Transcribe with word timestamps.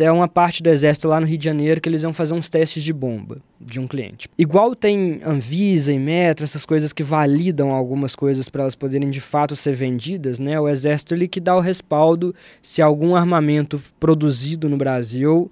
É 0.00 0.12
uma 0.12 0.28
parte 0.28 0.62
do 0.62 0.68
exército 0.68 1.08
lá 1.08 1.20
no 1.20 1.26
Rio 1.26 1.36
de 1.36 1.44
Janeiro 1.44 1.80
que 1.80 1.88
eles 1.88 2.04
iam 2.04 2.12
fazer 2.12 2.32
uns 2.32 2.48
testes 2.48 2.84
de 2.84 2.92
bomba 2.92 3.38
de 3.60 3.80
um 3.80 3.88
cliente. 3.88 4.28
Igual 4.38 4.76
tem 4.76 5.18
Anvisa 5.24 5.92
e 5.92 5.98
Metro, 5.98 6.44
essas 6.44 6.64
coisas 6.64 6.92
que 6.92 7.02
validam 7.02 7.72
algumas 7.72 8.14
coisas 8.14 8.48
para 8.48 8.62
elas 8.62 8.76
poderem 8.76 9.10
de 9.10 9.20
fato 9.20 9.56
ser 9.56 9.74
vendidas, 9.74 10.38
né? 10.38 10.60
O 10.60 10.68
exército 10.68 11.14
ele 11.14 11.26
que 11.26 11.40
dá 11.40 11.56
o 11.56 11.60
respaldo 11.60 12.32
se 12.62 12.80
algum 12.80 13.16
armamento 13.16 13.82
produzido 13.98 14.68
no 14.68 14.76
Brasil 14.76 15.50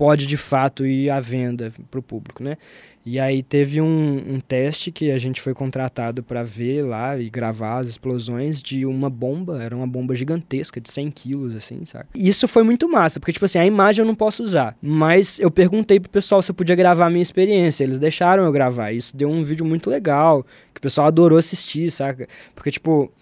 pode 0.00 0.26
de 0.26 0.38
fato 0.38 0.86
ir 0.86 1.10
à 1.10 1.20
venda 1.20 1.74
para 1.90 2.00
o 2.00 2.02
público, 2.02 2.42
né? 2.42 2.56
E 3.04 3.20
aí 3.20 3.42
teve 3.42 3.82
um, 3.82 4.34
um 4.34 4.40
teste 4.40 4.90
que 4.90 5.10
a 5.10 5.18
gente 5.18 5.42
foi 5.42 5.52
contratado 5.52 6.22
para 6.22 6.42
ver 6.42 6.82
lá 6.82 7.18
e 7.18 7.28
gravar 7.28 7.80
as 7.80 7.88
explosões 7.88 8.62
de 8.62 8.86
uma 8.86 9.10
bomba, 9.10 9.62
era 9.62 9.76
uma 9.76 9.86
bomba 9.86 10.14
gigantesca 10.14 10.80
de 10.80 10.90
100 10.90 11.10
quilos, 11.10 11.54
assim, 11.54 11.82
isso 12.14 12.48
foi 12.48 12.62
muito 12.62 12.88
massa, 12.88 13.20
porque, 13.20 13.34
tipo 13.34 13.44
assim, 13.44 13.58
a 13.58 13.66
imagem 13.66 14.02
eu 14.02 14.06
não 14.06 14.14
posso 14.14 14.42
usar, 14.42 14.74
mas 14.80 15.38
eu 15.38 15.50
perguntei 15.50 16.00
pro 16.00 16.08
pessoal 16.08 16.40
se 16.40 16.50
eu 16.50 16.54
podia 16.54 16.74
gravar 16.74 17.04
a 17.04 17.10
minha 17.10 17.20
experiência, 17.20 17.84
eles 17.84 18.00
deixaram 18.00 18.42
eu 18.46 18.52
gravar, 18.52 18.92
isso 18.92 19.14
deu 19.14 19.28
um 19.28 19.44
vídeo 19.44 19.66
muito 19.66 19.90
legal, 19.90 20.46
que 20.72 20.78
o 20.78 20.82
pessoal 20.82 21.08
adorou 21.08 21.38
assistir, 21.38 21.90
saca? 21.90 22.26
Porque, 22.54 22.70
tipo, 22.70 23.12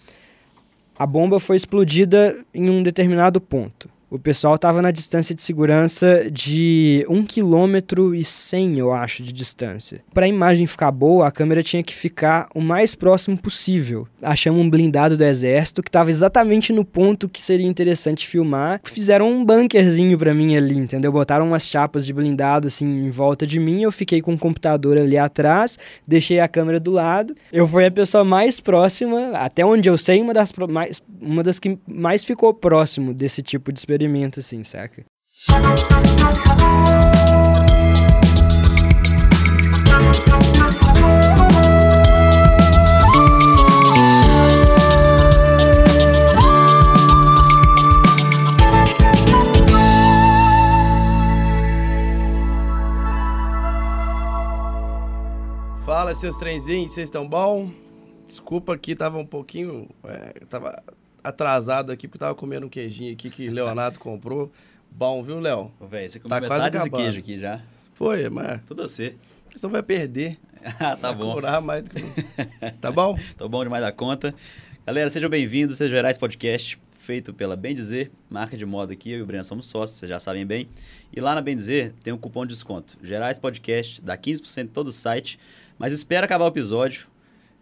a 0.97 1.05
bomba 1.05 1.41
foi 1.41 1.57
explodida 1.57 2.41
em 2.53 2.69
um 2.69 2.81
determinado 2.81 3.41
ponto. 3.41 3.89
O 4.11 4.17
pessoal 4.17 4.55
estava 4.55 4.81
na 4.81 4.89
distância 4.89 5.35
de 5.35 5.41
segurança 5.43 6.27
de 6.31 7.05
1 7.07 7.25
km 7.25 8.15
e 8.15 8.25
100, 8.25 8.79
eu 8.79 8.91
acho, 8.91 9.21
de 9.21 9.31
distância. 9.31 10.01
Para 10.11 10.25
a 10.25 10.27
imagem 10.27 10.65
ficar 10.65 10.91
boa, 10.91 11.27
a 11.27 11.31
câmera 11.31 11.61
tinha 11.61 11.83
que 11.83 11.93
ficar 11.93 12.49
o 12.55 12.59
mais 12.59 12.95
próximo 12.95 13.37
possível. 13.37 14.07
Achamos 14.19 14.61
um 14.61 14.69
blindado 14.69 15.15
do 15.15 15.23
exército 15.23 15.83
que 15.83 15.89
estava 15.89 16.09
exatamente 16.09 16.73
no 16.73 16.83
ponto 16.83 17.29
que 17.29 17.39
seria 17.39 17.67
interessante 17.67 18.25
filmar. 18.25 18.81
Fizeram 18.83 19.31
um 19.31 19.45
bunkerzinho 19.45 20.17
para 20.17 20.33
mim 20.33 20.55
ali, 20.55 20.75
entendeu? 20.75 21.11
Botaram 21.11 21.45
umas 21.45 21.69
chapas 21.69 22.03
de 22.03 22.11
blindado 22.11 22.67
assim 22.67 22.87
em 22.87 23.11
volta 23.11 23.45
de 23.45 23.59
mim, 23.59 23.83
eu 23.83 23.91
fiquei 23.91 24.23
com 24.23 24.33
o 24.33 24.39
computador 24.39 24.97
ali 24.97 25.19
atrás, 25.19 25.77
deixei 26.07 26.39
a 26.39 26.47
câmera 26.47 26.79
do 26.79 26.89
lado. 26.89 27.35
Eu 27.53 27.67
fui 27.67 27.85
a 27.85 27.91
pessoa 27.91 28.23
mais 28.23 28.59
próxima, 28.59 29.33
até 29.35 29.63
onde 29.63 29.87
eu 29.87 29.99
sei, 29.99 30.19
uma 30.19 30.33
das, 30.33 30.51
mais, 30.67 30.99
uma 31.21 31.43
das 31.43 31.59
que 31.59 31.77
mais 31.87 32.23
ficou 32.23 32.55
próximo 32.55 33.13
desse 33.13 33.43
tipo 33.43 33.71
de 33.71 33.77
experiência 33.77 33.98
experimento, 33.99 34.39
assim, 34.39 34.63
saca? 34.63 35.05
Fala, 55.85 56.15
seus 56.15 56.37
trenzinhos, 56.37 56.93
vocês 56.93 57.09
estão 57.09 57.27
bom? 57.27 57.69
Desculpa 58.25 58.73
aqui, 58.73 58.95
tava 58.95 59.17
um 59.17 59.25
pouquinho. 59.25 59.89
É, 60.05 60.45
tava 60.45 60.81
atrasado 61.23 61.91
aqui, 61.91 62.07
porque 62.07 62.19
tava 62.19 62.35
comendo 62.35 62.67
um 62.67 62.69
queijinho 62.69 63.13
aqui 63.13 63.29
que 63.29 63.49
Leonardo 63.49 63.97
comprou. 63.99 64.51
Bom, 64.91 65.23
viu, 65.23 65.39
Léo? 65.39 65.71
Velho, 65.89 66.09
você 66.09 66.19
comeu 66.19 66.35
tá 66.35 66.41
metade 66.41 66.77
desse 66.77 66.89
queijo 66.89 67.19
aqui 67.19 67.39
já. 67.39 67.61
Foi, 67.93 68.29
mas... 68.29 68.61
Tudo 68.67 68.87
você. 68.87 69.15
Você 69.55 69.67
vai 69.67 69.83
perder. 69.83 70.37
ah, 70.79 70.95
tá 70.95 71.13
bom. 71.13 71.33
Curar 71.33 71.61
mais 71.61 71.83
do 71.83 71.91
que... 71.91 72.01
tá 72.81 72.91
bom? 72.91 73.17
Tô 73.37 73.47
bom 73.47 73.63
demais 73.63 73.83
da 73.83 73.91
conta. 73.91 74.33
Galera, 74.85 75.09
sejam 75.09 75.29
bem-vindos, 75.29 75.77
seja 75.77 75.91
Gerais 75.91 76.17
Podcast, 76.17 76.79
feito 76.97 77.33
pela 77.33 77.55
Bem 77.55 77.75
Dizer, 77.75 78.11
marca 78.29 78.57
de 78.57 78.65
moda 78.65 78.93
aqui, 78.93 79.11
eu 79.11 79.19
e 79.19 79.21
o 79.21 79.25
Breno 79.25 79.43
somos 79.43 79.67
sócios, 79.67 79.99
vocês 79.99 80.09
já 80.09 80.19
sabem 80.19 80.45
bem. 80.45 80.67
E 81.15 81.19
lá 81.19 81.35
na 81.35 81.41
Bem 81.41 81.55
Dizer 81.55 81.93
tem 82.03 82.11
um 82.11 82.17
cupom 82.17 82.45
de 82.45 82.53
desconto, 82.53 82.97
Gerais 83.03 83.37
Podcast, 83.37 84.01
dá 84.01 84.17
15% 84.17 84.63
em 84.63 84.67
todo 84.67 84.87
o 84.87 84.93
site, 84.93 85.39
mas 85.77 85.93
espera 85.93 86.25
acabar 86.25 86.45
o 86.45 86.47
episódio, 86.47 87.07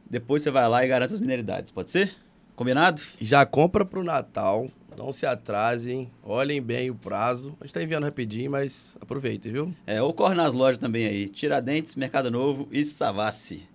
depois 0.09 0.41
você 0.41 0.51
vai 0.51 0.67
lá 0.69 0.85
e 0.85 0.87
garante 0.87 1.13
as 1.13 1.19
mineridades, 1.19 1.71
pode 1.71 1.91
ser? 1.91 2.15
Combinado? 2.57 3.03
Já 3.21 3.45
compra 3.45 3.85
pro 3.85 4.03
Natal. 4.03 4.67
Não 4.97 5.11
se 5.11 5.27
atrasem, 5.27 6.09
olhem 6.23 6.59
bem 6.59 6.89
o 6.89 6.95
prazo. 6.95 7.55
A 7.61 7.63
gente 7.63 7.73
tá 7.75 7.83
enviando 7.83 8.05
rapidinho, 8.05 8.49
mas 8.49 8.97
aproveitem, 8.99 9.51
viu? 9.51 9.75
É, 9.85 10.01
ou 10.01 10.11
corre 10.11 10.33
nas 10.33 10.55
lojas 10.55 10.79
também 10.79 11.05
aí. 11.05 11.29
Tiradentes, 11.29 11.93
Mercado 11.93 12.31
Novo 12.31 12.67
e 12.71 12.83
Savassi. 12.83 13.69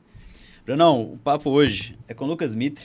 Brunão, 0.66 1.12
o 1.12 1.16
papo 1.16 1.48
hoje 1.48 1.96
é 2.08 2.12
com 2.12 2.24
o 2.24 2.26
Lucas 2.26 2.56
Mitre. 2.56 2.84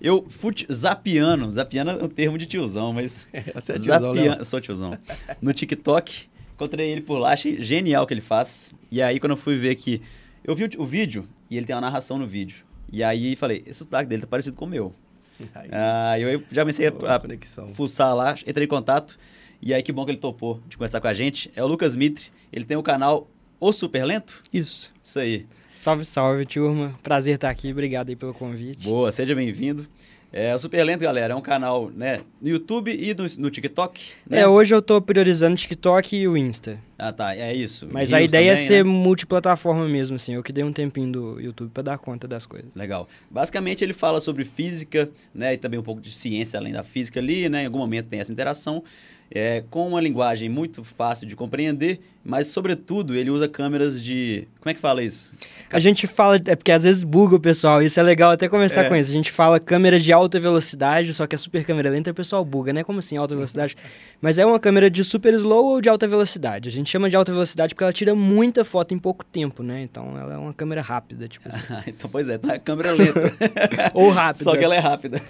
Eu 0.00 0.26
fui 0.28 0.52
zapiano. 0.70 1.48
Zapiano 1.48 1.92
é 1.92 2.02
um 2.02 2.08
termo 2.08 2.36
de 2.36 2.46
tiozão, 2.46 2.92
mas... 2.92 3.28
Você 3.54 3.70
é 3.70 3.74
tiozão, 3.76 4.14
zapiano, 4.14 4.44
Sou 4.44 4.60
tiozão. 4.60 4.98
No 5.40 5.52
TikTok, 5.52 6.28
encontrei 6.54 6.90
ele 6.90 7.02
por 7.02 7.18
lá, 7.18 7.34
achei 7.34 7.60
genial 7.60 8.02
o 8.02 8.06
que 8.08 8.14
ele 8.14 8.20
faz. 8.20 8.74
E 8.90 9.00
aí, 9.00 9.20
quando 9.20 9.30
eu 9.30 9.36
fui 9.36 9.56
ver 9.56 9.76
que... 9.76 10.02
Eu 10.42 10.56
vi 10.56 10.64
o, 10.64 10.82
o 10.82 10.84
vídeo 10.84 11.24
e 11.48 11.56
ele 11.56 11.66
tem 11.66 11.76
uma 11.76 11.82
narração 11.82 12.18
no 12.18 12.26
vídeo. 12.26 12.64
E 12.92 13.04
aí, 13.04 13.36
falei, 13.36 13.62
esse 13.64 13.78
sotaque 13.78 14.08
dele 14.08 14.22
tá 14.22 14.28
parecido 14.28 14.56
com 14.56 14.64
o 14.64 14.68
meu. 14.68 14.92
Aí, 15.54 15.68
ah, 15.72 16.18
eu 16.18 16.42
já 16.50 16.62
comecei 16.62 16.88
a, 16.88 16.90
a 16.90 17.74
fuçar 17.74 18.14
lá, 18.14 18.34
entrei 18.46 18.64
em 18.64 18.68
contato. 18.68 19.18
E 19.60 19.72
aí, 19.72 19.82
que 19.82 19.90
bom 19.90 20.04
que 20.04 20.10
ele 20.10 20.18
topou 20.18 20.60
de 20.68 20.76
conversar 20.76 21.00
com 21.00 21.08
a 21.08 21.14
gente. 21.14 21.50
É 21.56 21.64
o 21.64 21.66
Lucas 21.66 21.96
Mitre. 21.96 22.26
Ele 22.52 22.64
tem 22.64 22.76
o 22.76 22.82
canal 22.82 23.28
O 23.58 23.72
Super 23.72 24.04
Lento? 24.04 24.42
Isso. 24.52 24.92
Isso 25.02 25.18
aí. 25.18 25.46
Salve, 25.74 26.04
salve, 26.04 26.46
turma. 26.46 26.94
Prazer 27.02 27.34
estar 27.34 27.50
aqui. 27.50 27.70
Obrigado 27.70 28.08
aí 28.08 28.16
pelo 28.16 28.34
convite. 28.34 28.86
Boa, 28.86 29.10
seja 29.10 29.34
bem-vindo. 29.34 29.86
É, 30.32 30.54
o 30.54 30.58
Super 30.58 30.84
Lento, 30.84 31.00
galera, 31.00 31.32
é 31.32 31.36
um 31.36 31.40
canal 31.40 31.90
né, 31.90 32.20
no 32.40 32.48
YouTube 32.48 32.90
e 32.90 33.14
no, 33.14 33.24
no 33.38 33.50
TikTok. 33.50 34.12
Né? 34.28 34.40
É, 34.40 34.46
hoje 34.46 34.74
eu 34.74 34.82
tô 34.82 35.00
priorizando 35.00 35.54
o 35.54 35.56
TikTok 35.56 36.16
e 36.16 36.28
o 36.28 36.36
Insta. 36.36 36.78
Ah, 36.98 37.12
tá, 37.12 37.36
é 37.36 37.54
isso. 37.54 37.86
Mas 37.90 38.12
a 38.12 38.22
ideia 38.22 38.52
é 38.52 38.54
também, 38.54 38.64
é 38.64 38.66
ser 38.66 38.84
né? 38.84 38.90
multiplataforma 38.90 39.86
mesmo, 39.86 40.16
assim. 40.16 40.34
Eu 40.34 40.42
que 40.42 40.52
dei 40.52 40.64
um 40.64 40.72
tempinho 40.72 41.12
do 41.12 41.40
YouTube 41.40 41.70
para 41.70 41.82
dar 41.82 41.98
conta 41.98 42.26
das 42.26 42.46
coisas. 42.46 42.70
Legal. 42.74 43.06
Basicamente, 43.30 43.84
ele 43.84 43.92
fala 43.92 44.20
sobre 44.20 44.44
física, 44.44 45.10
né, 45.34 45.54
e 45.54 45.56
também 45.58 45.78
um 45.78 45.82
pouco 45.82 46.00
de 46.00 46.10
ciência 46.10 46.58
além 46.58 46.72
da 46.72 46.82
física 46.82 47.20
ali, 47.20 47.48
né? 47.48 47.62
Em 47.62 47.66
algum 47.66 47.78
momento 47.78 48.06
tem 48.06 48.20
essa 48.20 48.32
interação 48.32 48.82
é, 49.30 49.64
com 49.70 49.88
uma 49.88 50.00
linguagem 50.00 50.48
muito 50.48 50.84
fácil 50.84 51.26
de 51.26 51.34
compreender, 51.34 52.00
mas, 52.28 52.48
sobretudo, 52.48 53.14
ele 53.14 53.30
usa 53.30 53.48
câmeras 53.48 54.02
de. 54.02 54.48
Como 54.60 54.68
é 54.68 54.74
que 54.74 54.80
fala 54.80 55.00
isso? 55.00 55.30
A 55.70 55.78
gente 55.78 56.08
fala. 56.08 56.40
É 56.44 56.56
porque 56.56 56.72
às 56.72 56.82
vezes 56.82 57.04
buga 57.04 57.36
o 57.36 57.40
pessoal, 57.40 57.80
isso 57.80 58.00
é 58.00 58.02
legal 58.02 58.32
até 58.32 58.48
começar 58.48 58.84
é. 58.84 58.88
com 58.88 58.96
isso. 58.96 59.10
A 59.10 59.12
gente 59.12 59.30
fala 59.30 59.60
câmera 59.60 59.98
de 60.00 60.12
alta 60.12 60.40
velocidade, 60.40 61.14
só 61.14 61.24
que 61.24 61.36
é 61.36 61.38
super 61.38 61.64
câmera 61.64 61.88
lenta, 61.88 62.10
o 62.10 62.14
pessoal 62.14 62.44
buga, 62.44 62.72
né? 62.72 62.82
Como 62.82 62.98
assim, 62.98 63.16
alta 63.16 63.34
velocidade? 63.34 63.76
mas 64.20 64.38
é 64.38 64.46
uma 64.46 64.58
câmera 64.58 64.90
de 64.90 65.04
super 65.04 65.34
slow 65.34 65.66
ou 65.66 65.80
de 65.80 65.88
alta 65.88 66.08
velocidade? 66.08 66.68
A 66.68 66.72
gente 66.72 66.85
chama 66.86 67.10
de 67.10 67.16
alta 67.16 67.32
velocidade 67.32 67.74
porque 67.74 67.84
ela 67.84 67.92
tira 67.92 68.14
muita 68.14 68.64
foto 68.64 68.94
em 68.94 68.98
pouco 68.98 69.24
tempo, 69.24 69.62
né? 69.62 69.82
Então 69.82 70.18
ela 70.18 70.34
é 70.34 70.36
uma 70.36 70.54
câmera 70.54 70.80
rápida, 70.80 71.28
tipo 71.28 71.48
assim. 71.48 71.74
então, 71.88 72.08
pois 72.10 72.28
é, 72.28 72.38
tá 72.38 72.54
a 72.54 72.58
câmera 72.58 72.92
lenta. 72.92 73.32
ou 73.94 74.10
rápida. 74.10 74.44
Só 74.44 74.56
que 74.56 74.64
ela 74.64 74.74
é 74.74 74.78
rápida. 74.78 75.20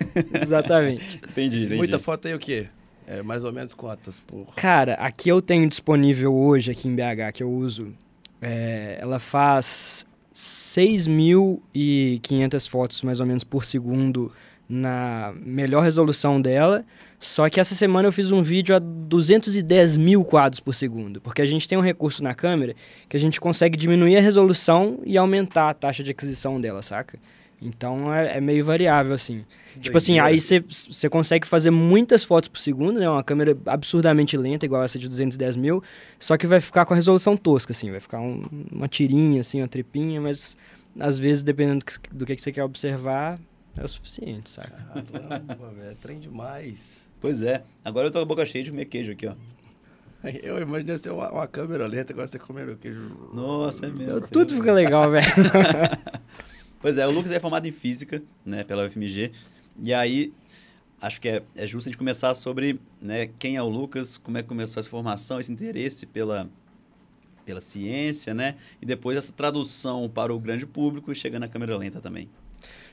Exatamente. 0.41 1.21
entendi, 1.31 1.59
entendi. 1.59 1.77
Muita 1.77 1.99
foto 1.99 2.28
aí 2.28 2.34
o 2.34 2.39
quê? 2.39 2.66
É, 3.06 3.22
mais 3.22 3.45
ou 3.45 3.53
menos 3.53 3.72
quantas 3.72 4.21
por. 4.21 4.47
Cara, 4.56 4.95
aqui 4.95 5.28
eu 5.28 5.41
tenho 5.41 5.69
disponível 5.69 6.34
hoje, 6.34 6.72
aqui 6.72 6.89
em 6.89 6.95
BH, 6.95 7.33
que 7.34 7.43
eu 7.43 7.50
uso. 7.50 7.95
É, 8.43 8.99
ela 9.00 9.19
faz 9.19 10.05
6.500 10.34 12.69
fotos 12.69 13.03
mais 13.03 13.21
ou 13.21 13.27
menos 13.27 13.45
por 13.45 13.65
segundo 13.65 14.31
na 14.69 15.33
melhor 15.37 15.83
resolução 15.83 16.41
dela. 16.41 16.84
Só 17.19 17.49
que 17.49 17.59
essa 17.59 17.75
semana 17.75 18.09
eu 18.09 18.12
fiz 18.12 18.31
um 18.31 18.43
vídeo 18.43 18.75
a 18.75 18.78
210 18.78 19.97
mil 19.97 20.25
quadros 20.25 20.60
por 20.60 20.75
segundo, 20.75 21.21
porque 21.21 21.41
a 21.41 21.47
gente 21.47 21.69
tem 21.69 21.78
um 21.78 21.82
recurso 21.82 22.22
na 22.22 22.34
câmera 22.34 22.75
que 23.09 23.16
a 23.16 23.21
gente 23.21 23.41
consegue 23.41 23.77
diminuir 23.77 24.16
a 24.16 24.21
resolução 24.21 25.00
e 25.04 25.16
aumentar 25.16 25.71
a 25.71 25.75
taxa 25.75 26.03
de 26.03 26.10
aquisição 26.10 26.60
dela, 26.60 26.82
saca? 26.82 27.19
Então 27.60 28.12
é, 28.12 28.37
é 28.37 28.41
meio 28.41 28.65
variável, 28.65 29.15
assim. 29.15 29.44
Que 29.72 29.81
tipo 29.81 29.97
assim, 29.97 30.19
aí 30.19 30.41
você 30.41 31.09
consegue 31.09 31.47
fazer 31.47 31.71
muitas 31.71 32.22
fotos 32.22 32.49
por 32.49 32.59
segundo, 32.59 33.00
né? 33.00 33.09
Uma 33.09 33.25
câmera 33.25 33.56
absurdamente 33.66 34.37
lenta, 34.37 34.66
igual 34.66 34.84
essa 34.84 34.98
de 34.98 35.09
210 35.09 35.56
mil, 35.56 35.83
só 36.19 36.37
que 36.37 36.47
vai 36.47 36.60
ficar 36.60 36.84
com 36.84 36.92
a 36.92 36.97
resolução 36.97 37.36
tosca, 37.36 37.72
assim. 37.72 37.91
Vai 37.91 38.01
ficar 38.01 38.21
um, 38.21 38.45
uma 38.71 38.89
tirinha, 38.89 39.41
assim, 39.41 39.63
uma 39.63 39.68
tripinha, 39.68 40.21
mas 40.21 40.57
às 40.98 41.18
vezes, 41.18 41.42
dependendo 41.42 41.84
do 42.13 42.27
que 42.27 42.36
você 42.36 42.53
quer 42.53 42.65
observar, 42.65 43.39
é 43.77 43.84
o 43.84 43.89
suficiente, 43.89 44.51
saca? 44.51 44.83
Caramba, 45.13 45.71
velho, 45.71 45.91
é 45.91 45.95
trem 45.95 46.18
demais. 46.18 47.05
Pois 47.21 47.42
é. 47.42 47.65
Agora 47.84 48.07
eu 48.07 48.10
tô 48.10 48.18
com 48.18 48.22
a 48.24 48.27
boca 48.27 48.47
cheia 48.47 48.65
de 48.65 48.71
comer 48.71 48.86
queijo 48.86 49.13
aqui, 49.13 49.27
ó. 49.27 49.34
Eu 50.42 50.60
imaginei 50.60 50.98
ser 50.98 51.10
uma, 51.10 51.30
uma 51.30 51.47
câmera 51.47 51.86
lenta, 51.86 52.13
agora 52.13 52.27
você 52.27 52.39
comendo 52.39 52.77
queijo. 52.77 53.30
Nossa, 53.33 53.86
é 53.86 53.89
mesmo. 53.89 54.21
Tudo 54.22 54.57
fica 54.57 54.72
legal, 54.72 55.09
velho. 55.10 55.27
Pois 56.78 56.98
é, 56.98 57.07
o 57.07 57.10
Lucas 57.10 57.33
é 57.33 57.41
formado 57.41 57.66
em 57.66 57.72
física, 57.72 58.22
né, 58.45 58.63
pela 58.63 58.86
UFMG. 58.86 59.33
E 59.83 59.95
aí, 59.95 60.33
acho 61.01 61.21
que 61.21 61.28
é, 61.28 61.42
é 61.57 61.66
justo 61.66 61.89
a 61.89 61.91
gente 61.91 61.98
começar 61.98 62.34
sobre 62.34 62.78
né, 63.01 63.28
quem 63.39 63.57
é 63.57 63.63
o 63.63 63.68
Lucas, 63.68 64.16
como 64.16 64.39
é 64.39 64.42
que 64.42 64.48
começou 64.48 64.78
essa 64.78 64.89
formação, 64.89 65.41
esse 65.41 65.51
interesse 65.51 66.07
pela, 66.07 66.48
pela 67.45 67.60
ciência, 67.60 68.34
né? 68.34 68.57
E 68.80 68.86
depois 68.86 69.16
essa 69.16 69.33
tradução 69.33 70.09
para 70.09 70.34
o 70.34 70.39
grande 70.39 70.66
público 70.66 71.10
e 71.10 71.15
chegando 71.15 71.41
na 71.41 71.48
câmera 71.48 71.77
lenta 71.77 72.01
também. 72.01 72.28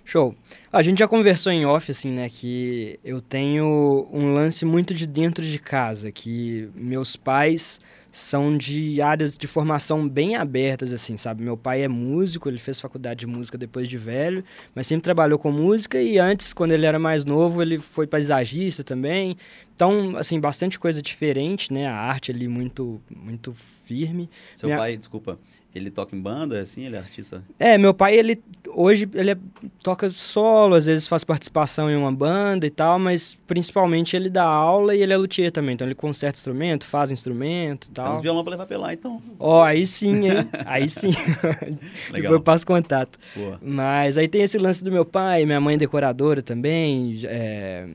Show. 0.06 0.36
A 0.72 0.82
gente 0.82 1.00
já 1.00 1.08
conversou 1.08 1.52
em 1.52 1.66
off, 1.66 1.92
assim, 1.92 2.12
né, 2.12 2.30
que 2.30 3.00
eu 3.04 3.22
tenho 3.22 4.08
um 4.12 4.34
lance 4.34 4.66
muito 4.66 4.94
de 4.94 5.08
dentro 5.08 5.44
de 5.44 5.60
casa, 5.60 6.12
que 6.12 6.70
meus 6.76 7.16
pais 7.16 7.80
são 8.14 8.56
de 8.56 9.02
áreas 9.02 9.36
de 9.36 9.48
formação 9.48 10.08
bem 10.08 10.36
abertas, 10.36 10.94
assim, 10.94 11.18
sabe? 11.18 11.44
Meu 11.44 11.58
pai 11.58 11.82
é 11.82 11.88
músico, 11.88 12.48
ele 12.48 12.60
fez 12.60 12.80
faculdade 12.80 13.22
de 13.22 13.28
música 13.28 13.58
depois 13.58 13.90
de 13.90 13.98
velho, 13.98 14.44
mas 14.76 14.86
sempre 14.86 15.02
trabalhou 15.04 15.40
com 15.40 15.52
música 15.52 16.00
e 16.00 16.20
antes, 16.20 16.54
quando 16.54 16.74
ele 16.74 16.86
era 16.86 17.00
mais 17.00 17.26
novo, 17.26 17.60
ele 17.60 17.80
foi 17.80 18.06
paisagista 18.06 18.84
também. 18.84 19.36
Então, 19.76 20.16
assim, 20.18 20.40
bastante 20.40 20.80
coisa 20.80 21.02
diferente, 21.02 21.74
né? 21.74 21.88
A 21.88 21.96
arte 21.96 22.32
ali 22.32 22.48
muito, 22.48 23.02
muito 23.10 23.56
firme. 23.86 24.30
Seu 24.54 24.68
Minha... 24.68 24.78
pai, 24.78 24.98
desculpa, 24.98 25.40
ele 25.74 25.90
toca 25.90 26.16
em 26.16 26.22
banda, 26.22 26.60
assim? 26.62 26.86
Ele 26.86 26.96
é 26.96 27.00
artista? 27.00 27.44
É, 27.58 27.78
meu 27.78 27.94
pai, 27.94 28.16
ele 28.16 28.42
hoje 28.76 29.08
ele 29.14 29.32
é, 29.32 29.38
toca 29.82 30.10
solo, 30.10 30.76
às 30.76 30.86
vezes 30.86 31.08
faz 31.08 31.24
participação 31.24 31.90
em 31.90 31.96
uma 31.96 32.12
banda 32.12 32.66
e 32.66 32.70
tal, 32.70 32.98
mas 32.98 33.38
principalmente 33.48 34.16
ele 34.16 34.30
dá 34.30 34.44
aula 34.44 34.96
e 34.96 35.02
ele 35.02 35.14
é 35.14 35.18
luthier 35.18 35.52
também. 35.52 35.74
Então 35.74 35.88
ele 35.88 35.96
conserta 35.96 36.38
instrumento, 36.38 36.86
faz 36.86 37.12
instrumento 37.12 37.88
e 37.88 37.92
tal. 37.92 38.06
Tem 38.06 38.14
uns 38.14 38.22
violão 38.22 38.44
pra 38.44 38.52
levar 38.52 38.66
pra 38.66 38.78
lá, 38.78 38.94
então. 38.94 39.22
Ó, 39.40 39.60
oh, 39.60 39.64
aí 39.64 39.86
sim, 39.86 40.28
hein? 40.28 40.50
aí 40.66 40.90
sim. 40.90 41.12
Depois 42.14 42.32
eu 42.32 42.42
passo 42.42 42.66
contato. 42.66 43.18
Boa. 43.36 43.60
Mas 43.62 44.18
aí 44.18 44.28
tem 44.28 44.42
esse 44.42 44.58
lance 44.58 44.84
do 44.84 44.92
meu 44.92 45.06
pai, 45.06 45.46
minha 45.46 45.60
mãe 45.60 45.76
é 45.76 45.78
decoradora 45.78 46.42
também, 46.42 47.20
é, 47.26 47.88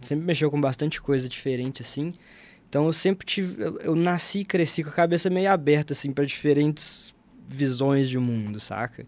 sempre 0.00 0.24
mexeu 0.24 0.50
com 0.50 0.60
bastante 0.60 1.00
coisa 1.00 1.11
diferente, 1.20 1.82
assim. 1.82 2.12
Então 2.68 2.86
eu 2.86 2.92
sempre 2.92 3.26
tive. 3.26 3.62
Eu, 3.62 3.78
eu 3.78 3.94
nasci 3.94 4.40
e 4.40 4.44
cresci 4.44 4.82
com 4.82 4.90
a 4.90 4.92
cabeça 4.92 5.28
meio 5.28 5.50
aberta, 5.50 5.92
assim, 5.92 6.12
para 6.12 6.24
diferentes 6.24 7.14
visões 7.46 8.08
de 8.08 8.18
mundo, 8.18 8.58
saca? 8.58 9.06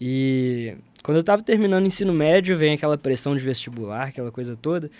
E 0.00 0.76
quando 1.02 1.18
eu 1.18 1.24
tava 1.24 1.42
terminando 1.42 1.84
o 1.84 1.86
ensino 1.86 2.12
médio, 2.12 2.56
vem 2.56 2.74
aquela 2.74 2.98
pressão 2.98 3.36
de 3.36 3.42
vestibular, 3.42 4.08
aquela 4.08 4.32
coisa 4.32 4.56
toda. 4.56 4.90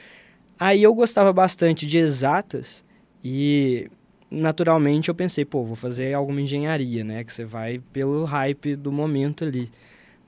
Aí 0.58 0.82
eu 0.82 0.94
gostava 0.94 1.32
bastante 1.32 1.86
de 1.86 1.98
exatas 1.98 2.84
e 3.22 3.90
naturalmente 4.30 5.08
eu 5.08 5.14
pensei, 5.14 5.44
pô, 5.44 5.64
vou 5.64 5.76
fazer 5.76 6.14
alguma 6.14 6.40
engenharia, 6.40 7.02
né? 7.02 7.24
Que 7.24 7.32
você 7.32 7.44
vai 7.44 7.80
pelo 7.92 8.24
hype 8.24 8.76
do 8.76 8.92
momento 8.92 9.44
ali. 9.44 9.70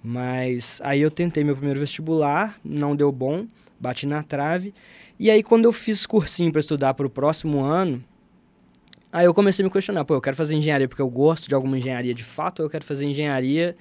Mas 0.02 0.80
aí 0.84 1.00
eu 1.00 1.10
tentei 1.10 1.44
meu 1.44 1.56
primeiro 1.56 1.80
vestibular, 1.80 2.58
não 2.64 2.94
deu 2.96 3.10
bom, 3.12 3.46
bati 3.78 4.06
na 4.06 4.22
trave. 4.22 4.74
E 5.18 5.30
aí, 5.30 5.42
quando 5.42 5.64
eu 5.64 5.72
fiz 5.72 6.04
cursinho 6.04 6.52
para 6.52 6.60
estudar 6.60 6.94
para 6.94 7.06
o 7.06 7.10
próximo 7.10 7.62
ano, 7.62 8.04
aí 9.12 9.24
eu 9.24 9.34
comecei 9.34 9.62
a 9.62 9.66
me 9.66 9.72
questionar: 9.72 10.04
pô, 10.04 10.14
eu 10.14 10.20
quero 10.20 10.36
fazer 10.36 10.54
engenharia 10.54 10.88
porque 10.88 11.02
eu 11.02 11.08
gosto 11.08 11.48
de 11.48 11.54
alguma 11.54 11.78
engenharia 11.78 12.14
de 12.14 12.24
fato, 12.24 12.60
ou 12.60 12.66
eu 12.66 12.70
quero 12.70 12.84
fazer 12.84 13.06
engenharia 13.06 13.76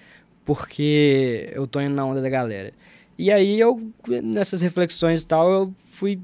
porque 0.45 1.49
eu 1.53 1.65
tô 1.67 1.81
indo 1.81 1.95
na 1.95 2.05
onda 2.05 2.21
da 2.21 2.29
galera. 2.29 2.71
E 3.17 3.31
aí, 3.31 3.59
eu, 3.59 3.91
nessas 4.23 4.61
reflexões 4.61 5.23
e 5.23 5.27
tal, 5.27 5.51
eu 5.51 5.73
fui 5.77 6.19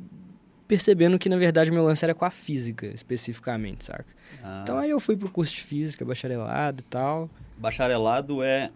percebendo 0.68 1.20
que, 1.20 1.28
na 1.28 1.38
verdade, 1.38 1.72
meu 1.72 1.84
lance 1.84 2.04
era 2.06 2.14
com 2.14 2.24
a 2.24 2.30
física, 2.30 2.88
especificamente, 2.88 3.86
saca? 3.86 4.06
Ah. 4.42 4.62
Então, 4.64 4.78
aí 4.78 4.90
eu 4.90 5.00
fui 5.00 5.18
pro 5.18 5.30
curso 5.30 5.54
de 5.54 5.62
física, 5.62 6.06
bacharelado 6.06 6.82
e 6.82 6.84
tal. 6.84 7.30
Bacharelado 7.58 8.42
é 8.44 8.70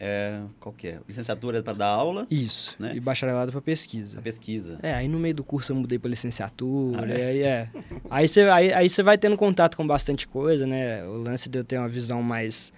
é, 0.00 0.40
qual 0.58 0.74
é? 0.82 0.98
Licenciatura 1.06 1.58
é 1.58 1.62
para 1.62 1.74
dar 1.74 1.88
aula. 1.88 2.26
Isso. 2.30 2.74
Né? 2.78 2.92
E 2.94 3.00
bacharelado 3.00 3.52
para 3.52 3.60
pesquisa. 3.60 4.14
Pra 4.14 4.22
pesquisa. 4.22 4.78
É, 4.82 4.94
aí 4.94 5.06
no 5.06 5.18
meio 5.18 5.34
do 5.34 5.44
curso 5.44 5.72
eu 5.72 5.76
mudei 5.76 5.98
para 5.98 6.08
licenciatura. 6.08 7.04
Ah, 7.04 7.10
é? 7.10 7.26
Aí 7.26 7.42
é. 7.42 7.68
aí 8.08 8.26
você 8.26 8.40
aí, 8.42 8.72
aí 8.72 8.88
vai 9.04 9.18
tendo 9.18 9.36
contato 9.36 9.76
com 9.76 9.86
bastante 9.86 10.26
coisa, 10.26 10.66
né? 10.66 11.04
O 11.04 11.18
lance 11.18 11.50
de 11.50 11.58
eu 11.58 11.64
ter 11.64 11.76
uma 11.76 11.88
visão 11.88 12.22
mais 12.22 12.72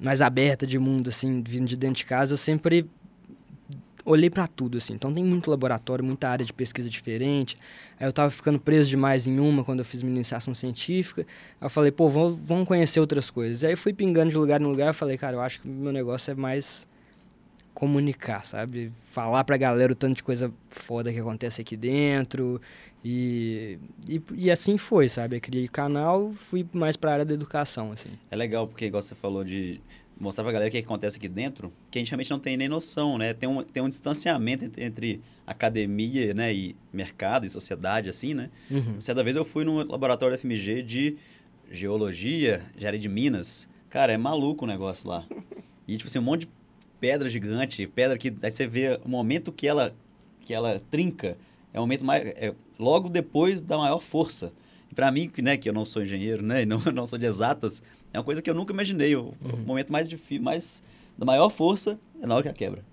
mais 0.00 0.22
aberta 0.22 0.66
de 0.66 0.78
mundo 0.78 1.08
assim, 1.08 1.42
vindo 1.46 1.66
de 1.66 1.76
dentro 1.76 1.96
de 1.96 2.06
casa, 2.06 2.32
eu 2.32 2.38
sempre 2.38 2.88
olhei 4.08 4.30
para 4.30 4.46
tudo, 4.46 4.78
assim. 4.78 4.94
Então 4.94 5.12
tem 5.12 5.22
muito 5.22 5.50
laboratório, 5.50 6.04
muita 6.04 6.28
área 6.28 6.44
de 6.44 6.52
pesquisa 6.52 6.88
diferente. 6.88 7.56
Aí 8.00 8.06
eu 8.06 8.12
tava 8.12 8.30
ficando 8.30 8.58
preso 8.58 8.88
demais 8.88 9.26
em 9.26 9.38
uma 9.38 9.62
quando 9.62 9.80
eu 9.80 9.84
fiz 9.84 10.02
minha 10.02 10.14
iniciação 10.14 10.54
científica. 10.54 11.26
Aí 11.60 11.66
eu 11.66 11.70
falei, 11.70 11.90
pô, 11.90 12.08
vamos, 12.08 12.38
vamos 12.42 12.66
conhecer 12.66 13.00
outras 13.00 13.30
coisas. 13.30 13.62
Aí 13.62 13.72
eu 13.72 13.76
fui 13.76 13.92
pingando 13.92 14.30
de 14.30 14.36
lugar 14.36 14.60
em 14.60 14.64
lugar. 14.64 14.88
Eu 14.88 14.94
falei, 14.94 15.18
cara, 15.18 15.36
eu 15.36 15.40
acho 15.40 15.60
que 15.60 15.68
meu 15.68 15.92
negócio 15.92 16.30
é 16.30 16.34
mais 16.34 16.86
comunicar, 17.74 18.44
sabe? 18.44 18.90
Falar 19.12 19.44
pra 19.44 19.56
galera 19.56 19.92
o 19.92 19.94
tanto 19.94 20.16
de 20.16 20.22
coisa 20.22 20.52
foda 20.68 21.12
que 21.12 21.20
acontece 21.20 21.60
aqui 21.60 21.76
dentro. 21.76 22.60
E, 23.04 23.78
e, 24.08 24.20
e 24.34 24.50
assim 24.50 24.76
foi, 24.76 25.08
sabe? 25.08 25.36
Eu 25.36 25.40
criei 25.40 25.68
canal, 25.68 26.32
fui 26.32 26.66
mais 26.72 26.96
pra 26.96 27.12
área 27.12 27.24
da 27.24 27.34
educação, 27.34 27.92
assim. 27.92 28.10
É 28.30 28.36
legal, 28.36 28.66
porque 28.66 28.86
igual 28.86 29.00
você 29.00 29.14
falou 29.14 29.44
de 29.44 29.80
mostrar 30.18 30.44
pra 30.44 30.52
galera 30.52 30.68
o 30.68 30.72
que 30.72 30.78
acontece 30.78 31.16
aqui 31.16 31.28
dentro, 31.28 31.72
que 31.90 31.98
a 31.98 32.00
gente 32.00 32.10
realmente 32.10 32.30
não 32.30 32.38
tem 32.38 32.56
nem 32.56 32.68
noção, 32.68 33.16
né? 33.18 33.32
Tem 33.32 33.48
um, 33.48 33.62
tem 33.62 33.82
um 33.82 33.88
distanciamento 33.88 34.64
entre, 34.64 34.84
entre 34.84 35.20
academia, 35.46 36.34
né, 36.34 36.52
e 36.52 36.76
mercado 36.92 37.46
e 37.46 37.50
sociedade, 37.50 38.10
assim, 38.10 38.34
né? 38.34 38.50
Uhum. 38.70 39.00
Certa 39.00 39.22
vez 39.22 39.36
eu 39.36 39.44
fui 39.44 39.64
no 39.64 39.76
laboratório 39.76 40.34
da 40.34 40.38
FMG 40.38 40.82
de 40.82 41.16
geologia, 41.70 42.62
engenharia 42.76 43.00
de 43.00 43.08
minas. 43.08 43.68
Cara, 43.88 44.12
é 44.12 44.16
maluco 44.16 44.64
o 44.64 44.68
negócio 44.68 45.08
lá. 45.08 45.24
E, 45.86 45.96
tipo 45.96 46.08
assim, 46.08 46.18
um 46.18 46.22
monte 46.22 46.40
de 46.40 46.48
pedra 47.00 47.28
gigante, 47.30 47.86
pedra 47.86 48.18
que... 48.18 48.34
Aí 48.42 48.50
você 48.50 48.66
vê 48.66 49.00
o 49.04 49.08
momento 49.08 49.52
que 49.52 49.66
ela, 49.66 49.94
que 50.42 50.52
ela 50.52 50.80
trinca, 50.90 51.38
é 51.72 51.78
o 51.78 51.82
momento 51.82 52.04
mais... 52.04 52.26
É 52.26 52.54
logo 52.78 53.08
depois 53.08 53.62
da 53.62 53.78
maior 53.78 54.00
força. 54.00 54.52
Para 54.94 55.10
mim, 55.12 55.30
né, 55.38 55.56
que 55.56 55.68
eu 55.68 55.72
não 55.72 55.84
sou 55.84 56.02
engenheiro, 56.02 56.42
né, 56.42 56.62
e 56.64 56.66
não, 56.66 56.78
não 56.92 57.06
sou 57.06 57.18
de 57.18 57.26
exatas, 57.26 57.82
é 58.12 58.18
uma 58.18 58.24
coisa 58.24 58.42
que 58.42 58.48
eu 58.48 58.54
nunca 58.54 58.72
imaginei. 58.72 59.14
O, 59.16 59.34
uhum. 59.42 59.64
momento 59.66 59.92
mais 59.92 60.08
difícil, 60.08 60.42
mais 60.42 60.82
da 61.16 61.24
maior 61.24 61.50
força 61.50 61.98
é 62.22 62.26
na 62.26 62.34
hora 62.34 62.42
que 62.42 62.48
ela 62.48 62.56
quebra. 62.56 62.84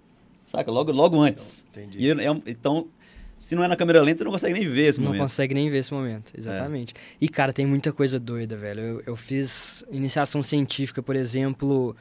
Saca? 0.45 0.71
Logo, 0.71 0.91
logo 0.91 1.19
antes. 1.19 1.65
Entendi. 1.71 1.99
E 1.99 2.11
é, 2.11 2.15
então, 2.45 2.87
se 3.37 3.55
não 3.55 3.63
é 3.63 3.67
na 3.67 3.75
câmera 3.75 4.01
lenta, 4.01 4.19
você 4.19 4.23
não 4.23 4.31
consegue 4.31 4.53
nem 4.53 4.67
ver 4.67 4.87
esse 4.87 4.99
não 4.99 5.07
momento. 5.07 5.19
Não 5.19 5.25
consegue 5.25 5.53
nem 5.53 5.69
ver 5.69 5.77
esse 5.79 5.93
momento, 5.93 6.31
exatamente. 6.37 6.93
É. 6.93 6.97
E, 7.19 7.27
cara, 7.27 7.51
tem 7.51 7.65
muita 7.65 7.91
coisa 7.91 8.19
doida, 8.19 8.55
velho. 8.55 8.81
Eu, 8.81 9.03
eu 9.07 9.15
fiz 9.15 9.83
iniciação 9.91 10.41
científica, 10.41 11.01
por 11.01 11.15
exemplo, 11.15 11.95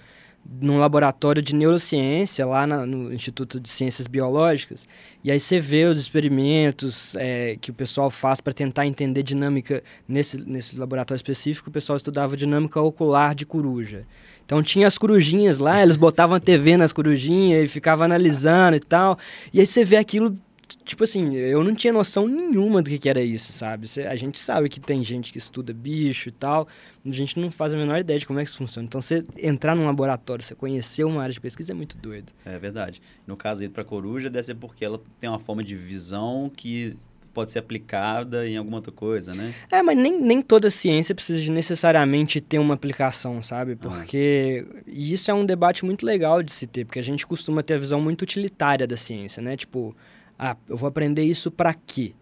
num 0.61 0.79
laboratório 0.79 1.41
de 1.41 1.55
neurociência 1.55 2.45
lá 2.45 2.67
na, 2.67 2.85
no 2.85 3.13
Instituto 3.13 3.59
de 3.59 3.69
Ciências 3.69 4.07
Biológicas 4.07 4.87
e 5.23 5.31
aí 5.31 5.41
você 5.41 5.59
vê 5.59 5.85
os 5.85 5.99
experimentos 5.99 7.15
é, 7.17 7.57
que 7.61 7.71
o 7.71 7.75
pessoal 7.75 8.11
faz 8.11 8.41
para 8.41 8.53
tentar 8.53 8.87
entender 8.87 9.23
dinâmica 9.23 9.83
nesse, 10.07 10.39
nesse 10.39 10.79
laboratório 10.79 11.19
específico 11.19 11.71
o 11.71 11.73
pessoal 11.73 11.97
estudava 11.97 12.37
dinâmica 12.37 12.81
ocular 12.81 13.35
de 13.35 13.47
coruja. 13.47 14.07
Então 14.45 14.63
tinha 14.63 14.87
as 14.87 14.99
corujinhas 14.99 15.59
lá 15.59 15.83
eles 15.83 15.97
botavam 15.97 16.37
a 16.37 16.41
TV 16.41 16.77
nas 16.77 16.93
corujinhas 16.93 17.65
e 17.65 17.69
ficava 17.69 18.05
analisando 18.05 18.77
e 18.77 18.81
tal 18.81 19.19
e 19.53 19.61
aí 19.61 19.67
você 19.67 19.83
vê 19.83 19.97
aquilo 19.97 20.37
tipo 20.85 21.05
assim, 21.05 21.35
eu 21.35 21.65
não 21.65 21.75
tinha 21.75 21.93
noção 21.93 22.29
nenhuma 22.29 22.83
do 22.83 22.91
que, 22.91 22.99
que 22.99 23.09
era 23.09 23.21
isso, 23.21 23.53
sabe? 23.53 23.89
A 24.09 24.17
gente 24.17 24.39
sabe 24.39 24.69
que 24.69 24.79
tem 24.79 25.03
gente 25.03 25.33
que 25.33 25.39
estuda 25.39 25.73
bicho 25.73 26.29
e 26.29 26.33
tal, 26.33 26.69
a 27.05 27.11
gente 27.11 27.39
não 27.39 27.51
faz 27.51 27.73
a 27.73 27.77
menor 27.77 27.99
ideia 27.99 28.19
de 28.19 28.27
como 28.27 28.39
é 28.39 28.45
que 28.45 28.51
isso 28.51 28.59
funciona. 28.59 28.87
Então, 28.87 29.01
você 29.01 29.25
entrar 29.39 29.75
num 29.75 29.87
laboratório, 29.87 30.45
você 30.45 30.55
conhecer 30.55 31.05
uma 31.05 31.23
área 31.23 31.33
de 31.33 31.41
pesquisa 31.41 31.73
é 31.73 31.75
muito 31.75 31.97
doido. 31.97 32.33
É 32.45 32.59
verdade. 32.59 33.01
No 33.27 33.37
caso 33.37 33.63
aí 33.63 33.69
para 33.69 33.85
coruja, 33.85 34.29
deve 34.29 34.45
ser 34.45 34.55
porque 34.55 34.85
ela 34.85 35.01
tem 35.19 35.29
uma 35.29 35.39
forma 35.39 35.65
de 35.65 35.75
visão 35.75 36.51
que 36.55 36.97
pode 37.35 37.51
ser 37.51 37.59
aplicada 37.59 38.49
em 38.49 38.57
alguma 38.57 38.77
outra 38.77 38.93
coisa, 38.93 39.35
né? 39.35 39.53
É, 39.71 39.83
mas 39.83 39.99
nem, 39.99 40.21
nem 40.21 40.41
toda 40.41 40.71
ciência 40.71 41.15
precisa 41.15 41.41
de 41.41 41.51
necessariamente 41.51 42.41
ter 42.41 42.61
uma 42.61 42.75
aplicação, 42.75 43.43
sabe? 43.43 43.73
Ah. 43.73 43.77
Porque 43.77 44.65
ah. 44.73 44.81
e 44.87 45.13
isso 45.13 45.31
é 45.31 45.35
um 45.35 45.45
debate 45.45 45.85
muito 45.85 46.07
legal 46.07 46.43
de 46.43 46.53
se 46.53 46.67
ter, 46.67 46.85
porque 46.85 47.01
a 47.01 47.03
gente 47.03 47.27
costuma 47.27 47.63
ter 47.63 47.75
a 47.75 47.79
visão 47.79 48.01
muito 48.01 48.23
utilitária 48.23 48.87
da 48.87 48.97
ciência, 48.97 49.43
né? 49.43 49.57
Tipo, 49.57 49.95
ah, 50.39 50.57
eu 50.69 50.77
vou 50.77 50.89
aprender 50.89 51.23
isso 51.23 51.51
para 51.51 51.75
quê? 51.75 52.13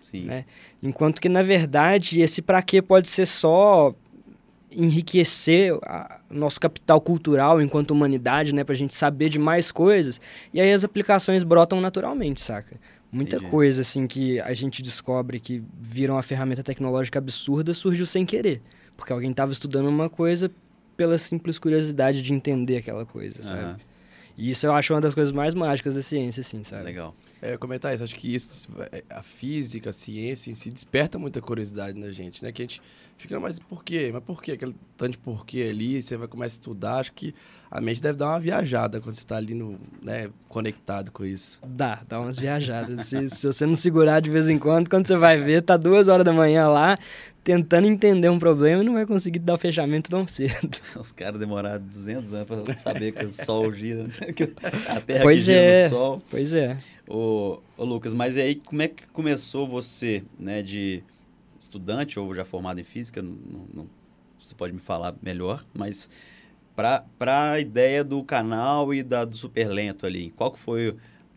Sim. 0.00 0.24
Né? 0.24 0.44
Enquanto 0.82 1.20
que, 1.20 1.28
na 1.28 1.42
verdade, 1.42 2.20
esse 2.20 2.42
para 2.42 2.60
quê 2.62 2.82
pode 2.82 3.08
ser 3.08 3.26
só 3.26 3.94
enriquecer 4.70 5.72
o 5.74 5.80
nosso 6.30 6.60
capital 6.60 7.00
cultural 7.00 7.62
enquanto 7.62 7.92
humanidade, 7.92 8.54
né? 8.54 8.64
Pra 8.64 8.74
gente 8.74 8.94
saber 8.94 9.28
de 9.28 9.38
mais 9.38 9.70
coisas. 9.70 10.20
E 10.52 10.60
aí 10.60 10.72
as 10.72 10.84
aplicações 10.84 11.44
brotam 11.44 11.80
naturalmente, 11.80 12.40
saca? 12.40 12.76
Muita 13.10 13.36
Entendi. 13.36 13.50
coisa, 13.50 13.82
assim, 13.82 14.06
que 14.06 14.40
a 14.40 14.52
gente 14.52 14.82
descobre 14.82 15.38
que 15.38 15.62
vira 15.80 16.12
uma 16.12 16.22
ferramenta 16.22 16.64
tecnológica 16.64 17.18
absurda 17.20 17.72
surgiu 17.72 18.06
sem 18.06 18.26
querer. 18.26 18.60
Porque 18.96 19.12
alguém 19.12 19.30
estava 19.30 19.52
estudando 19.52 19.88
uma 19.88 20.10
coisa 20.10 20.50
pela 20.96 21.16
simples 21.18 21.58
curiosidade 21.58 22.22
de 22.22 22.32
entender 22.34 22.78
aquela 22.78 23.06
coisa, 23.06 23.42
sabe? 23.42 23.64
Uhum. 23.64 23.76
E 24.36 24.50
isso 24.50 24.66
eu 24.66 24.72
acho 24.72 24.92
uma 24.92 25.00
das 25.00 25.14
coisas 25.14 25.32
mais 25.32 25.54
mágicas 25.54 25.94
da 25.94 26.02
ciência, 26.02 26.40
assim, 26.40 26.64
sabe? 26.64 26.84
Legal. 26.84 27.14
É, 27.40 27.56
comentar 27.56 27.94
isso, 27.94 28.02
acho 28.02 28.14
que 28.14 28.34
isso, 28.34 28.68
é, 28.90 29.04
a 29.08 29.22
física, 29.22 29.90
a 29.90 29.92
ciência 29.92 30.50
em 30.50 30.54
si 30.54 30.70
desperta 30.70 31.18
muita 31.18 31.40
curiosidade 31.40 31.98
na 31.98 32.10
gente, 32.10 32.42
né? 32.42 32.50
Que 32.50 32.62
a 32.62 32.64
gente 32.64 32.82
fica, 33.16 33.38
mas 33.38 33.58
por 33.58 33.84
quê? 33.84 34.10
Mas 34.12 34.22
por 34.24 34.42
quê? 34.42 34.52
Aquele 34.52 34.74
tanto 34.96 35.12
de 35.12 35.18
porquê 35.18 35.68
ali, 35.70 36.02
você 36.02 36.16
vai 36.16 36.26
começar 36.26 36.54
a 36.54 36.56
estudar, 36.56 36.98
acho 36.98 37.12
que 37.12 37.34
a 37.70 37.80
mente 37.80 38.00
deve 38.00 38.18
dar 38.18 38.28
uma 38.28 38.40
viajada 38.40 39.00
quando 39.00 39.14
você 39.14 39.22
está 39.22 39.36
ali 39.36 39.54
no, 39.54 39.78
né, 40.02 40.30
conectado 40.48 41.10
com 41.10 41.24
isso. 41.24 41.60
Dá, 41.66 42.02
dá 42.08 42.20
umas 42.20 42.38
viajadas. 42.38 43.06
se, 43.06 43.30
se 43.30 43.46
você 43.46 43.66
não 43.66 43.74
segurar 43.76 44.20
de 44.20 44.30
vez 44.30 44.48
em 44.48 44.58
quando, 44.58 44.88
quando 44.88 45.06
você 45.06 45.16
vai 45.16 45.38
ver, 45.38 45.62
tá 45.62 45.76
duas 45.76 46.08
horas 46.08 46.24
da 46.24 46.32
manhã 46.32 46.68
lá, 46.68 46.98
tentando 47.44 47.86
entender 47.86 48.28
um 48.30 48.38
problema 48.38 48.82
e 48.82 48.86
não 48.86 48.94
vai 48.94 49.04
conseguir 49.06 49.38
dar 49.38 49.54
o 49.54 49.58
fechamento 49.58 50.10
tão 50.10 50.26
cedo. 50.26 50.78
Os 50.98 51.12
caras 51.12 51.38
demoraram 51.38 51.84
200 51.84 52.32
anos 52.32 52.46
pra 52.46 52.78
saber 52.80 53.12
que 53.12 53.24
o 53.24 53.30
Sol 53.30 53.70
gira, 53.72 54.06
que 54.34 54.44
a 54.88 55.00
Terra 55.00 55.22
Pois 55.22 55.42
gira 55.44 55.58
é. 55.58 55.84
no 55.84 55.90
Sol. 55.90 56.22
Pois 56.30 56.54
é. 56.54 56.76
Ô, 57.06 57.58
ô, 57.76 57.84
Lucas, 57.84 58.14
mas 58.14 58.36
aí 58.38 58.54
como 58.54 58.80
é 58.80 58.88
que 58.88 59.06
começou 59.12 59.68
você, 59.68 60.24
né, 60.38 60.62
de 60.62 61.02
estudante 61.60 62.18
ou 62.18 62.34
já 62.34 62.44
formado 62.44 62.80
em 62.80 62.84
física, 62.84 63.20
não, 63.22 63.36
não- 63.72 63.86
você 64.42 64.54
pode 64.54 64.72
me 64.72 64.80
falar 64.80 65.14
melhor, 65.22 65.64
mas 65.74 66.08
para 66.76 67.04
a 67.52 67.60
ideia 67.60 68.02
do 68.02 68.22
canal 68.24 68.92
e 68.92 69.02
da, 69.02 69.24
do 69.24 69.34
super 69.36 69.68
lento 69.68 70.04
ali, 70.06 70.32
qual 70.36 70.50
que 70.50 70.58
foi 70.58 70.94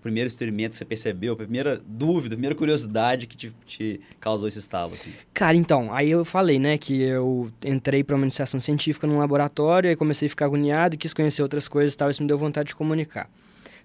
primeiro 0.08 0.28
experimento 0.28 0.72
que 0.72 0.78
você 0.78 0.86
percebeu, 0.86 1.34
a 1.34 1.38
primeira 1.38 1.82
dúvida, 1.86 2.36
a 2.36 2.38
primeira 2.38 2.56
curiosidade 2.56 3.28
que 3.28 3.38
te, 3.38 3.54
te 3.66 4.02
causou 4.20 4.48
esse 4.48 4.60
estalo, 4.60 4.94
assim? 4.94 5.12
Cara, 5.34 5.56
então, 5.56 5.94
aí 5.94 6.10
eu 6.12 6.26
falei, 6.26 6.60
né, 6.60 6.78
que 6.78 7.02
eu 7.02 7.52
entrei 7.64 8.04
para 8.04 8.16
uma 8.16 8.26
iniciação 8.26 8.60
científica 8.60 9.08
num 9.08 9.20
laboratório, 9.20 9.90
aí 9.90 9.96
comecei 9.96 10.28
a 10.28 10.30
ficar 10.30 10.46
agoniado 10.46 10.98
quis 10.98 11.14
conhecer 11.14 11.42
outras 11.42 11.68
coisas 11.68 11.94
e 11.94 11.98
tal, 11.98 12.10
isso 12.10 12.22
me 12.22 12.28
deu 12.28 12.38
vontade 12.38 12.70
de 12.70 12.76
comunicar. 12.76 13.30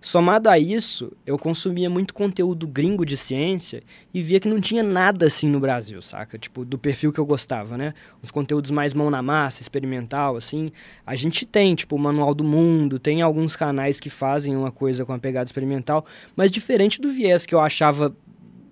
Somado 0.05 0.51
a 0.51 0.59
isso, 0.59 1.13
eu 1.25 1.39
consumia 1.39 1.89
muito 1.89 2.13
conteúdo 2.13 2.67
gringo 2.67 3.07
de 3.07 3.17
ciência 3.17 3.85
e 4.13 4.21
via 4.21 4.41
que 4.41 4.49
não 4.49 4.61
tinha 4.61 4.83
nada 4.83 5.27
assim 5.27 5.49
no 5.49 5.61
Brasil, 5.61 6.03
saca? 6.03 6.37
Tipo, 6.37 6.65
do 6.65 6.77
perfil 6.77 7.13
que 7.13 7.21
eu 7.21 7.25
gostava, 7.25 7.79
né? 7.79 7.95
Os 8.21 8.29
conteúdos 8.29 8.73
mais 8.73 8.93
mão 8.93 9.09
na 9.09 9.23
massa, 9.23 9.63
experimental, 9.63 10.37
assim. 10.37 10.73
A 11.07 11.15
gente 11.15 11.47
tem, 11.47 11.77
tipo, 11.77 11.95
o 11.95 11.99
Manual 12.01 12.35
do 12.35 12.43
Mundo, 12.43 12.99
tem 12.99 13.23
alguns 13.23 13.55
canais 13.55 14.01
que 14.01 14.11
fazem 14.11 14.57
uma 14.57 14.73
coisa 14.73 15.05
com 15.05 15.13
a 15.13 15.19
pegada 15.21 15.47
experimental, 15.47 16.05
mas 16.35 16.51
diferente 16.51 17.01
do 17.01 17.13
viés 17.13 17.47
que 17.47 17.55
eu 17.55 17.61
achava 17.61 18.13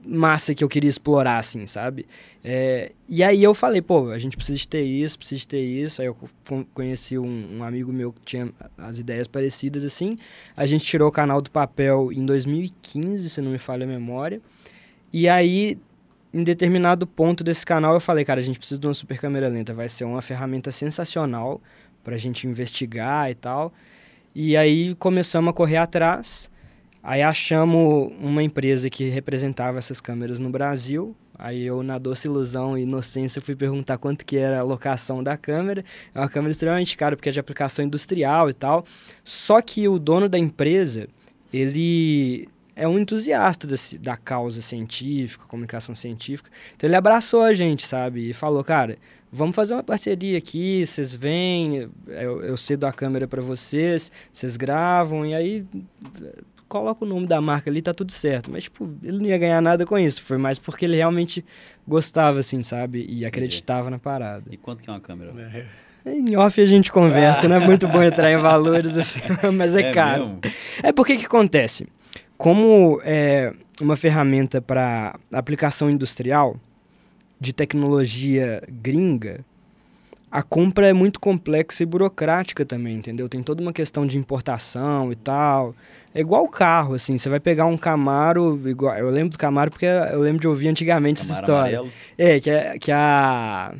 massa 0.05 0.55
que 0.55 0.65
eu 0.65 0.69
queria 0.69 0.89
explorar, 0.89 1.39
assim, 1.39 1.67
sabe? 1.67 2.07
É, 2.43 2.93
e 3.09 3.23
aí 3.23 3.43
eu 3.43 3.55
falei, 3.55 3.83
pô, 3.83 4.11
a 4.11 4.19
gente 4.19 4.37
precisa 4.37 4.59
de 4.59 4.67
ter 4.67 4.83
isso, 4.83 5.19
precisa 5.19 5.41
de 5.41 5.49
ter 5.49 5.61
isso. 5.61 6.01
Aí 6.01 6.09
eu 6.09 6.15
co- 6.15 6.65
conheci 6.73 7.19
um, 7.19 7.59
um 7.59 7.63
amigo 7.65 7.93
meu 7.93 8.13
que 8.13 8.21
tinha 8.23 8.49
as 8.79 8.99
ideias 8.99 9.29
parecidas, 9.29 9.85
assim. 9.85 10.17
A 10.57 10.65
gente 10.67 10.85
tirou 10.85 11.09
o 11.09 11.13
canal 11.13 11.41
do 11.43 11.51
papel 11.51 12.11
em 12.13 12.25
2015, 12.25 13.29
se 13.29 13.41
não 13.41 13.51
me 13.53 13.59
falha 13.59 13.85
a 13.85 13.89
memória. 13.89 14.41
E 15.13 15.29
aí, 15.29 15.77
em 16.33 16.43
determinado 16.43 17.07
ponto 17.07 17.45
desse 17.45 17.67
canal, 17.67 17.95
eu 17.95 18.01
falei, 18.01 18.25
cara, 18.25 18.41
a 18.41 18.43
gente 18.43 18.59
precisa 18.59 18.81
de 18.81 18.87
uma 18.87 18.95
super 18.95 19.19
câmera 19.19 19.49
lenta. 19.49 19.75
Vai 19.75 19.89
ser 19.89 20.05
uma 20.05 20.23
ferramenta 20.23 20.73
sensacional 20.73 21.61
pra 22.03 22.17
gente 22.17 22.47
investigar 22.47 23.31
e 23.31 23.35
tal. 23.35 23.73
E 24.35 24.57
aí 24.57 24.95
começamos 24.95 25.51
a 25.51 25.53
correr 25.53 25.77
atrás. 25.77 26.51
Aí 27.03 27.23
achamos 27.23 28.13
uma 28.21 28.43
empresa 28.43 28.91
que 28.91 29.09
representava 29.09 29.79
essas 29.79 30.01
câmeras 30.01 30.39
no 30.39 30.51
Brasil. 30.51 31.17
Aí 31.39 31.63
eu, 31.63 31.83
na 31.83 31.97
doce 31.97 32.29
ilusão 32.29 32.77
e 32.77 32.83
inocência, 32.83 33.41
fui 33.41 33.57
perguntar 33.57 33.97
quanto 33.97 34.27
que 34.27 34.37
era 34.37 34.61
a 34.61 34.63
locação 34.63 35.23
da 35.23 35.37
câmera. 35.39 35.83
É 36.15 36.21
uma 36.21 36.29
câmera 36.29 36.51
extremamente 36.51 36.95
cara, 36.99 37.17
porque 37.17 37.31
é 37.31 37.33
de 37.33 37.41
aplicação 37.41 37.83
industrial 37.83 38.51
e 38.51 38.53
tal. 38.53 38.85
Só 39.25 39.63
que 39.63 39.89
o 39.89 39.99
dono 39.99 40.29
da 40.29 40.39
empresa, 40.39 41.09
ele 41.51 42.47
é 42.77 42.87
um 42.87 42.99
entusiasta 42.99 43.67
desse- 43.67 43.97
da 43.99 44.17
causa 44.19 44.61
científica, 44.61 45.47
comunicação 45.47 45.95
científica. 45.95 46.51
Então 46.77 46.89
ele 46.89 46.97
abraçou 46.97 47.43
a 47.43 47.55
gente, 47.55 47.87
sabe? 47.87 48.31
E 48.31 48.33
falou, 48.35 48.63
cara, 48.63 48.97
vamos 49.33 49.55
fazer 49.55 49.75
uma 49.75 49.83
parceria 49.83 50.37
aqui, 50.39 50.85
vocês 50.87 51.15
vêm, 51.15 51.89
eu, 52.07 52.43
eu 52.43 52.57
cedo 52.57 52.85
a 52.85 52.93
câmera 52.93 53.27
para 53.29 53.43
vocês, 53.43 54.11
vocês 54.33 54.57
gravam, 54.57 55.25
e 55.27 55.35
aí 55.35 55.67
coloca 56.71 57.05
o 57.05 57.09
nome 57.09 57.27
da 57.27 57.41
marca 57.41 57.69
ali, 57.69 57.83
tá 57.83 57.93
tudo 57.93 58.13
certo. 58.13 58.51
Mas, 58.51 58.63
tipo, 58.63 58.89
ele 59.03 59.19
não 59.19 59.27
ia 59.27 59.37
ganhar 59.37 59.61
nada 59.61 59.85
com 59.85 59.99
isso. 59.99 60.23
Foi 60.23 60.39
mais 60.39 60.59
porque 60.59 60.85
ele 60.85 60.97
realmente 60.97 61.45
gostava, 61.87 62.39
assim, 62.39 62.63
sabe? 62.63 63.05
E 63.09 63.27
acreditava 63.27 63.91
na 63.91 63.99
parada. 63.99 64.45
E 64.51 64.57
quanto 64.57 64.83
que 64.83 64.89
é 64.89 64.93
uma 64.93 65.01
câmera? 65.01 65.33
É. 65.53 65.67
Em 66.13 66.35
off 66.37 66.59
a 66.59 66.67
gente 66.67 66.91
conversa, 66.91 67.47
não 67.47 67.57
é 67.57 67.59
muito 67.59 67.87
bom 67.87 68.03
entrar 68.03 68.33
em 68.33 68.39
valores, 68.39 68.97
assim, 68.97 69.21
mas 69.53 69.75
é, 69.75 69.93
caro. 69.93 70.29
mesmo? 70.29 70.41
É 70.83 70.93
porque 70.93 71.17
que 71.17 71.27
acontece? 71.27 71.87
Como 72.39 72.99
é 73.05 73.53
uma 73.83 73.97
ferramenta 73.97 74.63
para 74.63 75.19
aplicação 75.31 75.91
industrial 75.91 76.57
de 77.39 77.53
tecnologia 77.53 78.63
gringa, 78.67 79.45
a 80.31 80.43
compra 80.43 80.87
é 80.87 80.93
muito 80.93 81.19
complexa 81.19 81.83
e 81.83 81.87
burocrática 81.87 82.65
também, 82.65 82.97
entendeu? 82.97 83.29
Tem 83.29 83.43
toda 83.43 83.61
uma 83.61 83.73
questão 83.73 84.07
de 84.07 84.17
importação 84.17 85.11
e 85.11 85.17
tal. 85.17 85.75
É 86.15 86.21
igual 86.21 86.45
o 86.45 86.49
carro, 86.49 86.95
assim, 86.95 87.19
você 87.19 87.29
vai 87.29 87.41
pegar 87.41 87.67
um 87.67 87.77
Camaro, 87.77 88.61
igual, 88.69 88.97
eu 88.97 89.11
lembro 89.11 89.31
do 89.31 89.39
Camaro 89.39 89.71
porque 89.71 89.87
eu 89.87 90.21
lembro 90.21 90.41
de 90.41 90.47
ouvir 90.49 90.69
antigamente 90.69 91.23
essa 91.23 91.35
Camaro 91.35 91.45
história. 91.45 91.79
amarelo? 91.81 91.93
É, 92.19 92.41
que, 92.41 92.51
a- 92.51 92.79
que 92.79 92.93
a. 92.93 93.75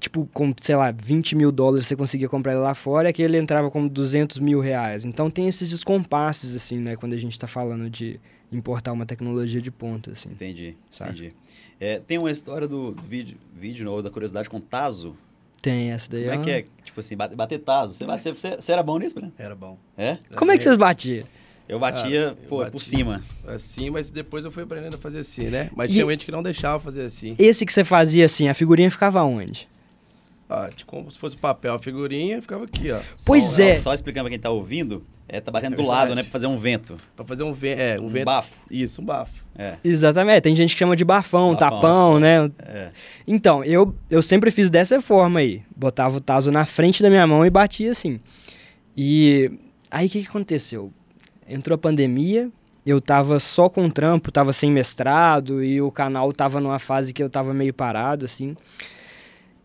Tipo, 0.00 0.26
com, 0.32 0.52
sei 0.58 0.74
lá, 0.76 0.90
20 0.92 1.36
mil 1.36 1.52
dólares 1.52 1.86
você 1.86 1.94
conseguia 1.94 2.26
comprar 2.28 2.52
ele 2.52 2.62
lá 2.62 2.74
fora, 2.74 3.10
é 3.10 3.12
que 3.12 3.20
ele 3.22 3.36
entrava 3.36 3.70
com 3.70 3.86
200 3.86 4.38
mil 4.38 4.58
reais. 4.58 5.04
Então 5.04 5.28
tem 5.30 5.46
esses 5.46 5.68
descompasses, 5.68 6.56
assim, 6.56 6.78
né, 6.78 6.96
quando 6.96 7.12
a 7.12 7.18
gente 7.18 7.38
tá 7.38 7.46
falando 7.46 7.90
de 7.90 8.18
importar 8.50 8.92
uma 8.92 9.04
tecnologia 9.04 9.60
de 9.60 9.70
ponta, 9.70 10.12
assim. 10.12 10.30
Entendi, 10.30 10.74
Saca. 10.90 11.10
entendi. 11.10 11.34
É, 11.78 11.98
tem 11.98 12.16
uma 12.16 12.30
história 12.30 12.66
do, 12.66 12.96
vídeo, 13.06 13.36
vídeo 13.54 13.90
ou 13.90 14.02
da 14.02 14.08
curiosidade 14.10 14.48
com 14.48 14.58
Tazo. 14.58 15.14
Tem 15.62 15.90
essa 15.90 16.10
daí. 16.10 16.24
Como 16.24 16.34
é 16.40 16.44
que 16.44 16.50
é? 16.50 16.64
Tipo 16.84 17.00
assim, 17.00 17.16
bate- 17.16 17.34
bater 17.34 17.58
Tazo. 17.58 17.94
Você, 17.94 18.04
você, 18.06 18.32
você, 18.34 18.56
você 18.56 18.72
era 18.72 18.82
bom 18.82 18.98
nisso, 18.98 19.20
né? 19.20 19.30
Era 19.38 19.54
bom. 19.54 19.78
É? 19.96 20.18
Como 20.36 20.50
é 20.50 20.56
que 20.56 20.62
vocês 20.62 20.76
batiam? 20.76 21.26
Eu 21.68 21.78
batia, 21.78 22.30
Ah, 22.30 22.42
eu 22.42 22.48
pô, 22.48 22.58
bati. 22.58 22.72
por 22.72 22.80
cima. 22.82 23.22
Assim, 23.46 23.90
mas 23.90 24.10
depois 24.10 24.44
eu 24.44 24.50
fui 24.50 24.62
aprendendo 24.64 24.94
a 24.96 24.98
fazer 24.98 25.20
assim, 25.20 25.44
né? 25.50 25.70
Mas 25.76 25.90
E- 25.90 25.94
tinha 25.94 26.06
gente 26.10 26.26
que 26.26 26.32
não 26.32 26.42
deixava 26.42 26.80
fazer 26.80 27.02
assim. 27.04 27.36
Esse 27.38 27.64
que 27.64 27.72
você 27.72 27.84
fazia 27.84 28.26
assim, 28.26 28.48
a 28.48 28.54
figurinha 28.54 28.90
ficava 28.90 29.22
onde? 29.22 29.68
Ah, 30.52 30.68
como 30.84 31.08
se 31.10 31.16
fosse 31.16 31.36
papel, 31.36 31.72
a 31.74 31.78
figurinha 31.78 32.42
ficava 32.42 32.64
aqui, 32.64 32.90
ó. 32.90 32.98
Pois 33.24 33.44
Só- 33.44 33.62
é. 33.62 33.78
Só 33.78 33.94
explicando 33.94 34.24
pra 34.24 34.30
quem 34.30 34.38
tá 34.40 34.50
ouvindo, 34.50 35.00
é, 35.28 35.40
tá 35.40 35.52
batendo 35.52 35.74
É 35.74 35.76
do 35.76 35.82
lado, 35.84 36.12
né? 36.14 36.22
Pra 36.24 36.32
fazer 36.32 36.48
um 36.48 36.56
vento. 36.58 36.98
Pra 37.14 37.24
fazer 37.24 37.44
um, 37.44 37.52
ve 37.52 37.68
é, 37.68 37.96
um, 38.00 38.06
Um 38.06 38.08
vento. 38.08 38.24
bafo. 38.24 38.52
Isso, 38.68 39.00
um 39.00 39.04
bafo. 39.04 39.32
É, 39.56 39.74
Exatamente, 39.84 40.40
tem 40.40 40.56
gente 40.56 40.72
que 40.74 40.78
chama 40.78 40.96
de 40.96 41.04
bafão, 41.04 41.52
Bafão, 41.54 41.70
tapão, 41.70 42.18
né? 42.18 42.50
é. 42.64 42.90
Então, 43.28 43.62
eu, 43.62 43.94
eu 44.10 44.20
sempre 44.22 44.50
fiz 44.50 44.68
dessa 44.68 45.00
forma 45.00 45.38
aí. 45.38 45.62
Botava 45.76 46.16
o 46.16 46.20
taso 46.20 46.50
na 46.50 46.66
frente 46.66 47.00
da 47.00 47.08
minha 47.08 47.26
mão 47.28 47.46
e 47.46 47.50
batia 47.50 47.92
assim. 47.92 48.18
E 48.96 49.52
aí 49.90 50.06
o 50.06 50.10
que, 50.10 50.22
que 50.22 50.28
aconteceu? 50.28 50.92
Entrou 51.48 51.74
a 51.76 51.78
pandemia, 51.78 52.50
eu 52.84 53.00
tava 53.00 53.38
só 53.38 53.68
com 53.68 53.88
trampo, 53.88 54.32
tava 54.32 54.52
sem 54.52 54.70
mestrado 54.70 55.62
e 55.62 55.80
o 55.80 55.90
canal 55.92 56.32
tava 56.32 56.60
numa 56.60 56.78
fase 56.78 57.12
que 57.12 57.22
eu 57.22 57.30
tava 57.30 57.52
meio 57.54 57.72
parado, 57.74 58.24
assim. 58.24 58.56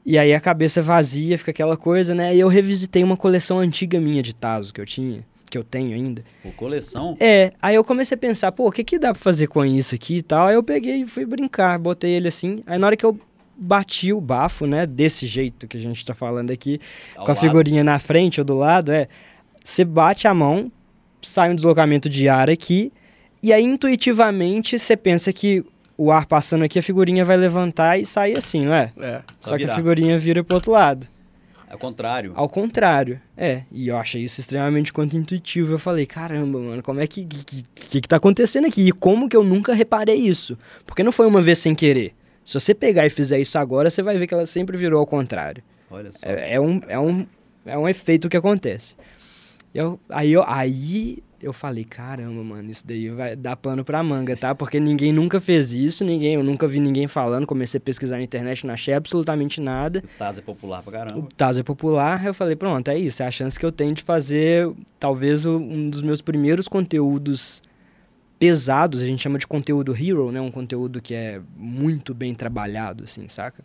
E 0.05 0.17
aí 0.19 0.33
a 0.33 0.39
cabeça 0.39 0.81
vazia, 0.81 1.37
fica 1.37 1.51
aquela 1.51 1.75
coisa, 1.75 2.13
né? 2.13 2.35
E 2.35 2.39
eu 2.39 2.47
revisitei 2.47 3.03
uma 3.03 3.17
coleção 3.17 3.57
antiga 3.57 3.99
minha 3.99 4.21
de 4.21 4.35
taso 4.35 4.71
que 4.71 4.79
eu 4.79 4.85
tinha, 4.85 5.25
que 5.49 5.57
eu 5.57 5.63
tenho 5.63 5.95
ainda. 5.95 6.23
Pô, 6.43 6.51
coleção. 6.51 7.17
É, 7.19 7.51
aí 7.59 7.73
eu 7.73 7.83
comecei 7.83 8.13
a 8.13 8.17
pensar, 8.17 8.51
pô, 8.51 8.67
o 8.67 8.71
que 8.71 8.83
que 8.83 8.99
dá 8.99 9.11
pra 9.13 9.21
fazer 9.21 9.47
com 9.47 9.65
isso 9.65 9.95
aqui 9.95 10.17
e 10.17 10.21
tal? 10.21 10.47
Aí 10.47 10.55
eu 10.55 10.61
peguei 10.61 10.97
e 10.97 11.05
fui 11.07 11.25
brincar, 11.25 11.79
botei 11.79 12.11
ele 12.11 12.27
assim. 12.27 12.61
Aí 12.67 12.77
na 12.77 12.85
hora 12.85 12.95
que 12.95 13.05
eu 13.05 13.19
bati 13.57 14.13
o 14.13 14.21
bafo, 14.21 14.67
né, 14.67 14.85
desse 14.85 15.25
jeito 15.25 15.67
que 15.67 15.77
a 15.77 15.79
gente 15.79 16.05
tá 16.05 16.13
falando 16.13 16.51
aqui, 16.51 16.79
ao 17.15 17.25
com 17.25 17.31
a 17.31 17.33
lado. 17.33 17.43
figurinha 17.43 17.83
na 17.83 17.97
frente 17.97 18.39
ou 18.39 18.45
do 18.45 18.55
lado, 18.55 18.91
é, 18.91 19.07
você 19.63 19.83
bate 19.83 20.27
a 20.27 20.33
mão, 20.33 20.71
sai 21.21 21.49
um 21.49 21.55
deslocamento 21.55 22.09
de 22.09 22.29
ar 22.29 22.49
aqui, 22.49 22.91
e 23.41 23.53
aí 23.53 23.63
intuitivamente 23.63 24.77
você 24.77 24.95
pensa 24.95 25.31
que 25.33 25.65
o 25.97 26.11
ar 26.11 26.25
passando 26.25 26.63
aqui, 26.63 26.79
a 26.79 26.83
figurinha 26.83 27.23
vai 27.23 27.37
levantar 27.37 27.97
e 27.97 28.05
sair 28.05 28.37
assim, 28.37 28.65
não 28.65 28.73
é? 28.73 28.91
É. 28.99 29.21
Só, 29.39 29.51
que 29.51 29.59
virar. 29.59 29.73
a 29.73 29.75
figurinha 29.75 30.19
vira 30.19 30.43
pro 30.43 30.55
outro 30.55 30.71
lado. 30.71 31.07
Ao 31.69 31.77
contrário. 31.77 32.31
Ao 32.35 32.47
contrário, 32.47 33.19
é. 33.35 33.63
E 33.71 33.87
eu 33.87 33.97
achei 33.97 34.23
isso 34.23 34.39
extremamente 34.39 34.93
quanto 34.93 35.17
intuitivo. 35.17 35.73
Eu 35.73 35.79
falei, 35.79 36.05
caramba, 36.05 36.59
mano, 36.59 36.83
como 36.83 37.01
é 37.01 37.07
que 37.07 37.25
que, 37.25 37.63
que 37.73 38.01
que 38.01 38.07
tá 38.07 38.17
acontecendo 38.17 38.67
aqui? 38.67 38.87
E 38.87 38.91
como 38.91 39.27
que 39.27 39.35
eu 39.35 39.43
nunca 39.43 39.73
reparei 39.73 40.15
isso? 40.15 40.57
Porque 40.85 41.03
não 41.03 41.11
foi 41.11 41.27
uma 41.27 41.41
vez 41.41 41.59
sem 41.59 41.75
querer. 41.75 42.13
Se 42.45 42.53
você 42.53 42.73
pegar 42.73 43.05
e 43.05 43.09
fizer 43.09 43.39
isso 43.39 43.57
agora, 43.57 43.89
você 43.89 44.03
vai 44.03 44.17
ver 44.17 44.27
que 44.27 44.33
ela 44.33 44.45
sempre 44.45 44.77
virou 44.77 44.99
ao 44.99 45.07
contrário. 45.07 45.63
Olha 45.89 46.11
só. 46.11 46.25
É, 46.27 46.53
é 46.53 46.61
um, 46.61 46.79
é, 46.87 46.99
um, 46.99 47.25
é 47.65 47.77
um 47.77 47.89
efeito 47.89 48.29
que 48.29 48.37
acontece. 48.37 48.95
Eu, 49.73 49.99
aí, 50.07 50.31
eu, 50.31 50.43
aí 50.47 51.17
eu 51.45 51.53
falei, 51.53 51.83
caramba, 51.83 52.43
mano, 52.43 52.71
isso 52.71 52.85
daí 52.87 53.09
vai 53.09 53.35
dar 53.35 53.55
pano 53.55 53.85
pra 53.85 54.01
manga, 54.01 54.35
tá? 54.35 54.55
Porque 54.55 54.79
ninguém 54.79 55.13
nunca 55.13 55.39
fez 55.39 55.71
isso, 55.71 56.03
ninguém, 56.03 56.33
eu 56.35 56.43
nunca 56.43 56.67
vi 56.67 56.79
ninguém 56.79 57.07
falando. 57.07 57.45
Comecei 57.45 57.77
a 57.77 57.81
pesquisar 57.81 58.17
na 58.17 58.23
internet, 58.23 58.65
não 58.65 58.73
achei 58.73 58.93
absolutamente 58.93 59.61
nada. 59.61 60.03
O 60.03 60.17
Tazo 60.17 60.39
é 60.39 60.43
popular 60.43 60.81
pra 60.81 60.89
O 60.89 60.93
caramba. 60.93 61.27
Tazo 61.37 61.59
é 61.59 61.63
popular, 61.63 62.25
eu 62.25 62.33
falei, 62.33 62.55
pronto, 62.55 62.87
é 62.89 62.97
isso, 62.97 63.21
é 63.21 63.27
a 63.27 63.31
chance 63.31 63.59
que 63.59 63.65
eu 63.65 63.71
tenho 63.71 63.93
de 63.93 64.01
fazer 64.01 64.69
talvez 64.99 65.45
o- 65.45 65.57
um 65.59 65.89
dos 65.89 66.01
meus 66.01 66.21
primeiros 66.21 66.67
conteúdos 66.67 67.61
pesados, 68.39 69.01
a 69.01 69.05
gente 69.05 69.21
chama 69.21 69.37
de 69.39 69.47
conteúdo 69.47 69.95
hero, 69.95 70.31
né? 70.31 70.41
Um 70.41 70.51
conteúdo 70.51 71.01
que 71.01 71.13
é 71.13 71.39
muito 71.55 72.13
bem 72.13 72.33
trabalhado, 72.33 73.03
assim, 73.05 73.27
saca? 73.27 73.63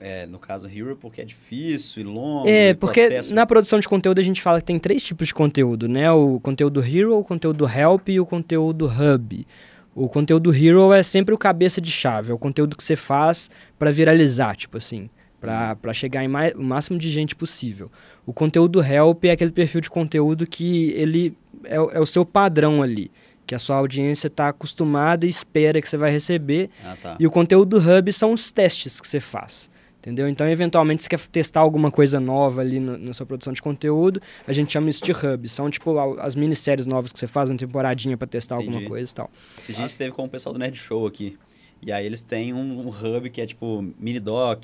É, 0.00 0.26
no 0.26 0.38
caso 0.38 0.66
Hero, 0.68 0.96
porque 0.96 1.20
é 1.20 1.24
difícil 1.24 2.02
e 2.02 2.04
longo. 2.04 2.48
É, 2.48 2.74
porque 2.74 3.06
processo- 3.06 3.34
na 3.34 3.46
produção 3.46 3.78
de 3.78 3.88
conteúdo 3.88 4.18
a 4.18 4.22
gente 4.22 4.40
fala 4.42 4.60
que 4.60 4.66
tem 4.66 4.78
três 4.78 5.02
tipos 5.02 5.28
de 5.28 5.34
conteúdo, 5.34 5.88
né? 5.88 6.10
O 6.10 6.38
conteúdo 6.40 6.82
hero, 6.82 7.18
o 7.18 7.24
conteúdo 7.24 7.66
help 7.68 8.08
e 8.08 8.20
o 8.20 8.26
conteúdo 8.26 8.86
hub. 8.86 9.46
O 9.94 10.08
conteúdo 10.08 10.54
hero 10.54 10.92
é 10.92 11.02
sempre 11.02 11.34
o 11.34 11.38
cabeça 11.38 11.80
de 11.80 11.90
chave, 11.90 12.30
é 12.30 12.34
o 12.34 12.38
conteúdo 12.38 12.76
que 12.76 12.82
você 12.82 12.96
faz 12.96 13.50
para 13.78 13.90
viralizar, 13.90 14.54
tipo 14.56 14.76
assim, 14.76 15.10
para 15.40 15.92
chegar 15.92 16.22
em 16.22 16.28
mais, 16.28 16.54
o 16.54 16.62
máximo 16.62 16.98
de 16.98 17.08
gente 17.08 17.34
possível. 17.34 17.90
O 18.26 18.32
conteúdo 18.32 18.82
help 18.82 19.24
é 19.24 19.30
aquele 19.32 19.50
perfil 19.50 19.80
de 19.80 19.90
conteúdo 19.90 20.46
que 20.46 20.90
ele 20.96 21.34
é, 21.64 21.74
é 21.76 22.00
o 22.00 22.06
seu 22.06 22.24
padrão 22.24 22.82
ali, 22.82 23.10
que 23.50 23.54
a 23.56 23.58
sua 23.58 23.74
audiência 23.78 24.28
está 24.28 24.46
acostumada 24.46 25.26
e 25.26 25.28
espera 25.28 25.82
que 25.82 25.88
você 25.88 25.96
vai 25.96 26.12
receber. 26.12 26.70
Ah, 26.84 26.96
tá. 27.02 27.16
E 27.18 27.26
o 27.26 27.30
conteúdo 27.32 27.78
hub 27.78 28.12
são 28.12 28.32
os 28.32 28.52
testes 28.52 29.00
que 29.00 29.08
você 29.08 29.18
faz. 29.18 29.68
Entendeu? 29.98 30.28
Então, 30.28 30.48
eventualmente, 30.48 31.02
você 31.02 31.08
quer 31.08 31.18
testar 31.26 31.58
alguma 31.58 31.90
coisa 31.90 32.20
nova 32.20 32.60
ali 32.60 32.78
no, 32.78 32.96
na 32.96 33.12
sua 33.12 33.26
produção 33.26 33.52
de 33.52 33.60
conteúdo, 33.60 34.22
a 34.46 34.52
gente 34.52 34.72
chama 34.72 34.88
isso 34.88 35.02
de 35.02 35.10
hub. 35.10 35.48
São, 35.48 35.68
tipo, 35.68 35.98
a- 35.98 36.22
as 36.22 36.36
minisséries 36.36 36.86
novas 36.86 37.12
que 37.12 37.18
você 37.18 37.26
faz, 37.26 37.50
uma 37.50 37.58
temporadinha 37.58 38.16
pra 38.16 38.24
testar 38.28 38.54
alguma 38.54 38.76
Entendi. 38.76 38.88
coisa 38.88 39.10
e 39.10 39.14
tal. 39.14 39.28
Esses 39.60 39.74
dias 39.74 39.96
teve 39.96 40.12
com 40.12 40.24
o 40.24 40.28
pessoal 40.28 40.52
do 40.52 40.58
Nerd 40.60 40.78
Show 40.78 41.04
aqui. 41.04 41.36
E 41.82 41.90
aí 41.90 42.06
eles 42.06 42.22
têm 42.22 42.54
um, 42.54 42.86
um 42.86 42.88
hub 42.88 43.28
que 43.30 43.40
é 43.40 43.46
tipo 43.46 43.84
mini 43.98 44.20
doc. 44.20 44.62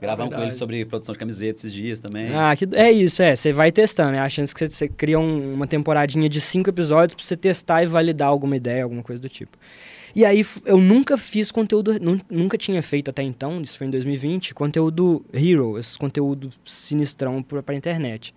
Gravaram 0.00 0.24
com 0.24 0.30
verdade. 0.30 0.50
eles 0.50 0.58
sobre 0.58 0.84
produção 0.84 1.12
de 1.12 1.18
camisetas 1.18 1.64
esses 1.64 1.72
dias 1.72 2.00
também. 2.00 2.34
Ah, 2.34 2.54
que, 2.56 2.68
é 2.74 2.90
isso, 2.90 3.22
é. 3.22 3.34
Você 3.36 3.52
vai 3.52 3.70
testando. 3.72 4.16
É 4.16 4.20
a 4.20 4.28
chance 4.28 4.54
que 4.54 4.68
você, 4.68 4.88
cria 4.88 5.18
um- 5.18 5.54
uma 5.54 5.66
temporadinha 5.66 6.28
de 6.28 6.40
cinco 6.40 6.68
episódios 6.68 7.14
pra 7.14 7.24
você 7.24 7.36
testar 7.36 7.82
e 7.82 7.86
validar 7.86 8.28
alguma 8.28 8.56
ideia, 8.56 8.82
alguma 8.82 9.02
coisa 9.02 9.22
do 9.22 9.28
tipo. 9.28 9.56
E 10.14 10.24
aí, 10.24 10.44
eu 10.64 10.78
nunca 10.78 11.16
fiz 11.18 11.50
conteúdo, 11.50 11.98
nun- 12.00 12.20
nunca 12.30 12.56
tinha 12.58 12.80
feito 12.82 13.10
até 13.10 13.22
então, 13.22 13.60
isso 13.62 13.76
foi 13.78 13.86
em 13.86 13.90
2020, 13.90 14.54
conteúdo 14.54 15.24
hero, 15.32 15.76
esse 15.78 15.98
conteúdo 15.98 16.50
sinistrão 16.64 17.42
pra, 17.42 17.62
pra 17.62 17.74
internet. 17.74 18.32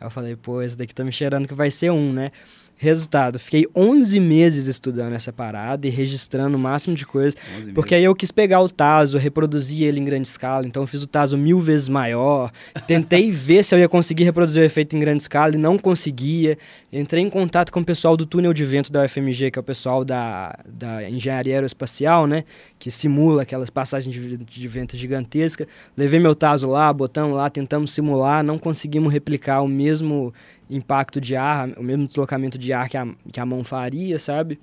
Aí 0.00 0.06
eu 0.06 0.10
falei, 0.10 0.36
pô, 0.36 0.60
esse 0.60 0.76
daqui 0.76 0.94
tá 0.94 1.04
me 1.04 1.12
cheirando 1.12 1.46
que 1.48 1.54
vai 1.54 1.70
ser 1.70 1.90
um, 1.90 2.12
né? 2.12 2.30
Resultado, 2.76 3.38
fiquei 3.38 3.64
11 3.76 4.18
meses 4.18 4.66
estudando 4.66 5.12
essa 5.12 5.32
parada 5.32 5.86
e 5.86 5.90
registrando 5.90 6.56
o 6.56 6.60
máximo 6.60 6.96
de 6.96 7.06
coisa. 7.06 7.36
11 7.58 7.72
Porque 7.72 7.94
aí 7.94 8.02
eu 8.02 8.14
quis 8.14 8.32
pegar 8.32 8.60
o 8.60 8.68
Taso, 8.68 9.18
reproduzir 9.18 9.86
ele 9.86 10.00
em 10.00 10.04
grande 10.04 10.26
escala, 10.26 10.66
então 10.66 10.82
eu 10.82 10.86
fiz 10.88 11.00
o 11.00 11.06
Taso 11.06 11.38
mil 11.38 11.60
vezes 11.60 11.88
maior. 11.88 12.50
Tentei 12.86 13.30
ver 13.32 13.62
se 13.62 13.72
eu 13.72 13.78
ia 13.78 13.88
conseguir 13.88 14.24
reproduzir 14.24 14.60
o 14.60 14.64
efeito 14.64 14.96
em 14.96 15.00
grande 15.00 15.22
escala 15.22 15.54
e 15.54 15.58
não 15.58 15.78
conseguia. 15.78 16.58
Entrei 16.92 17.22
em 17.22 17.30
contato 17.30 17.70
com 17.70 17.78
o 17.78 17.84
pessoal 17.84 18.16
do 18.16 18.26
túnel 18.26 18.52
de 18.52 18.64
vento 18.64 18.90
da 18.90 19.04
UFMG, 19.04 19.52
que 19.52 19.58
é 19.58 19.60
o 19.60 19.64
pessoal 19.64 20.04
da, 20.04 20.58
da 20.66 21.08
engenharia 21.08 21.54
aeroespacial, 21.54 22.26
né? 22.26 22.42
Que 22.80 22.90
simula 22.90 23.42
aquelas 23.42 23.70
passagens 23.70 24.12
de, 24.12 24.36
de 24.36 24.68
vento 24.68 24.96
gigantesca. 24.96 25.68
Levei 25.96 26.18
meu 26.18 26.34
Taso 26.34 26.68
lá, 26.68 26.92
botamos 26.92 27.36
lá, 27.36 27.48
tentamos 27.48 27.92
simular, 27.92 28.42
não 28.42 28.58
conseguimos 28.58 29.12
replicar 29.12 29.62
o 29.62 29.68
mesmo 29.68 30.34
impacto 30.74 31.20
de 31.20 31.36
ar, 31.36 31.68
o 31.76 31.82
mesmo 31.82 32.06
deslocamento 32.06 32.58
de 32.58 32.72
ar 32.72 32.88
que 32.88 32.96
a, 32.96 33.06
que 33.30 33.40
a 33.40 33.46
mão 33.46 33.62
faria, 33.62 34.18
sabe? 34.18 34.58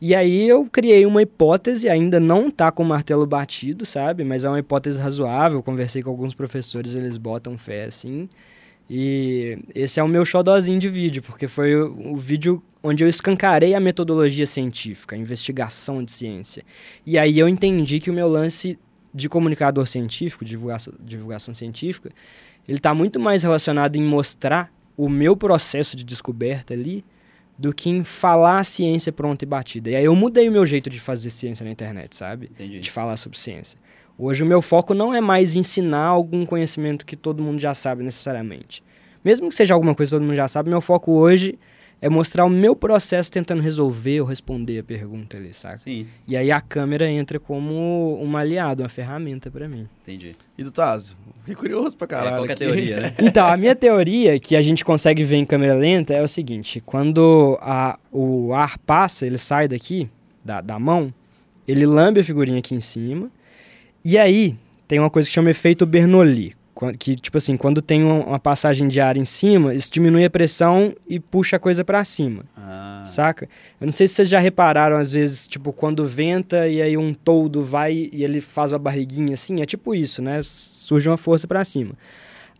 E 0.00 0.14
aí 0.14 0.48
eu 0.48 0.64
criei 0.66 1.04
uma 1.04 1.22
hipótese, 1.22 1.88
ainda 1.88 2.20
não 2.20 2.50
tá 2.50 2.70
com 2.70 2.84
o 2.84 2.86
martelo 2.86 3.26
batido, 3.26 3.84
sabe? 3.84 4.22
Mas 4.22 4.44
é 4.44 4.48
uma 4.48 4.60
hipótese 4.60 5.00
razoável. 5.00 5.62
Conversei 5.62 6.02
com 6.02 6.10
alguns 6.10 6.34
professores, 6.34 6.94
eles 6.94 7.18
botam 7.18 7.58
fé 7.58 7.84
assim. 7.84 8.28
E 8.88 9.58
esse 9.74 9.98
é 9.98 10.02
o 10.02 10.08
meu 10.08 10.24
xodózinho 10.24 10.78
de 10.78 10.88
vídeo, 10.88 11.22
porque 11.22 11.48
foi 11.48 11.74
o, 11.74 12.12
o 12.12 12.16
vídeo 12.16 12.62
onde 12.82 13.02
eu 13.02 13.08
escancarei 13.08 13.74
a 13.74 13.80
metodologia 13.80 14.46
científica, 14.46 15.16
a 15.16 15.18
investigação 15.18 16.02
de 16.02 16.12
ciência. 16.12 16.64
E 17.04 17.18
aí 17.18 17.38
eu 17.38 17.48
entendi 17.48 17.98
que 17.98 18.10
o 18.10 18.14
meu 18.14 18.28
lance 18.28 18.78
de 19.12 19.28
comunicador 19.28 19.86
científico, 19.86 20.44
divulgação, 20.44 20.94
divulgação 21.00 21.52
científica, 21.52 22.10
ele 22.66 22.78
está 22.78 22.94
muito 22.94 23.18
mais 23.18 23.42
relacionado 23.42 23.96
em 23.96 24.02
mostrar 24.02 24.72
o 24.98 25.08
meu 25.08 25.36
processo 25.36 25.96
de 25.96 26.04
descoberta 26.04 26.74
ali 26.74 27.04
do 27.56 27.72
que 27.72 27.88
em 27.88 28.02
falar 28.02 28.58
a 28.58 28.64
ciência 28.64 29.12
pronta 29.12 29.44
e 29.44 29.46
batida. 29.46 29.90
E 29.90 29.96
aí 29.96 30.04
eu 30.04 30.14
mudei 30.16 30.48
o 30.48 30.52
meu 30.52 30.66
jeito 30.66 30.90
de 30.90 30.98
fazer 30.98 31.30
ciência 31.30 31.64
na 31.64 31.70
internet, 31.70 32.16
sabe? 32.16 32.46
Entendi. 32.46 32.80
De 32.80 32.90
falar 32.90 33.16
sobre 33.16 33.38
ciência. 33.38 33.78
Hoje 34.18 34.42
o 34.42 34.46
meu 34.46 34.60
foco 34.60 34.94
não 34.94 35.14
é 35.14 35.20
mais 35.20 35.54
ensinar 35.54 36.06
algum 36.06 36.44
conhecimento 36.44 37.06
que 37.06 37.14
todo 37.14 37.40
mundo 37.40 37.60
já 37.60 37.74
sabe 37.74 38.02
necessariamente. 38.02 38.82
Mesmo 39.24 39.48
que 39.48 39.54
seja 39.54 39.72
alguma 39.72 39.94
coisa 39.94 40.10
que 40.10 40.16
todo 40.16 40.26
mundo 40.26 40.36
já 40.36 40.48
sabe, 40.48 40.68
meu 40.68 40.80
foco 40.80 41.12
hoje 41.12 41.56
é 42.00 42.08
mostrar 42.08 42.44
o 42.44 42.50
meu 42.50 42.76
processo 42.76 43.30
tentando 43.30 43.60
resolver 43.62 44.20
ou 44.20 44.26
responder 44.26 44.78
a 44.78 44.84
pergunta 44.84 45.36
ali, 45.36 45.52
saca? 45.52 45.78
Sim, 45.78 46.06
E 46.26 46.36
aí 46.36 46.50
a 46.52 46.60
câmera 46.60 47.10
entra 47.10 47.40
como 47.40 48.18
um 48.22 48.36
aliado, 48.36 48.82
uma 48.82 48.88
ferramenta 48.88 49.50
pra 49.50 49.68
mim. 49.68 49.88
entendi. 50.02 50.32
E 50.56 50.62
do 50.62 50.70
Tazo? 50.70 51.16
Fiquei 51.40 51.54
curioso 51.54 51.96
pra 51.96 52.06
caralho. 52.06 52.28
é, 52.28 52.36
qual 52.38 52.44
que 52.46 52.52
é 52.52 52.54
a 52.54 52.58
teoria, 52.58 53.00
né? 53.00 53.14
Então, 53.20 53.46
a 53.46 53.56
minha 53.56 53.74
teoria, 53.74 54.38
que 54.38 54.54
a 54.54 54.60
gente 54.62 54.84
consegue 54.84 55.24
ver 55.24 55.36
em 55.36 55.44
câmera 55.46 55.74
lenta, 55.74 56.12
é 56.12 56.22
o 56.22 56.28
seguinte: 56.28 56.80
quando 56.84 57.58
a- 57.60 57.98
o 58.12 58.52
ar 58.52 58.78
passa, 58.78 59.26
ele 59.26 59.38
sai 59.38 59.66
daqui, 59.66 60.08
da, 60.44 60.60
da 60.60 60.78
mão, 60.78 61.12
ele 61.66 61.86
lambe 61.86 62.20
a 62.20 62.24
figurinha 62.24 62.58
aqui 62.58 62.74
em 62.74 62.80
cima, 62.80 63.30
e 64.04 64.16
aí 64.18 64.56
tem 64.86 64.98
uma 64.98 65.10
coisa 65.10 65.26
que 65.28 65.34
chama 65.34 65.50
efeito 65.50 65.84
Bernoulli. 65.86 66.54
Que, 66.96 67.16
tipo 67.16 67.36
assim, 67.36 67.56
quando 67.56 67.82
tem 67.82 68.04
uma 68.04 68.38
passagem 68.38 68.86
de 68.86 69.00
ar 69.00 69.16
em 69.16 69.24
cima, 69.24 69.74
isso 69.74 69.90
diminui 69.90 70.24
a 70.24 70.30
pressão 70.30 70.94
e 71.08 71.18
puxa 71.18 71.56
a 71.56 71.58
coisa 71.58 71.84
pra 71.84 72.04
cima. 72.04 72.44
Ah, 72.56 73.02
Saca? 73.04 73.48
Eu 73.80 73.86
não 73.86 73.92
sei 73.92 74.06
se 74.06 74.14
vocês 74.14 74.28
já 74.28 74.38
repararam, 74.38 74.96
às 74.96 75.10
vezes, 75.10 75.48
tipo, 75.48 75.72
quando 75.72 76.06
venta 76.06 76.68
e 76.68 76.80
aí 76.80 76.96
um 76.96 77.12
toldo 77.12 77.64
vai 77.64 78.08
e 78.12 78.22
ele 78.22 78.40
faz 78.40 78.70
uma 78.70 78.78
barriguinha 78.78 79.34
assim, 79.34 79.60
é 79.60 79.66
tipo 79.66 79.92
isso, 79.92 80.22
né? 80.22 80.40
Surge 80.44 81.08
uma 81.08 81.16
força 81.16 81.48
pra 81.48 81.64
cima. 81.64 81.94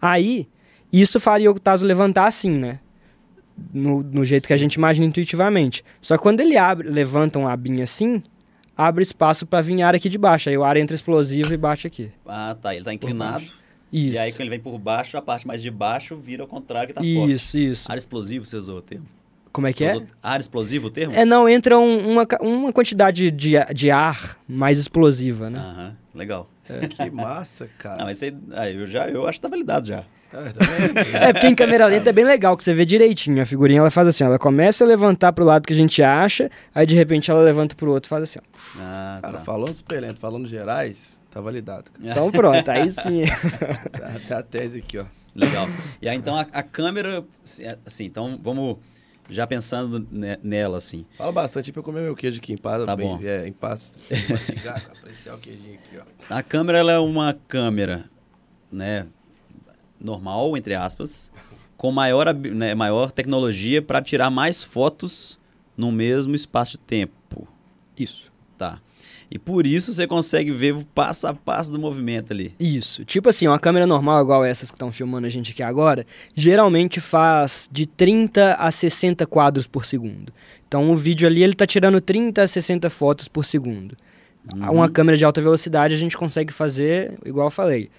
Aí, 0.03 0.49
isso 0.93 1.21
faria 1.21 1.51
o 1.51 1.59
Taso 1.61 1.87
levantar 1.87 2.27
assim, 2.27 2.51
né? 2.51 2.81
No, 3.73 4.03
no 4.03 4.25
jeito 4.25 4.47
que 4.49 4.53
a 4.53 4.57
gente 4.57 4.75
imagina 4.75 5.07
intuitivamente. 5.07 5.85
Só 6.01 6.17
que 6.17 6.23
quando 6.23 6.41
ele 6.41 6.57
abre, 6.57 6.89
levanta 6.89 7.39
um 7.39 7.47
abinho 7.47 7.85
assim, 7.85 8.23
abre 8.77 9.03
espaço 9.03 9.45
pra 9.47 9.61
vir 9.61 9.83
ar 9.83 9.95
aqui 9.95 10.09
de 10.09 10.19
baixo. 10.19 10.49
Aí 10.49 10.57
o 10.57 10.65
ar 10.65 10.77
entra 10.77 10.95
explosivo 10.95 11.53
e 11.53 11.57
bate 11.57 11.87
aqui. 11.87 12.11
ah, 12.27 12.57
tá. 12.61 12.75
Ele 12.75 12.85
tá 12.85 12.93
inclinado. 12.95 13.45
Isso. 13.93 14.15
E 14.15 14.19
aí, 14.19 14.33
quando 14.33 14.41
ele 14.43 14.51
vem 14.51 14.61
por 14.61 14.79
baixo, 14.79 15.17
a 15.17 15.23
parte 15.23 15.47
mais 15.47 15.63
de 15.63 15.71
baixo 15.71 16.17
vira 16.17 16.43
ao 16.43 16.49
contrário 16.49 16.89
que 16.89 16.95
tá 16.95 17.01
forte. 17.01 17.33
isso, 17.33 17.57
isso. 17.59 17.91
Ar 17.91 17.97
explosivo, 17.99 18.45
você 18.45 18.57
usou 18.57 18.79
o 18.79 18.83
termo? 18.83 19.07
Como 19.51 19.67
é 19.67 19.73
que 19.73 19.79
Você 19.79 19.85
é? 19.87 19.95
usou 19.97 20.07
ar 20.23 20.41
explosivo 20.41 20.87
o 20.89 20.91
termo? 20.91 21.15
É, 21.15 21.25
não, 21.25 21.49
entra 21.49 21.79
um- 21.79 22.13
uma, 22.13 22.27
uma 22.43 22.73
quantidade 22.73 23.31
de, 23.31 23.55
de 23.75 23.91
ar 23.91 24.37
mais 24.47 24.79
explosiva, 24.79 25.49
né? 25.51 25.59
Aham, 25.59 25.97
legal. 26.15 26.49
Que 26.91 27.11
massa, 27.11 27.69
cara. 27.79 27.97
Não, 27.97 28.05
mas 28.05 28.19
você, 28.19 28.35
ah, 28.53 28.69
eu 28.71 28.87
já 28.87 29.09
eu 29.09 29.27
acho 29.27 29.39
que 29.39 29.43
tá 29.43 29.49
validado 29.49 29.87
já. 29.89 30.05
Ah, 30.31 30.53
tá? 30.53 31.27
É, 31.27 31.33
porque 31.33 31.47
em 31.47 31.55
câmera 31.55 31.87
lenta 31.87 32.11
é 32.11 32.13
bem 32.13 32.27
legal, 32.27 32.55
que 32.59 32.63
você 32.63 32.75
vê 32.75 32.85
direitinho. 32.85 33.41
A 33.43 33.47
figurinha 33.47 33.81
ela 33.81 33.91
faz 33.91 34.07
assim, 34.09 34.23
ó, 34.23 34.27
ela 34.27 34.39
começa 34.39 34.85
a 34.85 34.87
levantar 34.87 35.33
pro 35.33 35.43
lado 35.47 35.67
que 35.67 35.73
a 35.73 35.77
gente 35.77 36.03
acha, 36.03 36.51
aí 36.75 36.85
de 36.87 36.95
repente 36.95 37.31
ela 37.31 37.41
levanta 37.41 37.75
pro 37.75 37.91
outro 37.91 38.07
e 38.09 38.11
faz 38.11 38.25
assim, 38.25 38.39
ó. 38.39 38.59
Ah, 38.79 39.19
Cara, 39.23 39.39
tá. 39.39 39.45
falando 39.45 39.73
super 39.73 39.99
lento, 40.03 40.21
falando 40.21 40.47
gerais, 40.47 41.18
tá 41.31 41.41
validado. 41.41 41.91
cara. 41.93 42.11
Então 42.11 42.31
pronto, 42.31 42.69
aí 42.71 42.91
sim. 42.91 43.23
Tá, 43.93 44.21
tá 44.27 44.39
a 44.39 44.43
tese 44.43 44.79
aqui, 44.79 44.99
ó. 44.99 45.05
Legal. 45.35 45.69
E 46.03 46.09
aí, 46.09 46.17
então, 46.17 46.35
a, 46.37 46.41
a 46.53 46.63
câmera, 46.63 47.25
assim, 47.87 48.05
então, 48.05 48.39
vamos 48.43 48.79
já 49.31 49.47
pensando 49.47 50.05
ne- 50.11 50.39
nela, 50.43 50.79
assim. 50.79 51.05
Fala 51.17 51.31
bastante 51.31 51.71
pra 51.71 51.81
eu 51.81 51.85
comer 51.85 52.01
meu 52.01 52.17
queijo 52.17 52.39
aqui 52.39 52.53
em 52.55 52.57
paz. 52.57 52.85
Tá 52.85 52.97
bem, 52.97 53.07
bom. 53.09 53.21
É, 53.23 53.47
em 53.47 53.53
paz. 53.53 54.01
Mastigar, 54.29 54.83
apreciar 54.99 55.35
o 55.35 55.39
queijinho 55.39 55.75
aqui, 55.75 55.99
ó. 55.99 56.35
A 56.35 56.43
câmera, 56.43 56.79
ela 56.79 56.93
é 56.93 56.99
uma 56.99 57.37
câmera, 57.47 58.05
né, 58.73 59.07
normal, 60.01 60.57
entre 60.57 60.75
aspas, 60.75 61.31
com 61.77 61.93
maior, 61.93 62.33
né, 62.35 62.75
maior 62.75 63.11
tecnologia 63.13 63.81
para 63.83 64.03
tirar 64.03 64.31
mais 64.31 64.65
fotos 64.65 65.39
no 65.77 65.93
mesmo 65.93 66.35
espaço 66.35 66.73
de 66.73 66.79
tempo. 66.79 67.47
Isso. 67.97 68.33
Tá. 68.57 68.81
E 69.31 69.39
por 69.39 69.67
isso 69.67 69.93
você 69.93 70.07
consegue 70.07 70.51
ver 70.51 70.75
o 70.75 70.85
passo 70.85 71.27
a 71.27 71.35
passo 71.35 71.71
do 71.71 71.79
movimento 71.79 72.33
ali. 72.33 72.55
Isso. 72.59 73.05
Tipo 73.05 73.29
assim, 73.29 73.47
uma 73.47 73.59
câmera 73.59 73.87
normal, 73.87 74.23
igual 74.23 74.45
essas 74.45 74.71
que 74.71 74.75
estão 74.75 74.91
filmando 74.91 75.27
a 75.27 75.31
gente 75.31 75.53
aqui 75.53 75.63
agora, 75.63 76.07
geralmente 76.35 77.01
faz 77.01 77.69
de 77.71 77.87
30 77.87 78.55
a 78.55 78.71
60 78.71 79.27
quadros 79.27 79.67
por 79.67 79.85
segundo. 79.85 80.33
Então 80.67 80.91
o 80.91 80.97
vídeo 80.97 81.29
ali, 81.29 81.43
ele 81.43 81.55
tá 81.55 81.67
tirando 81.67 82.01
30 82.01 82.43
a 82.43 82.49
60 82.49 82.89
fotos 82.89 83.29
por 83.29 83.45
segundo. 83.45 83.97
Uhum. 84.55 84.73
Uma 84.73 84.89
câmera 84.89 85.17
de 85.17 85.25
alta 85.25 85.43
velocidade 85.43 85.93
a 85.93 85.99
gente 85.99 86.17
consegue 86.17 86.53
fazer, 86.53 87.19
igual 87.25 87.49
eu 87.49 87.51
falei, 87.51 87.91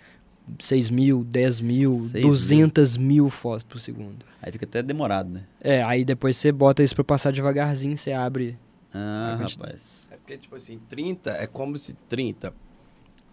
6 0.57 0.89
mil, 0.89 1.23
10 1.23 1.59
mil, 1.61 1.93
6 1.93 2.13
mil. 2.13 2.23
200 2.23 2.97
mil 2.97 3.29
fotos 3.29 3.63
por 3.63 3.79
segundo. 3.79 4.25
Aí 4.41 4.51
fica 4.51 4.65
até 4.65 4.81
demorado, 4.81 5.29
né? 5.29 5.41
É, 5.61 5.83
aí 5.83 6.03
depois 6.03 6.37
você 6.37 6.51
bota 6.51 6.81
isso 6.81 6.95
pra 6.95 7.03
passar 7.03 7.31
devagarzinho, 7.31 7.95
você 7.95 8.11
abre. 8.11 8.57
Ah, 8.91 9.37
rapaz. 9.39 9.98
Porque, 10.29 10.37
tipo 10.37 10.55
assim, 10.55 10.79
30 10.87 11.31
é 11.31 11.47
como 11.47 11.75
se 11.75 11.95
30 12.07 12.53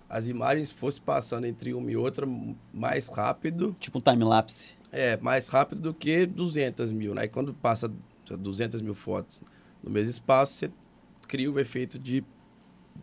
as 0.09 0.27
imagens 0.29 0.71
fossem 0.71 1.03
passando 1.03 1.45
entre 1.45 1.75
uma 1.75 1.91
e 1.91 1.97
outra 1.97 2.27
mais 2.73 3.09
rápido. 3.09 3.77
Tipo 3.79 3.99
um 3.99 4.01
time-lapse. 4.01 4.73
É, 4.91 5.19
mais 5.19 5.49
rápido 5.49 5.83
do 5.83 5.93
que 5.93 6.25
200 6.25 6.93
mil, 6.93 7.15
né? 7.15 7.25
E 7.25 7.29
quando 7.29 7.53
passa 7.53 7.93
200 8.31 8.81
mil 8.81 8.95
fotos 8.95 9.45
no 9.83 9.91
mesmo 9.91 10.11
espaço, 10.11 10.55
você 10.55 10.71
cria 11.29 11.53
o 11.53 11.61
efeito 11.61 11.99
de 11.99 12.25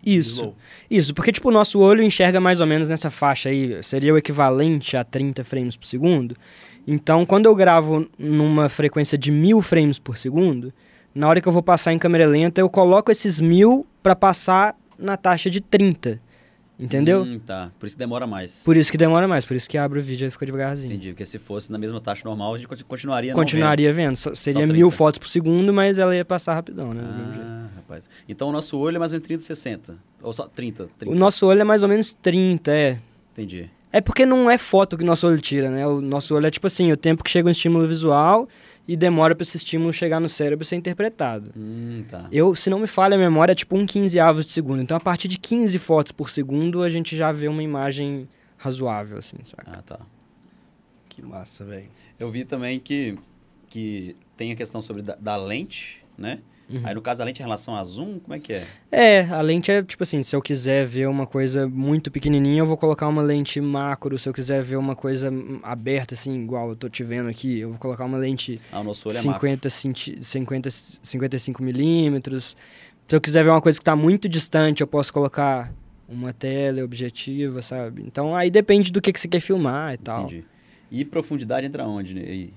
Isso. 0.04 0.32
slow. 0.32 0.56
Isso, 0.90 1.14
porque 1.14 1.32
tipo 1.32 1.50
o 1.50 1.52
nosso 1.52 1.78
olho 1.80 2.02
enxerga 2.02 2.40
mais 2.40 2.60
ou 2.60 2.66
menos 2.66 2.90
nessa 2.90 3.12
faixa 3.12 3.50
aí, 3.50 3.84
seria 3.84 4.12
o 4.12 4.18
equivalente 4.18 4.98
a 4.98 5.04
30 5.04 5.44
frames 5.44 5.78
por 5.78 5.86
segundo. 5.86 6.36
Então, 6.88 7.28
quando 7.28 7.46
eu 7.46 7.54
gravo 7.54 8.10
numa 8.18 8.70
frequência 8.70 9.20
de 9.20 9.30
mil 9.30 9.62
frames 9.62 10.00
por 10.00 10.18
segundo, 10.18 10.74
Na 11.14 11.28
hora 11.28 11.40
que 11.42 11.48
eu 11.48 11.52
vou 11.54 11.62
passar 11.64 11.94
em 11.94 12.00
câmera 12.00 12.26
lenta, 12.26 12.60
eu 12.62 12.70
coloco 12.70 13.12
esses 13.12 13.40
mil 13.40 13.86
para 14.02 14.16
passar 14.16 14.76
na 14.98 15.16
taxa 15.18 15.50
de 15.50 15.62
30. 15.62 16.20
Entendeu? 16.80 17.22
Hum, 17.22 17.40
tá. 17.40 17.72
Por 17.80 17.86
isso 17.86 17.96
que 17.96 18.00
demora 18.00 18.26
mais. 18.26 18.64
Por 18.66 18.76
isso 18.76 18.92
que 18.92 18.98
demora 18.98 19.28
mais, 19.28 19.46
por 19.46 19.56
isso 19.56 19.70
que 19.70 19.78
abre 19.78 20.00
o 20.00 20.02
vídeo 20.02 20.28
e 20.28 20.32
fica 20.32 20.46
devagarzinho. 20.46 20.92
Entendi. 20.92 21.10
Porque 21.10 21.26
se 21.26 21.38
fosse 21.38 21.72
na 21.72 21.78
mesma 21.78 22.02
taxa 22.02 22.24
normal, 22.26 22.56
a 22.56 22.58
gente 22.58 22.68
conti- 22.68 22.84
continuaria 22.84 23.32
não 23.32 23.40
Continuaria 23.40 23.94
vendo. 23.94 24.18
Só- 24.18 24.34
seria 24.34 24.62
Só 24.66 24.74
mil 24.74 24.88
30. 24.88 24.92
fotos 24.98 25.20
por 25.20 25.28
segundo, 25.30 25.72
mas 25.72 26.00
ela 26.00 26.16
ia 26.16 26.26
passar 26.26 26.56
rapidão, 26.56 26.94
né? 26.94 27.04
Ah, 27.06 27.68
rapaz. 27.76 28.10
Então 28.28 28.50
o 28.50 28.52
nosso 28.52 28.76
olho 28.80 28.96
é 28.96 29.00
mais 29.00 29.12
ou 29.12 29.18
menos 29.18 29.26
30, 29.28 29.44
60. 29.44 29.96
Ou 30.22 30.34
só 30.34 30.48
30, 30.48 30.90
30. 30.98 31.16
O 31.16 31.18
nosso 31.18 31.46
olho 31.46 31.62
é 31.62 31.64
mais 31.64 31.84
ou 31.84 31.90
menos 31.90 32.12
30, 32.14 32.72
é. 32.72 32.98
Entendi. 33.34 33.70
É 33.92 34.02
porque 34.02 34.26
não 34.26 34.50
é 34.50 34.58
foto 34.58 34.98
que 34.98 35.04
o 35.04 35.06
nosso 35.06 35.28
olho 35.28 35.40
tira, 35.40 35.70
né? 35.70 35.86
O 35.86 36.02
nosso 36.02 36.34
olho 36.36 36.48
é 36.48 36.52
tipo 36.52 36.66
assim, 36.66 36.92
o 36.92 36.98
tempo 36.98 37.24
que 37.24 37.30
chega 37.30 37.48
um 37.48 37.52
estímulo 37.52 37.88
visual 37.88 38.50
e 38.88 38.98
demora 38.98 39.34
para 39.34 39.44
esse 39.44 39.58
estímulo 39.58 39.94
chegar 39.94 40.20
no 40.20 40.28
cérebro 40.28 40.64
e 40.64 40.68
ser 40.68 40.76
interpretado. 40.76 41.52
Hum, 41.56 42.04
tá. 42.10 42.28
Eu, 42.32 42.54
se 42.54 42.70
não 42.70 42.80
me 42.80 42.88
falha 42.88 43.16
a 43.16 43.18
memória, 43.18 43.54
é 43.54 43.56
tipo 43.56 43.78
um 43.78 43.86
15 43.86 44.20
avos 44.20 44.46
de 44.46 44.52
segundo. 44.52 44.82
Então, 44.82 44.98
a 44.98 45.00
partir 45.00 45.28
de 45.28 45.38
15 45.38 45.80
fotos 45.80 46.12
por 46.12 46.30
segundo, 46.30 46.82
a 46.84 46.90
gente 46.90 47.16
já 47.16 47.32
vê 47.32 47.48
uma 47.48 47.64
imagem 47.64 48.28
razoável, 48.58 49.18
assim, 49.18 49.38
saca? 49.44 49.72
Ah, 49.72 49.82
tá. 49.82 50.00
Que 51.10 51.22
massa, 51.22 51.66
velho. 51.66 51.90
Eu 52.20 52.30
vi 52.32 52.44
também 52.44 52.80
que, 52.80 53.18
que 53.70 54.16
tem 54.36 54.52
a 54.52 54.56
questão 54.56 54.82
sobre 54.82 55.02
da, 55.02 55.16
da 55.16 55.36
lente, 55.36 56.04
né? 56.18 56.40
Uhum. 56.74 56.82
Aí 56.84 56.96
no 56.96 57.02
caso 57.02 57.22
a 57.22 57.26
lente 57.26 57.40
em 57.40 57.44
relação 57.44 57.76
a 57.76 57.84
zoom, 57.84 58.20
como 58.20 58.34
é 58.34 58.40
que 58.40 58.54
é? 58.54 58.66
É, 58.92 59.22
a 59.30 59.42
lente 59.42 59.70
é 59.72 59.84
tipo 59.84 60.02
assim, 60.04 60.24
se 60.24 60.36
eu 60.36 60.42
quiser 60.42 60.86
ver 60.86 61.08
uma 61.08 61.28
coisa 61.28 61.68
muito 61.68 62.10
pequenininha, 62.10 62.60
eu 62.62 62.66
vou 62.66 62.76
colocar 62.78 63.08
uma 63.08 63.22
lente 63.22 63.62
macro. 63.62 64.18
Se 64.18 64.28
eu 64.28 64.34
quiser 64.34 64.64
ver 64.64 64.78
uma 64.78 64.96
coisa 64.96 65.30
aberta, 65.62 66.14
assim, 66.16 66.40
igual 66.42 66.70
eu 66.70 66.76
tô 66.76 66.90
te 66.90 67.04
vendo 67.04 67.30
aqui, 67.30 67.60
eu 67.60 67.70
vou 67.70 67.78
colocar 67.78 68.06
uma 68.06 68.18
lente 68.18 68.60
Ah, 68.72 68.80
o 68.80 68.84
nosso 68.84 69.08
olho 69.08 69.18
é 69.18 69.22
macro. 69.22 69.40
50, 69.48 69.70
centi- 69.70 70.18
50, 70.24 70.70
55 70.72 71.62
milímetros. 71.62 72.58
Se 73.06 73.16
eu 73.16 73.22
quiser 73.22 73.44
ver 73.44 73.50
uma 73.52 73.62
coisa 73.62 73.78
que 73.78 73.82
está 73.82 73.96
muito 73.96 74.28
distante, 74.30 74.82
eu 74.82 74.88
posso 74.88 75.12
colocar 75.14 75.72
uma 76.08 76.32
tela 76.34 76.84
objetiva, 76.84 77.62
sabe? 77.62 78.04
Então 78.06 78.36
aí 78.36 78.50
depende 78.50 78.92
do 78.92 79.02
que, 79.02 79.12
que 79.14 79.20
você 79.20 79.28
quer 79.28 79.40
filmar 79.42 79.94
e 79.94 79.98
tal. 79.98 80.24
Entendi. 80.26 80.46
E 80.92 81.04
profundidade 81.04 81.66
entra 81.66 81.86
onde? 81.86 82.14
né? 82.14 82.22
aí? 82.22 82.54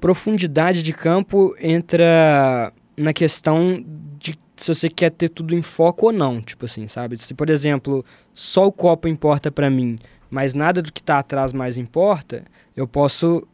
Profundidade 0.00 0.82
de 0.82 0.92
campo 0.92 1.56
entra 1.60 2.72
na 2.98 3.12
questão 3.12 3.84
de 4.18 4.38
se 4.56 4.74
você 4.74 4.88
quer 4.88 5.10
ter 5.10 5.28
tudo 5.28 5.54
em 5.54 5.62
foco 5.62 6.06
ou 6.06 6.12
não, 6.12 6.40
tipo 6.40 6.64
assim, 6.66 6.88
sabe? 6.88 7.16
Se, 7.22 7.32
por 7.32 7.48
exemplo, 7.48 8.04
só 8.34 8.66
o 8.66 8.72
copo 8.72 9.06
importa 9.06 9.50
para 9.52 9.70
mim, 9.70 9.96
mas 10.28 10.52
nada 10.52 10.82
do 10.82 10.92
que 10.92 11.02
tá 11.02 11.20
atrás 11.20 11.52
mais 11.52 11.76
importa, 11.76 12.44
eu 12.76 12.86
posso 12.86 13.46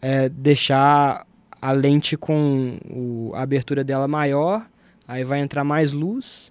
é, 0.00 0.28
deixar 0.28 1.26
a 1.60 1.72
lente 1.72 2.16
com 2.16 2.76
o- 2.90 3.30
a 3.34 3.42
abertura 3.42 3.84
dela 3.84 4.08
maior, 4.08 4.66
aí 5.06 5.22
vai 5.24 5.40
entrar 5.40 5.62
mais 5.62 5.92
luz. 5.92 6.50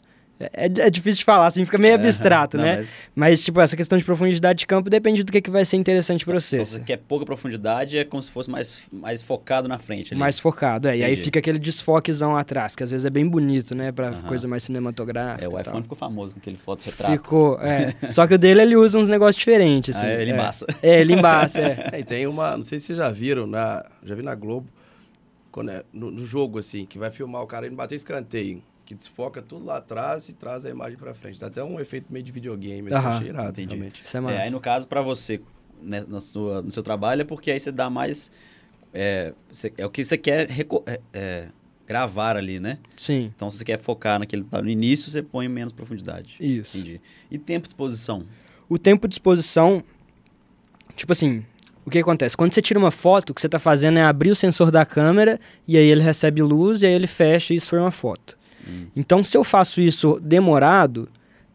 É, 0.54 0.66
é 0.66 0.90
difícil 0.90 1.20
de 1.20 1.26
falar, 1.26 1.48
assim, 1.48 1.64
fica 1.66 1.78
meio 1.78 1.96
abstrato, 1.96 2.58
Não, 2.58 2.64
né? 2.64 2.78
mas- 2.78 2.90
Mas, 3.14 3.44
tipo, 3.44 3.60
essa 3.62 3.76
questão 3.76 3.98
de 3.98 4.04
profundidade 4.04 4.60
de 4.60 4.68
campo 4.68 4.90
depende 4.90 5.24
do 5.24 5.32
que, 5.32 5.42
que 5.42 5.50
vai 5.52 5.64
ser 5.66 5.78
interessante 5.78 6.26
pra 6.26 6.40
você. 6.40 6.56
Então, 6.58 6.66
se 6.66 6.72
você 6.74 6.80
quer 6.82 6.98
pouca 6.98 7.26
profundidade, 7.26 7.98
é 7.98 8.04
como 8.04 8.22
se 8.22 8.32
fosse 8.32 8.50
mais, 8.50 8.88
mais 8.92 9.22
focado 9.22 9.68
na 9.68 9.78
frente. 9.80 10.14
Ali. 10.14 10.20
Mais 10.20 10.40
focado, 10.40 10.88
é. 10.88 10.98
E 10.98 11.04
aí 11.04 11.12
Entendi. 11.12 11.24
fica 11.24 11.40
aquele 11.40 11.60
desfoquezão 11.60 12.36
atrás, 12.36 12.76
que 12.76 12.84
às 12.84 12.92
vezes 12.92 13.06
é 13.06 13.10
bem 13.10 13.28
bonito, 13.28 13.76
né? 13.76 13.92
Pra 13.92 14.12
coisa 14.14 14.48
mais 14.48 14.64
cinematográfica. 14.64 15.46
É, 15.46 15.48
o 15.48 15.52
iPhone 15.60 15.64
tal. 15.64 15.82
ficou 15.84 15.98
famoso 15.98 16.34
com 16.34 16.40
aquele 16.40 16.58
foto-retrato. 16.58 17.12
Ficou, 17.12 17.60
é. 17.62 17.94
Só 18.12 18.26
que 18.28 18.34
o 18.34 18.38
dele 18.38 18.62
ele 18.62 18.76
usa 18.76 18.98
uns 18.98 19.08
negócios 19.08 19.36
diferentes, 19.36 19.96
assim. 19.96 20.06
Ah, 20.06 20.10
é, 20.10 20.22
ele 20.22 20.32
é. 20.32 20.34
embaça. 20.34 20.66
É, 20.82 21.02
ele 21.02 21.14
embaça, 21.14 21.60
é. 21.62 21.90
É, 21.94 22.00
e 22.00 22.04
tem 22.04 22.26
uma, 22.28 22.56
não 22.58 22.64
sei 22.64 22.80
se 22.80 22.88
vocês 22.88 22.98
já 22.98 23.10
viram, 23.12 23.46
na, 23.46 23.84
já 24.04 24.16
vi 24.16 24.22
na 24.22 24.34
Globo, 24.36 24.68
quando 25.52 25.72
é, 25.72 25.84
no, 25.92 26.10
no 26.12 26.26
jogo, 26.26 26.60
assim, 26.60 26.86
que 26.86 26.98
vai 26.98 27.12
filmar 27.12 27.42
o 27.42 27.48
cara 27.48 27.68
indo 27.68 27.76
bater 27.76 27.96
escanteio, 27.96 28.62
que 28.92 28.96
desfoca 28.96 29.42
tudo 29.42 29.66
lá 29.66 29.78
atrás 29.78 30.28
e 30.28 30.34
traz 30.34 30.66
a 30.66 30.70
imagem 30.70 30.98
pra 30.98 31.14
frente. 31.14 31.40
Dá 31.40 31.48
até 31.48 31.64
um 31.64 31.80
efeito 31.80 32.12
meio 32.12 32.24
de 32.26 32.32
videogame, 32.32 32.94
assim, 32.94 33.08
achei 33.08 33.28
irado, 33.30 33.50
entendi. 33.52 33.76
realmente. 33.76 34.04
Isso 34.04 34.18
é 34.18 34.20
massa. 34.20 34.36
É, 34.36 34.42
aí 34.44 34.50
no 34.50 34.60
caso, 34.60 34.88
pra 34.88 35.02
você, 35.02 35.40
né, 35.82 36.04
na 36.08 36.20
sua, 36.20 36.62
no 36.62 36.70
seu 36.72 36.84
trabalho, 36.84 37.22
é 37.22 37.26
porque 37.26 37.50
aí 37.52 37.60
você 37.60 37.72
dá 37.72 37.90
mais. 37.90 38.30
É, 38.94 39.34
você- 39.52 39.72
é 39.78 39.86
o 39.86 39.90
que 39.90 40.04
você 40.04 40.18
quer 40.18 40.50
é, 40.86 41.00
é, 41.14 41.48
gravar 41.88 42.36
ali, 42.36 42.60
né? 42.60 42.78
Sim, 42.98 43.32
Então, 43.36 43.50
se 43.50 43.58
você 43.58 43.64
quer 43.64 43.80
focar 43.80 44.20
naquele 44.20 44.44
que 44.44 44.50
tá 44.50 44.62
no 44.62 44.70
início, 44.70 45.10
você 45.10 45.22
põe 45.24 45.48
menos 45.48 45.72
profundidade. 45.72 46.36
isso. 46.40 46.78
Entendi. 46.78 47.00
E 47.30 47.38
tempo 47.38 47.68
de 47.68 47.74
exposição? 47.74 48.26
O 48.68 48.78
tempo 48.78 49.08
de 49.08 49.16
exposição, 49.16 49.82
tipo 50.96 51.12
assim, 51.12 51.46
o 51.86 51.90
que 51.90 52.00
acontece? 52.00 52.38
Quando 52.38 52.54
você 52.54 52.62
tira 52.62 52.78
uma 52.80 52.92
foto, 52.92 53.32
o 53.32 53.34
que 53.34 53.42
você 53.42 53.50
tá 53.50 53.60
fazendo 53.60 53.98
é 53.98 54.04
abrir 54.04 54.30
o 54.32 54.36
sensor 54.36 54.72
da 54.72 54.86
câmera 54.86 55.40
e 55.68 55.78
aí 55.78 55.86
ele 55.88 56.02
recebe 56.02 56.42
luz 56.42 56.82
e 56.82 56.86
aí 56.86 56.94
ele 56.94 57.08
fecha 57.08 57.54
e 57.54 57.58
isso 57.58 57.70
foi 57.70 57.80
uma 57.80 57.92
foto. 57.92 58.38
Hum. 58.72 58.88
Então, 58.96 59.24
se 59.24 59.36
eu 59.38 59.44
faço 59.44 59.82
isso 59.82 60.20
demorado, 60.22 61.10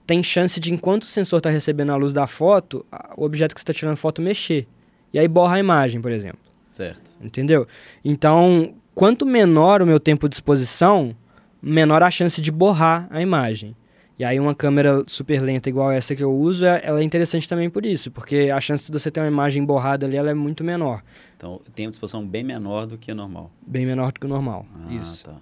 tem 0.07 0.23
chance 0.23 0.61
de, 0.61 0.73
enquanto 0.73 1.03
o 1.03 1.07
sensor 1.07 1.39
está 1.39 1.51
recebendo 1.51 1.91
a 1.93 1.97
luz 1.97 2.13
da 2.13 2.27
foto, 2.27 2.85
a- 2.93 3.15
o 3.17 3.25
objeto 3.25 3.55
que 3.55 3.61
você 3.61 3.65
está 3.65 3.73
tirando 3.73 3.97
foto 3.97 4.21
mexer. 4.23 4.67
E 5.13 5.19
aí 5.19 5.27
borra 5.27 5.57
a 5.57 5.59
imagem, 5.59 6.01
por 6.01 6.13
exemplo. 6.13 6.41
Certo. 6.71 7.11
Entendeu? 7.21 7.67
Então, 8.05 8.75
quanto 8.95 9.25
menor 9.27 9.83
o 9.83 9.87
meu 9.87 9.99
tempo 9.99 10.29
de 10.29 10.35
exposição, 10.37 11.17
menor 11.61 12.03
a 12.03 12.11
chance 12.11 12.41
de 12.41 12.53
borrar 12.53 13.09
a 13.11 13.21
imagem. 13.21 13.75
E 14.19 14.25
aí 14.25 14.39
uma 14.41 14.55
câmera 14.55 15.03
super 15.07 15.41
lenta 15.43 15.69
igual 15.69 15.91
essa 15.91 16.15
que 16.17 16.23
eu 16.25 16.33
uso, 16.35 16.65
é- 16.65 16.81
ela 16.85 17.01
é 17.01 17.03
interessante 17.03 17.47
também 17.49 17.69
por 17.69 17.85
isso, 17.85 18.11
porque 18.11 18.51
a 18.55 18.59
chance 18.61 18.91
de 18.91 18.99
você 18.99 19.11
ter 19.11 19.21
uma 19.21 19.27
imagem 19.29 19.63
borrada 19.65 20.07
ali 20.07 20.17
ela 20.17 20.31
é 20.31 20.35
muito 20.35 20.65
menor, 20.65 21.03
Então, 21.37 21.57
o 21.57 21.71
tempo 21.71 21.91
de 21.91 21.97
exposição 21.97 22.27
bem 22.27 22.43
menor 22.43 22.87
do 22.87 22.97
que 22.97 23.13
o 23.13 23.15
normal. 23.15 23.51
bem 23.67 23.85
menor 23.85 24.13
do 24.13 24.21
que 24.21 24.25
o 24.25 24.29
normal. 24.29 24.65
Ah, 24.89 24.95
isso. 24.95 25.23
tá. 25.25 25.35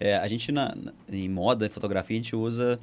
É, 0.00 0.16
a 0.16 0.26
gente, 0.26 0.50
na, 0.50 0.74
em 1.12 1.28
moda, 1.28 1.66
em 1.66 1.68
fotografia, 1.68 2.16
a 2.16 2.22
gente 2.22 2.34
usa 2.34 2.80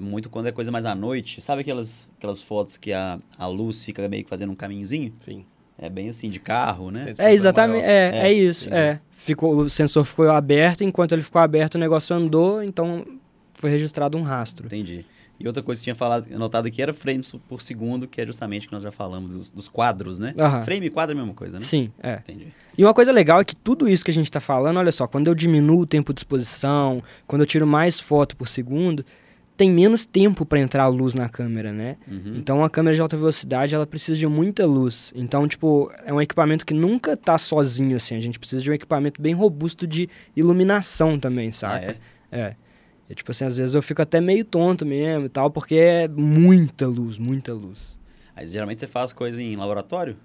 muito 0.00 0.30
quando 0.30 0.46
é 0.46 0.52
coisa 0.52 0.72
mais 0.72 0.86
à 0.86 0.94
noite. 0.94 1.40
Sabe 1.42 1.60
aquelas, 1.60 2.08
aquelas 2.16 2.40
fotos 2.40 2.78
que 2.78 2.92
a, 2.92 3.18
a 3.36 3.46
luz 3.46 3.84
fica 3.84 4.08
meio 4.08 4.24
que 4.24 4.30
fazendo 4.30 4.50
um 4.50 4.56
caminhozinho? 4.56 5.12
Sim. 5.18 5.44
É 5.80 5.88
bem 5.88 6.08
assim, 6.08 6.28
de 6.28 6.40
carro, 6.40 6.90
né? 6.90 7.12
É 7.18 7.32
exatamente, 7.32 7.84
é, 7.84 8.10
é, 8.12 8.28
É, 8.28 8.32
isso, 8.32 8.72
é. 8.74 8.98
Ficou, 9.12 9.56
o 9.58 9.70
sensor 9.70 10.04
ficou 10.04 10.28
aberto, 10.28 10.82
enquanto 10.82 11.12
ele 11.12 11.22
ficou 11.22 11.40
aberto 11.40 11.76
o 11.76 11.78
negócio 11.78 12.16
andou, 12.16 12.62
então 12.62 13.06
foi 13.54 13.70
registrado 13.70 14.16
um 14.16 14.22
rastro. 14.22 14.66
Entendi. 14.66 15.04
E 15.40 15.46
outra 15.46 15.62
coisa 15.62 15.80
que 15.80 15.84
tinha 15.84 15.94
falado, 15.94 16.26
anotado 16.34 16.66
aqui 16.66 16.82
era 16.82 16.92
frames 16.92 17.32
por 17.48 17.62
segundo, 17.62 18.08
que 18.08 18.20
é 18.20 18.26
justamente 18.26 18.66
o 18.66 18.68
que 18.68 18.74
nós 18.74 18.82
já 18.82 18.90
falamos 18.90 19.30
dos, 19.30 19.50
dos 19.52 19.68
quadros, 19.68 20.18
né? 20.18 20.34
Aham. 20.38 20.64
Frame 20.64 20.86
e 20.86 20.90
quadro 20.90 21.14
é 21.14 21.16
a 21.16 21.20
mesma 21.22 21.34
coisa, 21.34 21.58
né? 21.58 21.64
Sim, 21.64 21.92
é. 22.02 22.14
Entendi. 22.14 22.48
E 22.76 22.84
uma 22.84 22.92
coisa 22.92 23.12
legal 23.12 23.40
é 23.40 23.44
que 23.44 23.54
tudo 23.54 23.88
isso 23.88 24.04
que 24.04 24.10
a 24.10 24.14
gente 24.14 24.26
está 24.26 24.40
falando, 24.40 24.78
olha 24.78 24.90
só, 24.90 25.06
quando 25.06 25.28
eu 25.28 25.34
diminuo 25.34 25.82
o 25.82 25.86
tempo 25.86 26.12
de 26.12 26.20
exposição, 26.20 27.02
quando 27.26 27.42
eu 27.42 27.46
tiro 27.46 27.66
mais 27.66 28.00
foto 28.00 28.36
por 28.36 28.48
segundo, 28.48 29.04
tem 29.56 29.70
menos 29.70 30.06
tempo 30.06 30.44
para 30.46 30.60
entrar 30.60 30.84
a 30.84 30.88
luz 30.88 31.14
na 31.14 31.28
câmera, 31.28 31.72
né? 31.72 31.96
Uhum. 32.06 32.34
Então 32.36 32.64
a 32.64 32.70
câmera 32.70 32.94
de 32.94 33.00
alta 33.00 33.16
velocidade, 33.16 33.74
ela 33.74 33.86
precisa 33.86 34.16
de 34.16 34.26
muita 34.26 34.64
luz. 34.66 35.12
Então, 35.16 35.46
tipo, 35.48 35.90
é 36.04 36.12
um 36.12 36.20
equipamento 36.20 36.64
que 36.66 36.74
nunca 36.74 37.16
tá 37.16 37.36
sozinho 37.38 37.96
assim, 37.96 38.14
a 38.16 38.20
gente 38.20 38.38
precisa 38.38 38.62
de 38.62 38.70
um 38.70 38.74
equipamento 38.74 39.20
bem 39.20 39.34
robusto 39.34 39.86
de 39.86 40.08
iluminação 40.36 41.18
também, 41.18 41.48
Ah, 41.48 41.52
saca? 41.52 41.96
é? 42.32 42.38
É. 42.40 42.56
E, 43.08 43.14
tipo 43.14 43.30
assim, 43.30 43.44
às 43.44 43.56
vezes 43.56 43.74
eu 43.74 43.82
fico 43.82 44.02
até 44.02 44.20
meio 44.20 44.44
tonto 44.44 44.84
mesmo 44.84 45.26
e 45.26 45.28
tal, 45.28 45.50
porque 45.50 45.76
é 45.76 46.08
muita 46.08 46.86
luz, 46.86 47.18
muita 47.18 47.54
luz. 47.54 47.98
Aí 48.36 48.46
geralmente 48.46 48.80
você 48.80 48.86
faz 48.86 49.12
coisa 49.12 49.42
em 49.42 49.56
laboratório? 49.56 50.16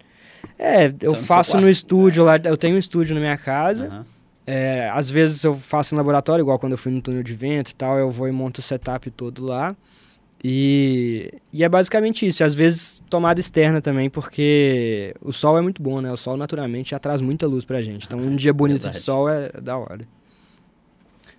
É, 0.60 0.90
Só 0.90 0.96
eu 1.02 1.12
no 1.12 1.18
faço 1.18 1.60
no 1.60 1.70
estúdio 1.70 2.24
lá, 2.24 2.38
eu 2.44 2.58
tenho 2.58 2.76
um 2.76 2.80
estúdio 2.80 3.16
na 3.16 3.22
minha 3.22 3.38
casa. 3.38 3.88
Aham. 3.88 4.06
É, 4.46 4.90
às 4.90 5.10
vezes 5.10 5.42
eu 5.44 5.54
faço 5.54 5.96
em 5.96 5.98
laboratório, 5.98 6.44
igual 6.44 6.60
quando 6.60 6.74
eu 6.74 6.78
fui 6.78 6.92
no 6.92 7.02
túnel 7.02 7.24
de 7.24 7.34
vento 7.34 7.72
e 7.72 7.76
tal, 7.76 7.98
eu 7.98 8.10
vou 8.10 8.28
e 8.28 8.32
monto 8.32 8.60
o 8.60 8.64
setup 8.64 9.10
todo 9.10 9.46
lá. 9.46 9.76
E, 10.44 11.32
e 11.54 11.64
é 11.64 11.70
basicamente 11.70 12.28
isso. 12.28 12.44
E 12.44 12.46
às 12.46 12.54
vezes 12.54 13.02
tomada 13.10 13.40
externa 13.40 13.82
também, 13.82 14.10
porque 14.10 15.16
o 15.22 15.32
sol 15.32 15.58
é 15.58 15.62
muito 15.62 15.82
bom, 15.82 16.02
né? 16.02 16.12
O 16.12 16.18
sol 16.18 16.36
naturalmente 16.36 16.92
já 16.92 17.00
traz 17.00 17.22
muita 17.22 17.48
luz 17.48 17.64
pra 17.64 17.82
gente. 17.82 18.06
Então 18.06 18.20
um 18.20 18.36
dia 18.36 18.54
bonito 18.54 18.90
de 18.90 19.00
sol 19.00 19.30
é 19.30 19.50
da 19.62 19.78
hora. 19.78 20.02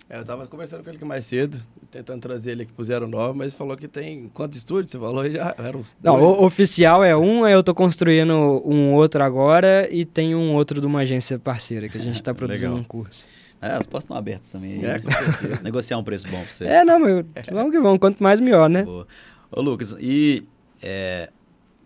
É, 0.07 0.19
eu 0.19 0.25
tava 0.25 0.45
conversando 0.45 0.83
com 0.83 0.89
ele 0.89 0.97
aqui 0.97 1.05
mais 1.05 1.25
cedo, 1.25 1.59
tentando 1.89 2.21
trazer 2.21 2.51
ele 2.51 2.63
aqui 2.63 2.71
pro 2.71 2.85
Zero 2.85 3.07
Nove, 3.07 3.35
mas 3.37 3.53
falou 3.55 3.75
que 3.75 3.87
tem 3.87 4.29
quantos 4.33 4.55
estúdios? 4.57 4.91
Você 4.91 4.99
falou 4.99 5.27
já? 5.29 5.55
Eram 5.57 5.79
uns 5.79 5.95
Não, 6.03 6.19
dois. 6.19 6.37
o 6.37 6.43
oficial 6.45 7.03
é 7.03 7.17
um, 7.17 7.43
aí 7.43 7.53
eu 7.53 7.63
tô 7.63 7.73
construindo 7.73 8.33
um 8.63 8.93
outro 8.93 9.23
agora 9.23 9.87
e 9.91 10.05
tem 10.05 10.35
um 10.35 10.53
outro 10.53 10.79
de 10.79 10.85
uma 10.85 10.99
agência 10.99 11.39
parceira 11.39 11.89
que 11.89 11.97
a 11.97 12.01
gente 12.01 12.21
tá 12.21 12.33
produzindo 12.35 12.75
um 12.75 12.83
curso. 12.83 13.25
É, 13.59 13.71
as 13.71 13.87
portas 13.87 14.03
estão 14.03 14.15
abertas 14.15 14.49
também. 14.49 14.85
É, 14.85 14.99
com 14.99 15.09
certeza. 15.09 15.61
Negociar 15.63 15.97
um 15.97 16.03
preço 16.03 16.27
bom 16.27 16.39
pra 16.39 16.53
você. 16.53 16.65
É, 16.65 16.83
não, 16.85 16.99
mas 16.99 17.25
vamos 17.51 17.71
que 17.71 17.79
vamos, 17.79 17.97
quanto 17.97 18.21
mais 18.21 18.39
melhor, 18.39 18.69
né? 18.69 18.83
Boa. 18.83 19.07
Ô, 19.51 19.59
Lucas, 19.59 19.95
e 19.99 20.43
é, 20.83 21.31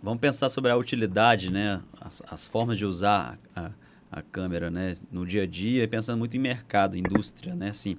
vamos 0.04 0.20
pensar 0.20 0.50
sobre 0.50 0.72
a 0.72 0.76
utilidade, 0.76 1.50
né? 1.50 1.80
As, 2.02 2.22
as 2.30 2.48
formas 2.50 2.78
de 2.78 2.84
usar 2.86 3.40
a, 3.56 3.70
a 4.12 4.22
câmera, 4.22 4.69
né? 4.72 4.98
No 5.12 5.26
dia 5.26 5.43
a 5.43 5.48
dia, 5.48 5.88
pensando 5.88 6.17
muito 6.17 6.36
em 6.36 6.39
mercado, 6.39 6.98
indústria, 6.98 7.56
né? 7.56 7.69
Assim, 7.69 7.98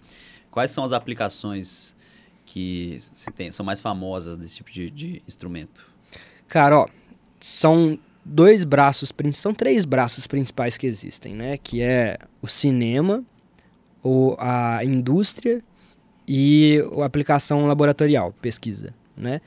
quais 0.51 0.70
são 0.70 0.85
as 0.85 0.92
aplicações 0.92 1.94
que 2.44 2.99
tem, 3.37 3.53
são 3.53 3.64
mais 3.64 3.81
famosas 3.81 4.37
desse 4.37 4.57
tipo 4.57 4.70
de, 4.70 4.90
de 4.90 5.23
instrumento? 5.27 5.88
Cara, 6.49 6.81
ó, 6.81 6.88
são 7.38 7.99
dois 8.25 8.64
braços, 8.64 9.12
são 9.35 9.55
três 9.55 9.85
braços 9.85 10.27
principais 10.27 10.77
que 10.77 10.87
existem, 10.87 11.35
né? 11.35 11.57
Que 11.57 11.83
é 11.83 12.18
o 12.42 12.46
cinema, 12.46 13.25
o, 14.03 14.37
a 14.38 14.85
indústria 14.85 15.62
e 16.27 16.81
a 17.01 17.05
aplicação 17.05 17.66
laboratorial, 17.66 18.33
pesquisa, 18.40 18.94
né? 19.16 19.40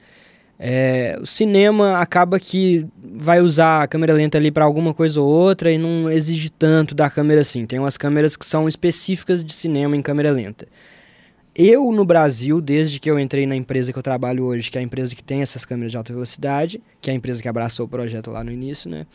É, 0.66 1.18
o 1.22 1.26
cinema 1.26 1.98
acaba 1.98 2.40
que 2.40 2.88
vai 3.04 3.42
usar 3.42 3.84
a 3.84 3.88
câmera 3.88 4.14
lenta 4.14 4.38
ali 4.38 4.50
para 4.50 4.64
alguma 4.64 4.94
coisa 4.94 5.20
ou 5.20 5.28
outra 5.28 5.70
e 5.70 5.78
não 5.78 6.10
exige 6.10 6.50
tanto 6.50 6.96
da 6.96 7.10
câmera 7.10 7.42
assim. 7.42 7.66
Tem 7.66 7.80
umas 7.80 7.98
câmeras 7.98 8.38
que 8.38 8.46
são 8.46 8.66
específicas 8.66 9.44
de 9.44 9.52
cinema 9.52 9.98
em 9.98 10.02
câmera 10.02 10.32
lenta. 10.32 10.66
Eu, 11.54 11.92
no 11.92 12.06
Brasil, 12.06 12.62
desde 12.62 12.98
que 12.98 13.12
eu 13.12 13.20
entrei 13.20 13.46
na 13.46 13.58
empresa 13.58 13.92
que 13.92 14.00
eu 14.00 14.04
trabalho 14.04 14.46
hoje, 14.46 14.72
que 14.72 14.78
é 14.78 14.82
a 14.82 14.84
empresa 14.86 15.14
que 15.14 15.22
tem 15.22 15.42
essas 15.42 15.66
câmeras 15.66 15.92
de 15.92 15.98
alta 15.98 16.14
velocidade, 16.14 16.82
que 17.02 17.10
é 17.10 17.14
a 17.14 17.16
empresa 17.18 17.42
que 17.42 17.50
abraçou 17.50 17.86
o 17.86 17.90
projeto 17.90 18.32
lá 18.32 18.42
no 18.42 18.50
início, 18.50 18.90
né? 18.90 19.06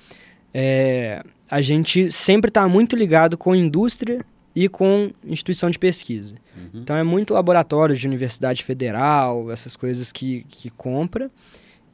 É, 0.53 1.23
a 1.51 1.63
gente 1.63 2.13
sempre 2.13 2.51
está 2.51 2.69
muito 2.69 2.95
ligado 2.95 3.39
com 3.39 3.55
indústria 3.55 4.23
e 4.59 4.69
com 4.69 5.13
instituição 5.25 5.71
de 5.71 5.79
pesquisa. 5.79 6.35
Uhum. 6.57 6.81
Então 6.81 6.97
é 6.97 7.05
muito 7.05 7.33
laboratório 7.33 7.95
de 7.95 8.09
universidade 8.09 8.65
federal, 8.65 9.53
essas 9.53 9.77
coisas 9.77 10.11
que, 10.11 10.45
que 10.49 10.69
compra. 10.69 11.31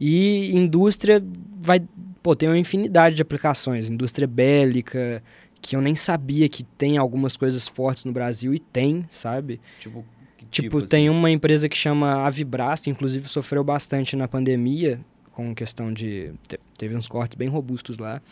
E 0.00 0.50
indústria 0.56 1.22
vai. 1.60 1.82
Pô, 2.22 2.34
tem 2.34 2.48
uma 2.48 2.58
infinidade 2.58 3.16
de 3.16 3.20
aplicações. 3.20 3.90
Indústria 3.90 4.26
bélica, 4.26 5.22
que 5.60 5.76
eu 5.76 5.82
nem 5.82 5.94
sabia 5.94 6.48
que 6.48 6.64
tem 6.64 6.96
algumas 6.96 7.36
coisas 7.36 7.68
fortes 7.68 8.06
no 8.06 8.12
Brasil 8.12 8.54
e 8.54 8.58
tem, 8.58 9.04
sabe? 9.10 9.60
Tipo, 9.78 10.02
tipo, 10.38 10.50
tipo 10.50 10.78
assim? 10.78 10.86
tem 10.86 11.10
uma 11.10 11.30
empresa 11.30 11.68
que 11.68 11.76
chama 11.76 12.24
Avibras, 12.24 12.80
que 12.80 12.88
inclusive 12.88 13.28
sofreu 13.28 13.62
bastante 13.62 14.16
na 14.16 14.26
pandemia, 14.26 14.98
com 15.32 15.54
questão 15.54 15.92
de. 15.92 16.32
Teve 16.78 16.96
uns 16.96 17.06
cortes 17.06 17.36
bem 17.36 17.48
robustos 17.48 17.98
lá 17.98 18.22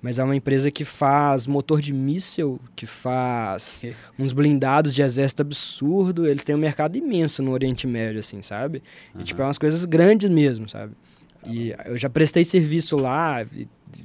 mas 0.00 0.18
é 0.18 0.24
uma 0.24 0.36
empresa 0.36 0.70
que 0.70 0.84
faz 0.84 1.46
motor 1.46 1.80
de 1.80 1.92
míssil, 1.92 2.60
que 2.74 2.86
faz 2.86 3.82
uns 4.18 4.32
blindados 4.32 4.94
de 4.94 5.02
exército 5.02 5.42
absurdo. 5.42 6.26
Eles 6.26 6.44
têm 6.44 6.54
um 6.54 6.58
mercado 6.58 6.96
imenso 6.96 7.42
no 7.42 7.52
Oriente 7.52 7.86
Médio, 7.86 8.20
assim, 8.20 8.42
sabe? 8.42 8.82
Uhum. 9.14 9.20
E, 9.20 9.24
tipo, 9.24 9.42
é 9.42 9.44
umas 9.44 9.58
coisas 9.58 9.84
grandes 9.84 10.28
mesmo, 10.30 10.68
sabe? 10.68 10.92
E 11.44 11.74
eu 11.84 11.96
já 11.96 12.10
prestei 12.10 12.44
serviço 12.44 12.96
lá, 12.96 13.44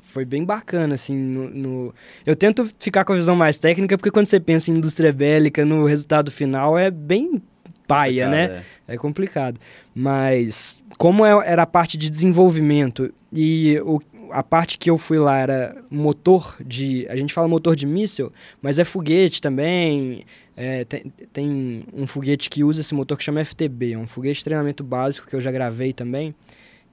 foi 0.04 0.26
bem 0.26 0.46
bacana, 0.46 0.96
assim, 0.96 1.16
no, 1.16 1.50
no, 1.50 1.96
Eu 2.26 2.36
tento 2.36 2.70
ficar 2.80 3.04
com 3.04 3.14
a 3.14 3.16
visão 3.16 3.36
mais 3.36 3.58
técnica, 3.58 3.98
porque 3.98 4.12
quando 4.12 4.28
você 4.28 4.40
pensa 4.40 4.72
em 4.72 4.76
indústria 4.76 5.12
bélica, 5.12 5.66
no 5.66 5.86
resultado 5.86 6.32
final 6.32 6.78
é 6.78 6.92
bem 6.92 7.42
paia, 7.88 8.30
né? 8.30 8.64
É. 8.88 8.94
é. 8.94 8.98
complicado. 8.98 9.60
Mas 9.94 10.84
como 10.98 11.26
é, 11.26 11.32
era 11.46 11.64
a 11.64 11.68
parte 11.68 11.98
de 11.98 12.10
desenvolvimento 12.10 13.14
e 13.34 13.80
o, 13.84 14.00
a 14.32 14.44
parte 14.44 14.78
que 14.78 14.90
eu 14.90 14.98
fui 14.98 15.20
lá 15.20 15.38
era 15.38 15.84
motor 15.90 16.56
de. 16.66 17.08
A 17.10 17.16
gente 17.16 17.34
fala 17.34 17.48
motor 17.48 17.76
de 17.76 17.86
míssil, 17.86 18.32
mas 18.62 18.80
é 18.80 18.84
foguete 18.84 19.42
também. 19.42 20.26
É, 20.56 20.84
tem, 20.86 21.14
tem, 21.32 21.86
um 21.94 22.06
foguete 22.06 22.50
que 22.50 22.64
usa 22.64 22.82
esse 22.82 22.94
motor 22.94 23.18
que 23.18 23.24
chama 23.24 23.44
FTB, 23.44 23.94
é 23.94 23.98
um 23.98 24.08
foguete 24.08 24.40
de 24.40 24.44
treinamento 24.44 24.84
básico 24.84 25.28
que 25.28 25.36
eu 25.36 25.42
já 25.42 25.52
gravei 25.52 25.94
também, 25.94 26.36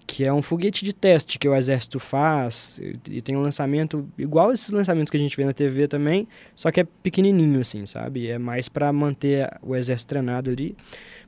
que 0.06 0.24
é 0.24 0.32
um 0.32 0.40
foguete 0.40 0.84
de 0.84 0.92
teste 0.92 1.38
que 1.38 1.48
o 1.48 1.54
exército 1.54 1.98
faz 1.98 2.78
e, 2.80 3.16
e 3.16 3.20
tem 3.20 3.36
um 3.36 3.42
lançamento 3.42 4.08
igual 4.16 4.52
esses 4.52 4.70
lançamentos 4.70 5.10
que 5.10 5.16
a 5.16 5.20
gente 5.20 5.36
vê 5.36 5.44
na 5.44 5.52
TV 5.52 5.86
também, 5.88 6.26
só 6.54 6.70
que 6.70 6.80
é 6.80 6.84
pequenininho 7.02 7.60
assim, 7.60 7.84
sabe? 7.84 8.28
É 8.28 8.38
mais 8.38 8.68
para 8.68 8.92
manter 8.92 9.50
o 9.60 9.76
exército 9.76 10.08
treinado 10.10 10.50
ali. 10.50 10.76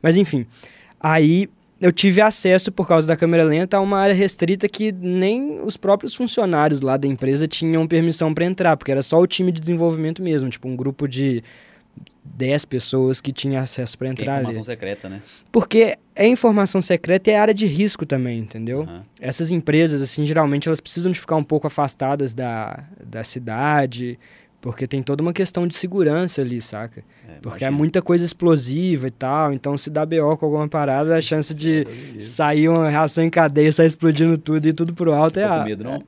Mas 0.00 0.16
enfim, 0.16 0.46
aí 0.98 1.48
eu 1.80 1.90
tive 1.90 2.20
acesso, 2.20 2.70
por 2.70 2.86
causa 2.86 3.06
da 3.06 3.16
câmera 3.16 3.42
lenta, 3.42 3.78
a 3.78 3.80
uma 3.80 3.98
área 3.98 4.14
restrita 4.14 4.68
que 4.68 4.92
nem 4.92 5.60
os 5.62 5.76
próprios 5.76 6.14
funcionários 6.14 6.82
lá 6.82 6.96
da 6.96 7.08
empresa 7.08 7.48
tinham 7.48 7.86
permissão 7.86 8.34
para 8.34 8.44
entrar, 8.44 8.76
porque 8.76 8.92
era 8.92 9.02
só 9.02 9.18
o 9.18 9.26
time 9.26 9.50
de 9.50 9.60
desenvolvimento 9.60 10.22
mesmo, 10.22 10.50
tipo 10.50 10.68
um 10.68 10.76
grupo 10.76 11.08
de 11.08 11.42
10 12.22 12.64
pessoas 12.66 13.20
que 13.20 13.32
tinha 13.32 13.60
acesso 13.60 13.96
para 13.96 14.08
entrar. 14.08 14.36
é 14.36 14.40
informação 14.40 14.60
ali. 14.60 14.66
secreta, 14.66 15.08
né? 15.08 15.22
Porque 15.50 15.96
é 16.14 16.26
informação 16.26 16.82
secreta 16.82 17.30
e 17.30 17.32
é 17.32 17.38
área 17.38 17.54
de 17.54 17.66
risco 17.66 18.04
também, 18.04 18.38
entendeu? 18.38 18.80
Uhum. 18.80 19.00
Essas 19.18 19.50
empresas, 19.50 20.02
assim, 20.02 20.24
geralmente 20.24 20.68
elas 20.68 20.80
precisam 20.80 21.10
de 21.10 21.18
ficar 21.18 21.36
um 21.36 21.44
pouco 21.44 21.66
afastadas 21.66 22.34
da, 22.34 22.84
da 23.02 23.24
cidade, 23.24 24.18
porque 24.60 24.86
tem 24.86 25.02
toda 25.02 25.22
uma 25.22 25.32
questão 25.32 25.66
de 25.66 25.74
segurança 25.74 26.42
ali, 26.42 26.60
saca? 26.60 27.02
É, 27.26 27.40
Porque 27.40 27.64
é 27.64 27.70
muita 27.70 28.02
coisa 28.02 28.24
explosiva 28.24 29.08
e 29.08 29.10
tal. 29.10 29.52
Então, 29.52 29.76
se 29.76 29.88
dá 29.88 30.04
BO 30.04 30.36
com 30.36 30.44
alguma 30.44 30.68
parada, 30.68 31.16
a 31.16 31.20
chance 31.20 31.54
de 31.54 31.86
sair 32.18 32.68
uma 32.68 32.90
reação 32.90 33.24
em 33.24 33.30
cadeia, 33.30 33.72
sair 33.72 33.86
explodindo 33.86 34.36
tudo 34.36 34.66
e 34.68 34.72
tudo 34.72 34.92
pro 34.92 35.14
alto 35.14 35.34
Você 35.34 35.40
é 35.40 35.44
a. 35.44 35.58
Com 35.58 35.64
medo, 35.64 35.84
não? 35.84 36.04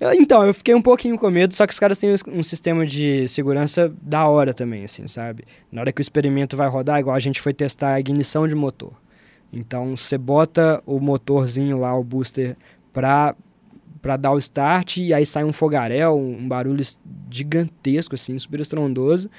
É, 0.00 0.16
então, 0.16 0.44
eu 0.44 0.52
fiquei 0.52 0.74
um 0.74 0.82
pouquinho 0.82 1.16
com 1.16 1.30
medo, 1.30 1.54
só 1.54 1.64
que 1.64 1.72
os 1.72 1.78
caras 1.78 1.96
têm 1.96 2.12
um 2.26 2.42
sistema 2.42 2.84
de 2.84 3.28
segurança 3.28 3.92
da 4.02 4.26
hora 4.26 4.52
também, 4.52 4.84
assim, 4.84 5.06
sabe? 5.06 5.44
Na 5.70 5.80
hora 5.82 5.92
que 5.92 6.00
o 6.00 6.02
experimento 6.02 6.56
vai 6.56 6.68
rodar, 6.68 6.98
igual 6.98 7.14
a 7.14 7.20
gente 7.20 7.40
foi 7.40 7.54
testar 7.54 7.94
a 7.94 8.00
ignição 8.00 8.48
de 8.48 8.54
motor. 8.56 8.92
Então, 9.52 9.96
você 9.96 10.18
bota 10.18 10.82
o 10.84 10.98
motorzinho 10.98 11.78
lá, 11.78 11.96
o 11.96 12.02
booster, 12.02 12.56
pra 12.92 13.36
para 14.02 14.16
dar 14.16 14.32
o 14.32 14.38
start 14.38 14.96
e 14.96 15.14
aí 15.14 15.24
sai 15.24 15.44
um 15.44 15.52
fogaréu, 15.52 16.18
um 16.18 16.46
barulho 16.46 16.84
gigantesco 17.30 18.16
assim, 18.16 18.36
super 18.38 18.60
estrondoso. 18.60 19.30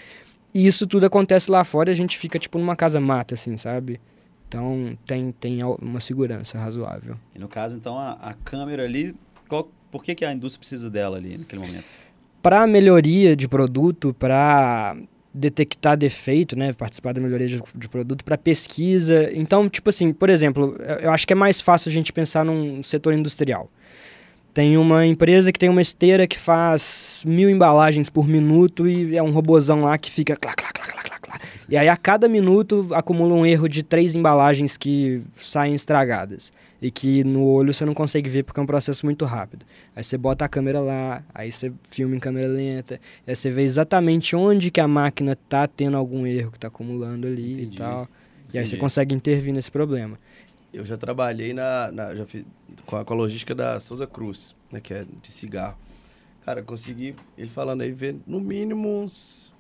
E 0.54 0.66
isso 0.66 0.88
tudo 0.88 1.06
acontece 1.06 1.52
lá 1.52 1.64
fora 1.64 1.90
e 1.90 1.92
a 1.92 1.96
gente 1.96 2.18
fica 2.18 2.40
tipo 2.40 2.58
numa 2.58 2.76
casa 2.76 3.00
mata 3.00 3.34
assim, 3.34 3.58
sabe? 3.58 4.00
Então 4.48 4.98
tem, 5.06 5.32
tem 5.34 5.60
uma 5.64 6.00
segurança 6.00 6.58
razoável. 6.58 7.18
E 7.36 7.40
no 7.40 7.50
caso 7.50 7.78
então 7.78 8.00
a, 8.00 8.14
a 8.14 8.34
câmera 8.34 8.84
ali, 8.84 9.14
qual, 9.50 9.70
por 9.92 10.02
que, 10.02 10.16
que 10.16 10.24
a 10.24 10.32
indústria 10.32 10.60
precisa 10.60 10.90
dela 10.90 11.18
ali 11.18 11.38
naquele 11.38 11.62
momento? 11.62 11.86
Para 12.42 12.66
melhoria 12.66 13.36
de 13.36 13.48
produto, 13.48 14.14
para 14.14 14.96
detectar 15.34 15.98
defeito, 15.98 16.56
né, 16.56 16.72
participar 16.74 17.14
da 17.14 17.20
melhoria 17.20 17.48
de, 17.48 17.62
de 17.76 17.90
produto 17.90 18.24
para 18.24 18.38
pesquisa. 18.38 19.32
Então, 19.34 19.68
tipo 19.68 19.90
assim, 19.90 20.14
por 20.14 20.30
exemplo, 20.30 20.78
eu 21.02 21.12
acho 21.12 21.26
que 21.26 21.34
é 21.34 21.36
mais 21.36 21.60
fácil 21.60 21.90
a 21.90 21.94
gente 21.94 22.14
pensar 22.14 22.46
num 22.46 22.84
setor 22.84 23.14
industrial. 23.14 23.70
Tem 24.54 24.78
uma 24.78 25.06
empresa 25.06 25.52
que 25.52 25.60
tem 25.60 25.68
uma 25.70 25.82
esteira 25.82 26.28
que 26.28 26.38
faz 26.38 27.24
mil 27.26 27.50
embalagens 27.50 28.08
por 28.08 28.28
minuto 28.28 28.88
e 28.88 29.18
é 29.18 29.24
um 29.24 29.32
robozão 29.32 29.82
lá 29.82 29.98
que 29.98 30.12
fica 30.12 30.36
clá, 30.36 30.54
clá, 30.54 30.70
clá, 30.72 30.86
clá, 30.86 31.20
clá, 31.20 31.40
E 31.68 31.76
aí 31.76 31.90
a 31.90 31.98
cada 31.98 32.28
minuto 32.28 32.88
acumula 32.94 33.34
um 33.34 33.46
erro 33.46 33.68
de 33.68 33.82
três 33.82 34.14
embalagens 34.14 34.78
que 34.78 35.24
saem 35.36 35.74
estragadas. 35.74 36.54
E 36.80 36.92
que 36.92 37.24
no 37.24 37.46
olho 37.46 37.74
você 37.74 37.86
não 37.86 37.94
consegue 37.94 38.30
ver 38.30 38.44
porque 38.44 38.60
é 38.60 38.64
um 38.64 38.66
processo 38.66 39.06
muito 39.06 39.24
rápido. 39.24 39.66
Aí 39.96 40.04
você 40.04 40.18
bota 40.18 40.44
a 40.46 40.50
câmera 40.50 40.82
lá, 40.82 41.24
aí 41.34 41.50
você 41.50 41.72
filma 41.90 42.16
em 42.16 42.20
câmera 42.20 42.48
lenta, 42.48 43.00
aí 43.26 43.36
você 43.36 43.50
vê 43.50 43.64
exatamente 43.64 44.36
onde 44.36 44.70
que 44.70 44.82
a 44.82 44.88
máquina 44.88 45.36
tá 45.48 45.66
tendo 45.66 45.96
algum 45.96 46.28
erro 46.28 46.52
que 46.52 46.60
tá 46.60 46.68
acumulando 46.68 47.26
ali 47.26 47.54
Entendi. 47.54 47.76
e 47.76 47.80
tal. 47.80 48.08
E 48.54 48.60
aí 48.60 48.68
você 48.68 48.78
consegue 48.78 49.16
intervir 49.16 49.52
nesse 49.52 49.72
problema. 49.72 50.20
Eu 50.74 50.86
já 50.86 50.98
trabalhei 50.98 51.54
na, 51.54 51.92
na 51.92 52.16
já 52.16 52.26
fiz, 52.26 52.46
com, 52.86 52.96
a, 52.96 53.06
com 53.06 53.14
a 53.14 53.18
logística 53.18 53.54
da 53.54 53.80
Souza 53.80 54.08
Cruz, 54.08 54.56
né, 54.72 54.82
que 54.82 54.94
é 54.94 55.06
de 55.22 55.32
cigarro. 55.32 55.78
Cara, 56.44 56.64
consegui, 56.64 57.16
ele 57.38 57.50
falando 57.50 57.82
aí, 57.82 57.92
ver 57.92 58.16
no 58.26 58.40
mínimo 58.40 58.90
uns, 58.90 59.54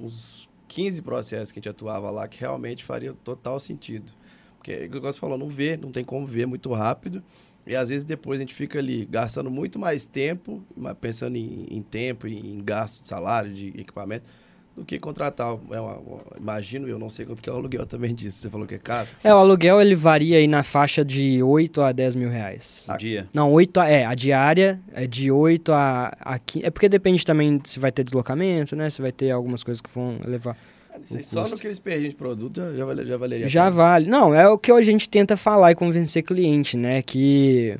uns 0.00 0.48
15 0.68 1.02
processos 1.02 1.52
que 1.52 1.58
a 1.58 1.60
gente 1.60 1.68
atuava 1.68 2.10
lá 2.10 2.26
que 2.28 2.40
realmente 2.40 2.84
faria 2.84 3.12
total 3.12 3.58
sentido. 3.58 4.12
Porque, 4.56 4.72
é 4.72 4.86
o 4.86 5.00
você 5.00 5.18
falou, 5.18 5.36
não 5.36 5.48
vê, 5.48 5.76
não 5.76 5.90
tem 5.90 6.04
como 6.04 6.26
ver 6.26 6.46
muito 6.46 6.72
rápido. 6.72 7.22
E 7.66 7.74
às 7.74 7.88
vezes 7.88 8.04
depois 8.04 8.38
a 8.38 8.42
gente 8.42 8.54
fica 8.54 8.78
ali 8.78 9.04
gastando 9.04 9.50
muito 9.50 9.78
mais 9.78 10.06
tempo, 10.06 10.62
pensando 11.00 11.36
em, 11.36 11.66
em 11.68 11.82
tempo, 11.82 12.26
em 12.26 12.58
gasto 12.64 13.02
de 13.02 13.08
salário, 13.08 13.52
de 13.52 13.68
equipamento 13.68 14.24
do 14.76 14.84
que 14.84 14.98
contratar. 14.98 15.56
É 15.70 15.80
uma, 15.80 15.98
uma, 15.98 16.20
imagino, 16.36 16.88
eu 16.88 16.98
não 16.98 17.08
sei 17.08 17.26
quanto 17.26 17.42
que 17.42 17.48
é 17.48 17.52
o 17.52 17.56
aluguel 17.56 17.86
também 17.86 18.14
disso. 18.14 18.38
Você 18.38 18.50
falou 18.50 18.66
que 18.66 18.74
é 18.74 18.78
caro? 18.78 19.08
É, 19.22 19.34
o 19.34 19.38
aluguel 19.38 19.80
ele 19.80 19.94
varia 19.94 20.38
aí 20.38 20.46
na 20.46 20.62
faixa 20.62 21.04
de 21.04 21.42
8 21.42 21.80
a 21.82 21.92
10 21.92 22.16
mil 22.16 22.30
reais. 22.30 22.84
A 22.88 22.96
dia? 22.96 23.28
Não, 23.32 23.52
8 23.52 23.80
a, 23.80 23.88
é, 23.88 24.06
a 24.06 24.14
diária 24.14 24.80
é 24.92 25.06
de 25.06 25.30
8 25.30 25.72
a, 25.72 26.16
a 26.20 26.38
15. 26.38 26.66
É 26.66 26.70
porque 26.70 26.88
depende 26.88 27.24
também 27.24 27.60
se 27.64 27.78
vai 27.78 27.92
ter 27.92 28.04
deslocamento, 28.04 28.74
né? 28.74 28.88
Se 28.90 29.02
vai 29.02 29.12
ter 29.12 29.30
algumas 29.30 29.62
coisas 29.62 29.80
que 29.80 29.90
vão 29.90 30.18
levar. 30.24 30.56
Só 31.22 31.48
no 31.48 31.56
que 31.56 31.66
eles 31.66 31.78
perdem 31.78 32.10
de 32.10 32.16
produto 32.16 32.60
já, 32.60 32.72
já, 32.72 33.04
já 33.04 33.16
valeria. 33.16 33.48
Já 33.48 33.70
vale. 33.70 34.08
Não, 34.08 34.34
é 34.34 34.48
o 34.48 34.58
que 34.58 34.70
a 34.70 34.82
gente 34.82 35.08
tenta 35.08 35.36
falar 35.36 35.70
e 35.70 35.74
convencer 35.74 36.22
cliente, 36.22 36.76
né? 36.76 37.00
Que 37.00 37.78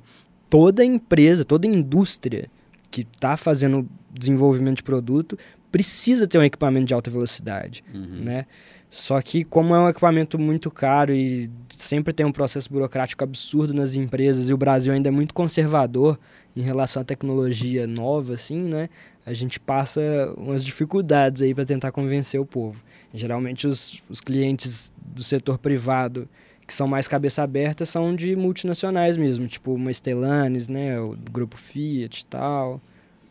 toda 0.48 0.84
empresa, 0.84 1.44
toda 1.44 1.66
indústria 1.66 2.48
que 2.90 3.02
está 3.02 3.36
fazendo 3.36 3.88
desenvolvimento 4.12 4.78
de 4.78 4.82
produto 4.82 5.38
precisa 5.70 6.26
ter 6.26 6.38
um 6.38 6.42
equipamento 6.42 6.86
de 6.86 6.94
alta 6.94 7.10
velocidade, 7.10 7.84
uhum. 7.94 8.24
né? 8.24 8.46
Só 8.90 9.22
que 9.22 9.44
como 9.44 9.72
é 9.74 9.78
um 9.78 9.88
equipamento 9.88 10.36
muito 10.36 10.68
caro 10.68 11.14
e 11.14 11.48
sempre 11.76 12.12
tem 12.12 12.26
um 12.26 12.32
processo 12.32 12.68
burocrático 12.68 13.22
absurdo 13.22 13.72
nas 13.72 13.94
empresas 13.94 14.48
e 14.48 14.52
o 14.52 14.56
Brasil 14.56 14.92
ainda 14.92 15.08
é 15.08 15.12
muito 15.12 15.32
conservador 15.32 16.18
em 16.56 16.60
relação 16.60 17.02
à 17.02 17.04
tecnologia 17.04 17.86
nova, 17.86 18.34
assim, 18.34 18.58
né? 18.58 18.88
A 19.24 19.32
gente 19.32 19.60
passa 19.60 20.00
umas 20.36 20.64
dificuldades 20.64 21.40
aí 21.40 21.54
para 21.54 21.64
tentar 21.64 21.92
convencer 21.92 22.40
o 22.40 22.44
povo. 22.44 22.82
Geralmente 23.14 23.68
os, 23.68 24.02
os 24.08 24.20
clientes 24.20 24.92
do 25.14 25.22
setor 25.22 25.58
privado 25.58 26.28
que 26.66 26.74
são 26.74 26.86
mais 26.86 27.08
cabeça 27.08 27.42
aberta 27.42 27.84
são 27.84 28.14
de 28.14 28.36
multinacionais 28.36 29.16
mesmo, 29.16 29.48
tipo 29.48 29.74
uma 29.74 29.92
Stellantis, 29.92 30.68
né? 30.68 31.00
O 31.00 31.14
grupo 31.30 31.56
Fiat 31.56 32.22
e 32.22 32.26
tal. 32.26 32.80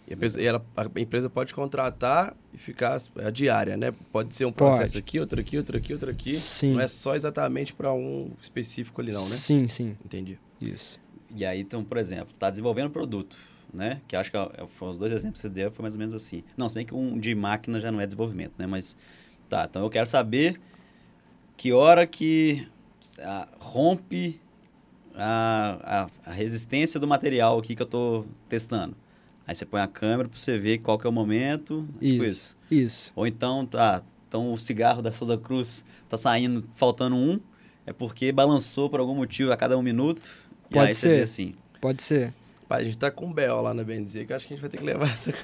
E, 0.09 0.13
a, 0.13 0.17
pessoa- 0.17 0.41
e 0.41 0.47
ela, 0.47 0.65
a 0.75 0.99
empresa 0.99 1.29
pode 1.29 1.53
contratar 1.53 2.35
e 2.51 2.57
ficar 2.57 2.97
a 3.23 3.29
diária, 3.29 3.77
né? 3.77 3.93
Pode 4.11 4.33
ser 4.35 4.43
um 4.45 4.51
processo 4.51 4.93
Pode. 4.93 4.97
aqui, 4.97 5.19
outro 5.19 5.39
aqui, 5.39 5.55
outro 5.55 5.77
aqui, 5.77 5.93
outro 5.93 6.09
aqui. 6.09 6.33
Sim. 6.33 6.73
Não 6.73 6.81
é 6.81 6.87
só 6.87 7.15
exatamente 7.15 7.73
para 7.73 7.93
um 7.93 8.31
específico 8.41 8.99
ali, 9.01 9.11
não, 9.11 9.21
né? 9.29 9.35
Sim, 9.35 9.67
sim. 9.67 9.95
Entendi. 10.03 10.39
Isso. 10.59 10.99
E 11.35 11.45
aí, 11.45 11.59
então, 11.61 11.83
por 11.83 11.97
exemplo, 11.97 12.33
tá 12.39 12.49
desenvolvendo 12.49 12.89
produto, 12.89 13.37
né? 13.71 14.01
Que 14.07 14.15
acho 14.15 14.31
que 14.31 14.37
é- 14.37 14.65
foram 14.77 14.91
os 14.91 14.97
dois 14.97 15.11
exemplos 15.11 15.39
que 15.39 15.47
você 15.47 15.53
deu, 15.53 15.69
foi 15.71 15.83
mais 15.83 15.93
ou 15.93 15.99
menos 15.99 16.15
assim. 16.15 16.43
Não, 16.57 16.67
se 16.67 16.73
bem 16.73 16.83
que 16.87 16.95
um 16.95 17.19
de 17.19 17.35
máquina 17.35 17.79
já 17.79 17.91
não 17.91 18.01
é 18.01 18.07
desenvolvimento, 18.07 18.53
né? 18.57 18.65
Mas, 18.65 18.97
tá, 19.47 19.67
então 19.69 19.83
eu 19.83 19.91
quero 19.91 20.07
saber 20.07 20.59
que 21.55 21.71
hora 21.71 22.07
que 22.07 22.67
ah, 23.19 23.47
rompe 23.59 24.41
a, 25.13 26.07
a, 26.25 26.31
a 26.31 26.33
resistência 26.33 26.99
do 26.99 27.07
material 27.07 27.59
aqui 27.59 27.75
que 27.75 27.81
eu 27.83 27.85
tô 27.85 28.25
testando. 28.47 28.95
Aí 29.49 29.55
você 29.55 29.65
põe 29.65 29.81
a 29.81 29.87
câmera 29.87 30.29
para 30.29 30.37
você 30.37 30.59
ver 30.59 30.77
qual 30.77 30.99
que 30.99 31.07
é 31.07 31.09
o 31.09 31.11
momento, 31.11 31.83
tipo 31.99 32.23
isso. 32.23 32.55
Isso. 32.69 32.69
Isso. 32.69 33.11
Ou 33.15 33.25
então, 33.25 33.65
tá, 33.65 34.03
então 34.27 34.53
o 34.53 34.57
cigarro 34.59 35.01
da 35.01 35.11
Souza 35.11 35.39
Cruz 35.39 35.83
tá 36.07 36.17
saindo, 36.17 36.69
faltando 36.75 37.15
um, 37.15 37.39
é 37.83 37.91
porque 37.91 38.31
balançou 38.31 38.91
por 38.91 38.99
algum 38.99 39.15
motivo 39.15 39.51
a 39.51 39.57
cada 39.57 39.75
um 39.75 39.81
minuto. 39.81 40.31
e 40.69 40.73
Pode 40.75 40.89
aí 40.89 40.93
você 40.93 41.07
vê 41.07 41.15
ser. 41.15 41.23
assim. 41.23 41.55
Pode 41.81 42.03
ser. 42.03 42.31
Pai, 42.67 42.81
a 42.81 42.85
gente 42.85 42.99
tá 42.99 43.09
com 43.09 43.25
um 43.25 43.33
BO 43.33 43.61
lá 43.63 43.73
na 43.73 43.83
Benzer, 43.83 44.27
que 44.27 44.33
eu 44.33 44.37
acho 44.37 44.45
que 44.45 44.53
a 44.53 44.55
gente 44.55 44.61
vai 44.61 44.69
ter 44.69 44.77
que 44.77 44.83
levar 44.83 45.11
essa. 45.11 45.33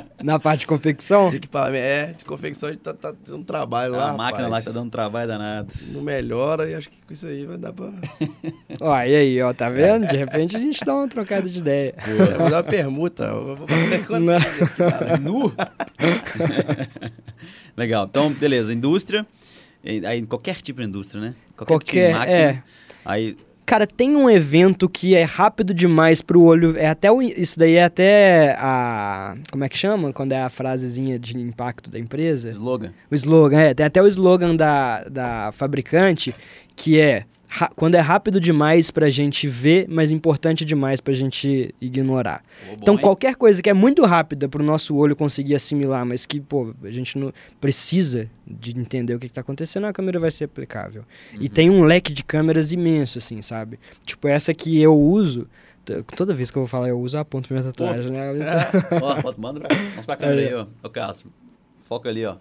Na 0.22 0.38
parte 0.38 0.60
de 0.60 0.66
confecção? 0.66 1.30
de 1.30 1.36
equipamento. 1.36 1.76
É, 1.84 2.06
de 2.12 2.24
confecção 2.24 2.68
a 2.68 2.72
gente 2.72 2.82
tá, 2.82 2.92
tá 2.92 3.12
tendo 3.24 3.38
um 3.38 3.42
trabalho 3.42 3.94
É 3.94 3.98
lá. 3.98 4.06
uma 4.08 4.16
máquina 4.16 4.42
lá 4.42 4.48
rapaz. 4.48 4.64
que 4.64 4.70
tá 4.72 4.78
dando 4.78 4.90
trabalho 4.90 5.28
danado. 5.28 5.68
Não 5.88 6.02
melhora 6.02 6.68
e 6.68 6.74
acho 6.74 6.88
que 6.90 6.96
com 7.06 7.12
isso 7.12 7.26
aí 7.26 7.44
vai 7.46 7.56
dar 7.58 7.72
pra. 7.72 7.90
Ó, 8.80 8.96
e 9.02 9.14
aí, 9.16 9.42
ó, 9.42 9.52
tá 9.52 9.68
vendo? 9.68 10.06
De 10.06 10.16
repente 10.16 10.56
a 10.56 10.58
gente 10.58 10.84
dá 10.84 10.94
uma 10.94 11.08
trocada 11.08 11.48
de 11.48 11.58
ideia. 11.58 11.94
É, 11.98 12.38
vou 12.38 12.50
dar 12.50 12.56
uma 12.58 12.62
permuta. 12.62 13.24
Eu 13.24 13.56
Vou 13.56 13.66
quanto 14.06 14.30
aqui, 14.30 14.76
cara. 14.76 15.16
Nu! 15.18 15.52
Legal. 17.76 18.06
Então, 18.08 18.32
beleza. 18.32 18.72
Indústria. 18.72 19.26
Aí, 19.84 20.22
qualquer 20.26 20.56
tipo 20.60 20.80
de 20.80 20.86
indústria, 20.88 21.20
né? 21.20 21.28
tipo 21.28 21.60
de 21.60 21.66
Qualquer, 21.66 22.12
máquina. 22.12 22.38
é. 22.38 22.62
Aí, 23.04 23.36
Cara, 23.70 23.86
tem 23.86 24.16
um 24.16 24.28
evento 24.28 24.88
que 24.88 25.14
é 25.14 25.22
rápido 25.22 25.72
demais 25.72 26.20
pro 26.20 26.42
olho. 26.42 26.76
É 26.76 26.88
até 26.88 27.08
o, 27.12 27.22
isso 27.22 27.56
daí 27.56 27.74
é 27.76 27.84
até 27.84 28.56
a. 28.58 29.36
Como 29.48 29.62
é 29.62 29.68
que 29.68 29.78
chama? 29.78 30.12
Quando 30.12 30.32
é 30.32 30.42
a 30.42 30.50
frasezinha 30.50 31.20
de 31.20 31.38
impacto 31.38 31.88
da 31.88 31.96
empresa? 31.96 32.48
slogan. 32.48 32.92
O 33.08 33.14
slogan, 33.14 33.60
é. 33.60 33.72
Tem 33.72 33.86
até 33.86 34.02
o 34.02 34.08
slogan 34.08 34.56
da, 34.56 35.04
da 35.04 35.52
fabricante, 35.52 36.34
que 36.74 36.98
é 36.98 37.22
quando 37.74 37.94
é 37.96 38.00
rápido 38.00 38.40
demais 38.40 38.90
pra 38.90 39.10
gente 39.10 39.48
ver, 39.48 39.86
mas 39.88 40.10
importante 40.12 40.64
demais 40.64 41.00
pra 41.00 41.12
gente 41.12 41.74
ignorar. 41.80 42.42
Bom, 42.66 42.76
Então, 42.80 42.96
qualquer 42.96 43.34
coisa 43.34 43.60
que 43.60 43.68
é 43.68 43.74
muito 43.74 44.04
rápida 44.04 44.48
pro 44.48 44.62
nosso 44.62 44.94
olho 44.96 45.16
conseguir 45.16 45.54
assimilar, 45.54 46.06
mas 46.06 46.24
que, 46.26 46.40
pô, 46.40 46.72
a 46.84 46.90
gente 46.90 47.18
não 47.18 47.32
precisa 47.60 48.30
de 48.46 48.78
entender 48.78 49.14
o 49.14 49.18
que, 49.18 49.26
que 49.28 49.34
tá 49.34 49.40
acontecendo, 49.40 49.86
a 49.86 49.92
câmera 49.92 50.18
vai 50.20 50.30
ser 50.30 50.44
aplicável. 50.44 51.04
E 51.34 51.44
Uhum. 51.44 51.48
tem 51.48 51.70
um 51.70 51.84
leque 51.84 52.12
de 52.12 52.22
câmeras 52.22 52.72
imenso, 52.72 53.18
assim, 53.18 53.42
sabe? 53.42 53.78
Tipo, 54.04 54.28
essa 54.28 54.54
que 54.54 54.80
eu 54.80 54.96
uso. 54.96 55.48
Toda 56.16 56.32
vez 56.32 56.50
que 56.52 56.56
eu 56.58 56.62
vou 56.62 56.68
falar, 56.68 56.88
eu 56.88 57.00
uso 57.00 57.18
a 57.18 57.24
ponta 57.24 57.48
minha 57.50 57.64
tatuagem, 57.64 58.12
né? 58.12 58.28
Ó, 59.02 59.34
manda 59.36 59.58
pra, 59.60 59.74
mostra 59.76 60.02
pra 60.04 60.16
câmera 60.16 60.40
aí, 60.40 60.54
ó. 60.54 60.66
Ô, 60.84 60.88
Cássio. 60.90 61.32
Foca 61.80 62.08
ali, 62.08 62.24
ó. 62.24 62.36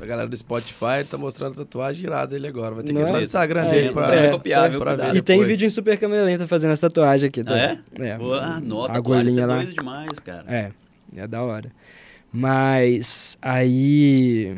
A 0.00 0.06
galera 0.06 0.28
do 0.28 0.36
Spotify 0.36 1.04
tá 1.08 1.16
mostrando 1.16 1.52
a 1.52 1.56
tatuagem 1.64 2.04
irada 2.06 2.34
ele 2.34 2.46
agora. 2.46 2.74
Vai 2.74 2.82
ter 2.84 2.88
que 2.88 2.94
Não 2.94 3.02
entrar 3.02 3.12
é? 3.14 3.16
no 3.18 3.22
Instagram 3.22 3.64
É, 3.66 3.70
dele 3.70 3.90
pra, 3.92 4.14
é, 4.14 4.30
copiar, 4.30 4.70
viu? 4.70 4.80
pra 4.80 4.96
ver. 4.96 5.14
E 5.16 5.22
tem 5.22 5.36
depois. 5.38 5.48
vídeo 5.48 5.66
em 5.66 5.70
super 5.70 5.96
câmera 5.98 6.22
lenta 6.24 6.46
fazendo 6.48 6.72
essa 6.72 6.88
tatuagem 6.90 7.28
aqui 7.28 7.40
Ah, 7.42 7.44
também. 7.44 7.62
é? 8.00 8.08
É. 8.10 8.18
Pô, 8.18 8.34
ah, 8.34 8.60
nota, 8.60 8.92
A 8.92 8.94
a 8.94 8.98
agulhinha 8.98 9.20
agulhinha 9.22 9.42
é 9.42 9.46
lá. 9.46 9.54
doido 9.56 9.72
demais, 9.74 10.18
cara. 10.18 10.44
É, 10.48 10.70
é 11.16 11.26
da 11.28 11.42
hora. 11.42 11.70
Mas 12.32 13.36
aí 13.42 14.56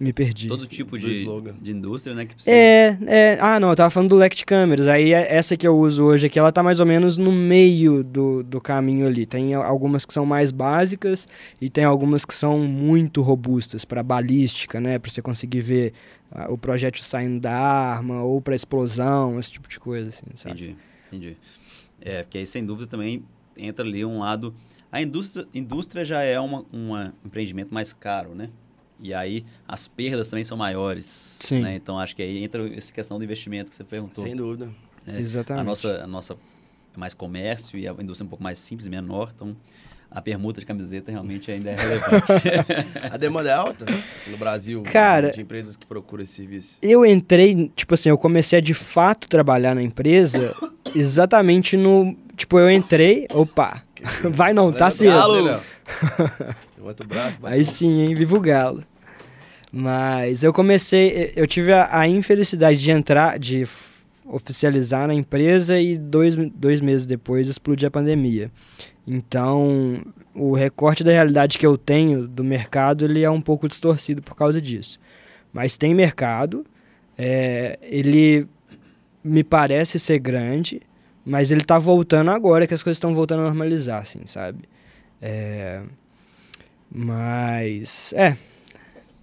me 0.00 0.12
perdi. 0.12 0.46
Todo 0.48 0.66
tipo 0.66 0.96
de, 0.98 1.12
slogan. 1.22 1.54
de 1.60 1.72
indústria, 1.72 2.14
né? 2.14 2.24
Que 2.24 2.34
precisa. 2.34 2.54
É, 2.54 2.98
é, 3.06 3.38
ah 3.40 3.58
não, 3.58 3.70
eu 3.70 3.76
tava 3.76 3.90
falando 3.90 4.10
do 4.10 4.16
leque 4.16 4.36
de 4.36 4.44
câmeras. 4.44 4.86
Aí 4.86 5.12
é- 5.12 5.34
essa 5.34 5.56
que 5.56 5.66
eu 5.66 5.76
uso 5.76 6.04
hoje 6.04 6.26
aqui, 6.26 6.38
ela 6.38 6.52
tá 6.52 6.62
mais 6.62 6.78
ou 6.78 6.86
menos 6.86 7.18
no 7.18 7.32
meio 7.32 8.04
do, 8.04 8.42
do 8.44 8.60
caminho 8.60 9.06
ali. 9.06 9.26
Tem 9.26 9.54
algumas 9.54 10.04
que 10.06 10.12
são 10.14 10.24
mais 10.24 10.50
básicas 10.52 11.26
e 11.60 11.68
tem 11.68 11.82
algumas 11.84 12.24
que 12.24 12.34
são 12.34 12.58
muito 12.60 13.22
robustas 13.22 13.84
para 13.84 14.02
balística, 14.02 14.80
né, 14.80 14.98
para 14.98 15.10
você 15.10 15.20
conseguir 15.20 15.60
ver 15.60 15.92
ah, 16.30 16.46
o 16.52 16.56
projétil 16.56 17.02
saindo 17.02 17.40
da 17.40 17.52
arma 17.52 18.22
ou 18.22 18.40
para 18.40 18.54
explosão, 18.54 19.38
esse 19.38 19.50
tipo 19.52 19.68
de 19.68 19.80
coisa 19.80 20.10
assim, 20.10 20.26
sabe? 20.34 20.54
Entendi, 20.54 20.76
entendi. 21.10 21.36
É, 22.00 22.22
porque 22.22 22.38
aí, 22.38 22.46
sem 22.46 22.64
dúvida, 22.64 22.86
também 22.86 23.24
entra 23.56 23.84
ali 23.84 24.04
um 24.04 24.20
lado... 24.20 24.54
A 24.90 25.02
indústria, 25.02 25.46
indústria 25.52 26.02
já 26.04 26.22
é 26.22 26.38
uma, 26.40 26.64
uma- 26.72 27.12
um 27.22 27.26
empreendimento 27.26 27.74
mais 27.74 27.92
caro, 27.92 28.34
né? 28.34 28.48
E 29.00 29.14
aí, 29.14 29.44
as 29.66 29.86
perdas 29.86 30.28
também 30.28 30.44
são 30.44 30.56
maiores. 30.56 31.38
Sim. 31.40 31.60
né? 31.60 31.74
Então, 31.76 31.98
acho 31.98 32.16
que 32.16 32.22
aí 32.22 32.42
entra 32.42 32.68
essa 32.74 32.92
questão 32.92 33.18
do 33.18 33.24
investimento 33.24 33.70
que 33.70 33.76
você 33.76 33.84
perguntou. 33.84 34.24
Sem 34.24 34.34
dúvida. 34.34 34.66
né? 35.06 35.20
Exatamente. 35.20 35.60
A 35.60 35.64
nossa, 35.64 36.04
a 36.04 36.06
nossa 36.06 36.34
é 36.34 36.98
mais 36.98 37.14
comércio 37.14 37.78
e 37.78 37.86
a 37.86 37.92
indústria 37.92 38.24
é 38.24 38.26
um 38.26 38.28
pouco 38.28 38.42
mais 38.42 38.58
simples, 38.58 38.88
menor. 38.88 39.32
Então, 39.34 39.56
a 40.10 40.22
permuta 40.22 40.58
de 40.58 40.66
camiseta 40.66 41.10
realmente 41.12 41.50
ainda 41.50 41.70
é 41.70 41.76
relevante. 41.76 42.24
A 43.12 43.16
demanda 43.18 43.50
é 43.50 43.52
alta 43.52 43.84
assim, 43.84 44.30
no 44.30 44.38
Brasil 44.38 44.82
Cara- 44.82 45.30
de 45.30 45.42
empresas 45.42 45.76
que 45.76 45.84
procuram 45.84 46.22
esse 46.22 46.32
serviço. 46.32 46.78
Eu 46.80 47.04
entrei, 47.04 47.70
tipo 47.76 47.92
assim, 47.92 48.08
eu 48.08 48.16
comecei 48.16 48.58
a 48.58 48.62
de 48.62 48.72
fato 48.72 49.28
trabalhar 49.28 49.74
na 49.74 49.82
empresa 49.82 50.54
exatamente 50.96 51.76
no. 51.76 52.16
Tipo, 52.36 52.58
eu 52.58 52.70
entrei, 52.70 53.26
opa, 53.30 53.82
vai 54.30 54.54
não, 54.54 54.72
tá 54.72 54.88
Levanta 54.88 55.26
o 55.28 55.60
cedo. 55.60 56.58
braço, 57.06 57.38
o 57.42 57.46
Aí 57.46 57.64
sim, 57.64 58.02
hein? 58.02 58.14
Viva 58.14 58.36
o 58.36 58.40
galo. 58.40 58.84
Mas 59.72 60.42
eu 60.42 60.52
comecei, 60.52 61.32
eu 61.36 61.46
tive 61.46 61.72
a, 61.72 62.00
a 62.00 62.08
infelicidade 62.08 62.78
de 62.78 62.90
entrar, 62.90 63.38
de 63.38 63.66
oficializar 64.24 65.06
na 65.06 65.14
empresa 65.14 65.78
e 65.80 65.96
dois, 65.96 66.36
dois 66.36 66.80
meses 66.80 67.06
depois 67.06 67.48
explodir 67.48 67.88
a 67.88 67.90
pandemia. 67.90 68.50
Então, 69.06 70.02
o 70.34 70.52
recorte 70.52 71.02
da 71.02 71.10
realidade 71.10 71.58
que 71.58 71.66
eu 71.66 71.78
tenho 71.78 72.28
do 72.28 72.44
mercado, 72.44 73.04
ele 73.04 73.22
é 73.22 73.30
um 73.30 73.40
pouco 73.40 73.68
distorcido 73.68 74.22
por 74.22 74.36
causa 74.36 74.60
disso. 74.60 74.98
Mas 75.52 75.78
tem 75.78 75.94
mercado, 75.94 76.66
é, 77.16 77.78
ele 77.82 78.46
me 79.24 79.42
parece 79.42 79.98
ser 79.98 80.18
grande, 80.18 80.82
mas 81.24 81.50
ele 81.50 81.62
tá 81.62 81.78
voltando 81.78 82.30
agora 82.30 82.66
que 82.66 82.74
as 82.74 82.82
coisas 82.82 82.96
estão 82.96 83.14
voltando 83.14 83.40
a 83.40 83.44
normalizar, 83.44 84.02
assim, 84.02 84.20
sabe? 84.26 84.60
É, 85.20 85.82
mas, 86.90 88.12
é. 88.14 88.36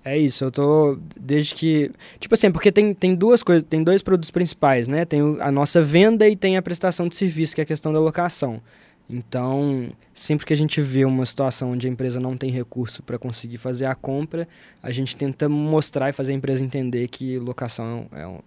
É 0.04 0.16
isso, 0.16 0.44
eu 0.44 0.52
tô. 0.52 1.00
Desde 1.20 1.56
que. 1.56 1.92
Tipo 2.20 2.36
assim, 2.36 2.52
porque 2.52 2.72
tem, 2.72 2.94
tem 2.94 3.16
duas 3.16 3.42
coisas, 3.42 3.64
tem 3.64 3.84
dois 3.84 4.04
produtos 4.04 4.30
principais, 4.30 4.88
né? 4.88 5.04
Tem 5.04 5.20
a 5.40 5.52
nossa 5.52 5.82
venda 5.82 6.30
e 6.30 6.36
tem 6.36 6.58
a 6.58 6.62
prestação 6.62 7.08
de 7.08 7.16
serviço, 7.16 7.56
que 7.56 7.62
é 7.62 7.64
a 7.64 7.66
questão 7.66 7.92
da 7.92 8.00
locação. 8.00 8.62
Então, 9.10 9.90
sempre 10.14 10.46
que 10.46 10.54
a 10.54 10.58
gente 10.58 10.80
vê 10.80 11.06
uma 11.06 11.26
situação 11.26 11.72
onde 11.72 11.88
a 11.88 11.90
empresa 11.90 12.20
não 12.20 12.38
tem 12.38 12.52
recurso 12.52 13.04
para 13.04 13.18
conseguir 13.18 13.58
fazer 13.58 13.86
a 13.86 13.96
compra, 13.96 14.48
a 14.82 14.92
gente 14.92 15.16
tenta 15.16 15.48
mostrar 15.48 16.10
e 16.10 16.14
fazer 16.14 16.32
a 16.34 16.36
empresa 16.36 16.64
entender 16.64 17.08
que 17.08 17.38
locação 17.38 18.08
é 18.12 18.28
um, 18.28 18.40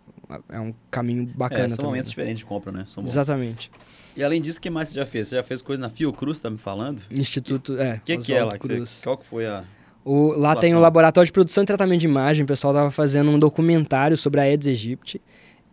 é 0.48 0.60
um 0.60 0.74
caminho 0.90 1.26
bacana 1.26 1.64
é, 1.64 1.68
são 1.68 1.76
também. 1.76 1.90
momentos 1.90 2.10
né? 2.10 2.10
diferentes 2.10 2.38
de 2.38 2.44
compra, 2.44 2.72
né? 2.72 2.84
Exatamente. 3.04 3.70
E 4.18 4.24
além 4.24 4.42
disso, 4.42 4.58
o 4.58 4.62
que 4.62 4.68
mais 4.68 4.88
você 4.88 4.96
já 4.96 5.06
fez? 5.06 5.28
Você 5.28 5.36
já 5.36 5.42
fez 5.42 5.62
coisa 5.62 5.80
na 5.80 5.88
Fiocruz, 5.88 6.40
tá 6.40 6.50
me 6.50 6.58
falando? 6.58 7.00
Instituto. 7.10 7.78
É, 7.78 7.94
O 7.94 8.00
que, 8.04 8.16
que 8.18 8.34
é 8.34 8.42
lá? 8.44 8.58
que 8.58 8.66
você- 8.66 9.02
qual 9.04 9.16
que 9.16 9.24
foi 9.24 9.46
a... 9.46 9.62
O, 10.04 10.32
lá 10.36 10.56
tem 10.56 10.74
o. 10.74 10.78
Laboratório 10.80 11.26
de 11.26 11.32
Produção 11.32 11.62
e 11.62 11.66
Tratamento 11.66 12.00
de 12.00 12.06
Imagem. 12.06 12.42
O 12.44 12.46
pessoal 12.46 12.72
estava 12.72 12.90
fazendo 12.90 13.30
um 13.30 13.38
documentário 13.38 14.16
sobre 14.16 14.40
a 14.40 14.44
Aedes 14.44 14.66
aegypti. 14.66 15.20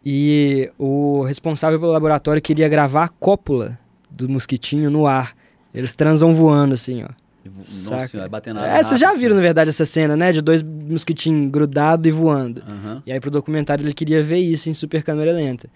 E 0.05 0.69
o 0.77 1.23
responsável 1.23 1.79
pelo 1.79 1.91
laboratório 1.91 2.41
queria 2.41 2.67
gravar 2.67 3.05
a 3.05 3.07
cópula 3.07 3.79
do 4.11 4.27
mosquitinho 4.29 4.91
no 4.91 5.07
ar. 5.07 5.35
Eles 5.73 5.95
transam 5.95 6.33
voando, 6.33 6.73
assim, 6.73 7.03
ó. 7.03 7.09
Nossa 7.45 8.07
senhora, 8.07 8.27
bater 8.29 8.53
nada 8.53 8.67
É, 8.67 8.81
vocês 8.83 8.99
já 8.99 9.13
viram, 9.13 9.35
na 9.35 9.41
né? 9.41 9.47
verdade, 9.47 9.69
essa 9.69 9.85
cena, 9.85 10.15
né? 10.17 10.31
De 10.31 10.41
dois 10.41 10.61
mosquitinhos 10.63 11.49
grudados 11.51 12.07
e 12.07 12.11
voando. 12.11 12.61
Aham. 12.67 13.03
E 13.05 13.11
aí 13.11 13.19
pro 13.19 13.31
documentário 13.31 13.83
ele 13.83 13.93
queria 13.93 14.21
ver 14.23 14.37
isso 14.39 14.69
em 14.69 14.73
super 14.73 15.01
câmera 15.03 15.31
lenta. 15.31 15.69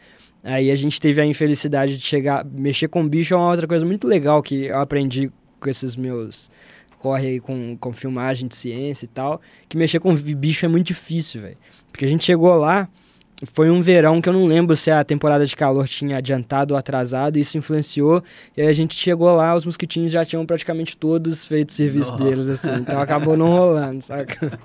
Aí 0.43 0.71
a 0.71 0.75
gente 0.75 0.99
teve 1.01 1.19
a 1.21 1.25
infelicidade 1.25 1.97
de 1.97 2.03
chegar, 2.03 2.45
mexer 2.45 2.87
com 2.87 3.07
bicho 3.07 3.33
é 3.33 3.37
uma 3.37 3.49
outra 3.49 3.67
coisa 3.67 3.85
muito 3.85 4.07
legal 4.07 4.41
que 4.41 4.65
eu 4.65 4.77
aprendi 4.79 5.29
com 5.59 5.69
esses 5.69 5.95
meus 5.95 6.49
corre 6.99 7.27
aí 7.27 7.39
com, 7.39 7.77
com 7.77 7.93
filmagem 7.93 8.47
de 8.47 8.55
ciência 8.55 9.05
e 9.05 9.07
tal, 9.07 9.41
que 9.69 9.77
mexer 9.77 9.99
com 9.99 10.13
bicho 10.13 10.65
é 10.65 10.67
muito 10.69 10.87
difícil, 10.87 11.41
velho. 11.41 11.57
Porque 11.91 12.03
a 12.03 12.07
gente 12.07 12.25
chegou 12.25 12.53
lá, 12.57 12.89
foi 13.43 13.69
um 13.69 13.81
verão 13.81 14.21
que 14.21 14.27
eu 14.27 14.33
não 14.33 14.45
lembro 14.45 14.75
se 14.75 14.91
a 14.91 15.01
temporada 15.03 15.45
de 15.45 15.55
calor 15.55 15.87
tinha 15.87 16.17
adiantado 16.17 16.73
ou 16.73 16.77
atrasado, 16.77 17.37
e 17.37 17.39
isso 17.39 17.57
influenciou. 17.57 18.21
E 18.55 18.61
aí 18.61 18.67
a 18.67 18.73
gente 18.73 18.95
chegou 18.95 19.33
lá, 19.33 19.55
os 19.55 19.65
mosquitinhos 19.65 20.11
já 20.11 20.25
tinham 20.25 20.45
praticamente 20.45 20.97
todos 20.97 21.45
feito 21.47 21.71
serviço 21.71 22.11
Nossa. 22.11 22.23
deles, 22.23 22.47
assim. 22.49 22.73
Então 22.75 22.99
acabou 22.99 23.37
não 23.37 23.47
rolando, 23.47 24.01
saca? 24.03 24.59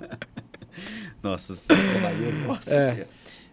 Nossa. 1.23 1.55
Nossa 2.47 2.71
É. 2.75 2.93
senhora. 2.93 3.09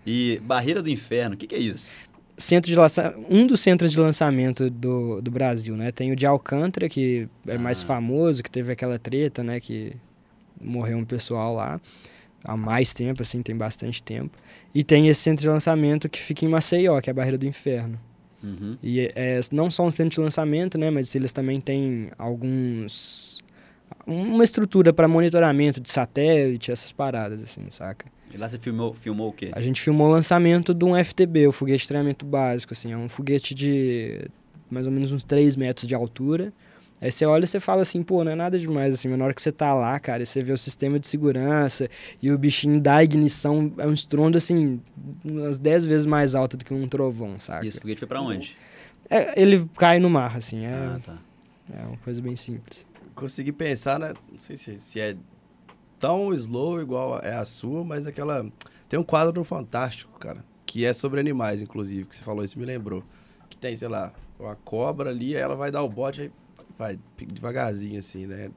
E 0.05 0.41
Barreira 0.43 0.81
do 0.81 0.89
Inferno, 0.89 1.35
o 1.35 1.37
que, 1.37 1.45
que 1.45 1.53
é 1.55 1.59
isso? 1.59 1.95
Centro 2.41 2.69
de 2.69 2.75
lança... 2.75 3.15
um 3.29 3.47
dos 3.47 3.61
centros 3.61 3.91
de 3.91 3.99
lançamento 3.99 4.69
do, 4.69 5.21
do 5.21 5.31
Brasil, 5.31 5.77
né? 5.77 5.91
Tem 5.91 6.11
o 6.11 6.15
de 6.15 6.25
Alcântara, 6.25 6.89
que 6.89 7.27
é 7.47 7.57
mais 7.57 7.81
Ah. 7.81 7.85
famoso, 7.85 8.43
que 8.43 8.51
teve 8.51 8.71
aquela 8.71 8.99
treta, 8.99 9.43
né? 9.43 9.59
Que 9.59 9.93
morreu 10.59 10.97
um 10.97 11.05
pessoal 11.05 11.55
lá 11.55 11.79
há 12.43 12.57
mais 12.57 12.93
tempo, 12.93 13.21
assim, 13.21 13.41
tem 13.41 13.55
bastante 13.55 14.01
tempo. 14.03 14.37
E 14.73 14.83
tem 14.83 15.07
esse 15.07 15.21
centro 15.21 15.41
de 15.41 15.49
lançamento 15.49 16.09
que 16.09 16.19
fica 16.19 16.43
em 16.43 16.47
Maceió, 16.47 16.99
que 16.99 17.09
é 17.09 17.11
a 17.11 17.13
Barreira 17.13 17.37
do 17.37 17.45
Inferno. 17.45 17.99
Uhum. 18.43 18.75
E 18.81 19.11
é, 19.15 19.39
não 19.51 19.69
só 19.69 19.85
um 19.85 19.91
centro 19.91 20.15
de 20.15 20.19
lançamento, 20.19 20.77
né? 20.77 20.89
Mas 20.89 21.13
eles 21.15 21.31
também 21.31 21.61
têm 21.61 22.09
alguns... 22.17 23.39
Uma 24.05 24.43
estrutura 24.43 24.91
para 24.91 25.07
monitoramento 25.07 25.79
de 25.79 25.89
satélite, 25.91 26.71
essas 26.71 26.91
paradas, 26.91 27.41
assim, 27.41 27.61
saca? 27.69 28.07
E 28.33 28.37
lá 28.37 28.47
você 28.47 28.57
filmou, 28.57 28.93
filmou 28.93 29.29
o 29.29 29.33
quê? 29.33 29.49
A 29.53 29.61
gente 29.61 29.81
filmou 29.81 30.07
o 30.07 30.11
lançamento 30.11 30.73
de 30.73 30.85
um 30.85 30.95
FTB, 30.95 31.47
o 31.47 31.51
foguete 31.51 31.81
de 31.83 31.87
treinamento 31.87 32.25
básico, 32.25 32.73
assim, 32.73 32.91
é 32.91 32.97
um 32.97 33.09
foguete 33.09 33.53
de 33.53 34.21
mais 34.69 34.85
ou 34.85 34.91
menos 34.91 35.11
uns 35.11 35.23
3 35.23 35.55
metros 35.55 35.87
de 35.87 35.93
altura. 35.93 36.53
Aí 37.01 37.11
você 37.11 37.25
olha 37.25 37.43
e 37.43 37.47
você 37.47 37.59
fala 37.59 37.81
assim, 37.81 38.03
pô, 38.03 38.23
não 38.23 38.31
é 38.31 38.35
nada 38.35 38.59
demais, 38.59 38.93
assim, 38.93 39.07
mas 39.09 39.17
na 39.17 39.25
hora 39.25 39.33
que 39.33 39.41
você 39.41 39.51
tá 39.51 39.73
lá, 39.73 39.99
cara, 39.99 40.21
e 40.21 40.25
você 40.25 40.41
vê 40.43 40.53
o 40.53 40.57
sistema 40.57 40.99
de 40.99 41.07
segurança 41.07 41.89
e 42.21 42.31
o 42.31 42.37
bichinho 42.37 42.79
dá 42.79 43.03
ignição, 43.03 43.73
é 43.79 43.87
um 43.87 43.93
estrondo, 43.93 44.37
assim, 44.37 44.79
umas 45.25 45.57
10 45.57 45.85
vezes 45.87 46.05
mais 46.05 46.35
alto 46.35 46.55
do 46.57 46.63
que 46.63 46.73
um 46.73 46.87
trovão, 46.87 47.39
saca? 47.39 47.65
E 47.65 47.69
esse 47.69 47.79
foguete 47.79 47.99
foi 47.99 48.07
pra 48.07 48.21
onde? 48.21 48.55
É, 49.09 49.41
ele 49.41 49.67
cai 49.77 49.99
no 49.99 50.09
mar, 50.09 50.37
assim, 50.37 50.63
é, 50.63 50.73
Ah, 50.73 50.99
tá. 51.03 51.17
é 51.73 51.85
uma 51.87 51.97
coisa 51.97 52.21
bem 52.21 52.35
simples. 52.35 52.85
Consegui 53.21 53.51
pensar, 53.51 53.99
né? 53.99 54.13
Não 54.31 54.39
sei 54.39 54.57
se, 54.57 54.79
se 54.79 54.99
é 54.99 55.15
tão 55.99 56.33
slow 56.33 56.81
igual 56.81 57.19
é 57.19 57.35
a 57.35 57.45
sua, 57.45 57.83
mas 57.83 58.07
aquela. 58.07 58.43
Tem 58.89 58.99
um 58.99 59.03
quadro 59.03 59.43
Fantástico, 59.43 60.17
cara, 60.19 60.43
que 60.65 60.83
é 60.83 60.91
sobre 60.91 61.19
animais, 61.19 61.61
inclusive, 61.61 62.05
que 62.05 62.15
você 62.15 62.23
falou, 62.23 62.43
isso 62.43 62.57
me 62.57 62.65
lembrou. 62.65 63.03
Que 63.47 63.55
tem, 63.55 63.75
sei 63.75 63.87
lá, 63.87 64.11
uma 64.39 64.55
cobra 64.55 65.11
ali, 65.11 65.35
ela 65.35 65.55
vai 65.55 65.69
dar 65.69 65.83
o 65.83 65.89
bote, 65.89 66.21
aí 66.21 66.31
vai 66.79 66.99
devagarzinho, 67.27 67.99
assim, 67.99 68.25
né? 68.25 68.49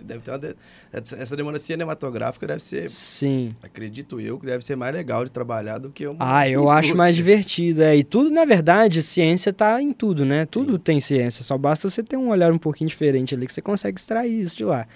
Deve 0.00 0.20
ter 0.20 0.30
uma. 0.30 0.38
de- 0.38 0.56
Essa 0.92 1.36
demanda 1.36 1.58
cinematográfica 1.58 2.46
deve 2.46 2.62
ser, 2.62 2.88
Sim. 2.88 3.48
acredito 3.62 4.20
eu, 4.20 4.38
que 4.38 4.46
deve 4.46 4.64
ser 4.64 4.76
mais 4.76 4.94
legal 4.94 5.24
de 5.24 5.30
trabalhar 5.30 5.78
do 5.78 5.90
que 5.90 6.06
uma. 6.06 6.16
Ah, 6.20 6.48
eu 6.48 6.70
acho 6.70 6.96
mais 6.96 7.16
divertido. 7.16 7.82
É. 7.82 7.96
E 7.96 8.04
tudo, 8.04 8.30
na 8.30 8.44
verdade, 8.44 9.02
ciência 9.02 9.52
tá 9.52 9.82
em 9.82 9.92
tudo, 9.92 10.24
né? 10.24 10.46
Tudo 10.46 10.78
tem 10.78 11.00
ciência. 11.00 11.42
Só 11.44 11.58
basta 11.58 11.90
você 11.90 12.02
ter 12.02 12.16
um 12.16 12.28
olhar 12.28 12.52
um 12.52 12.58
pouquinho 12.58 12.88
diferente 12.88 13.34
ali 13.34 13.46
que 13.46 13.52
você 13.52 13.60
consegue 13.60 13.98
extrair 13.98 14.40
isso 14.40 14.56
de 14.56 14.64
lá. 14.64 14.86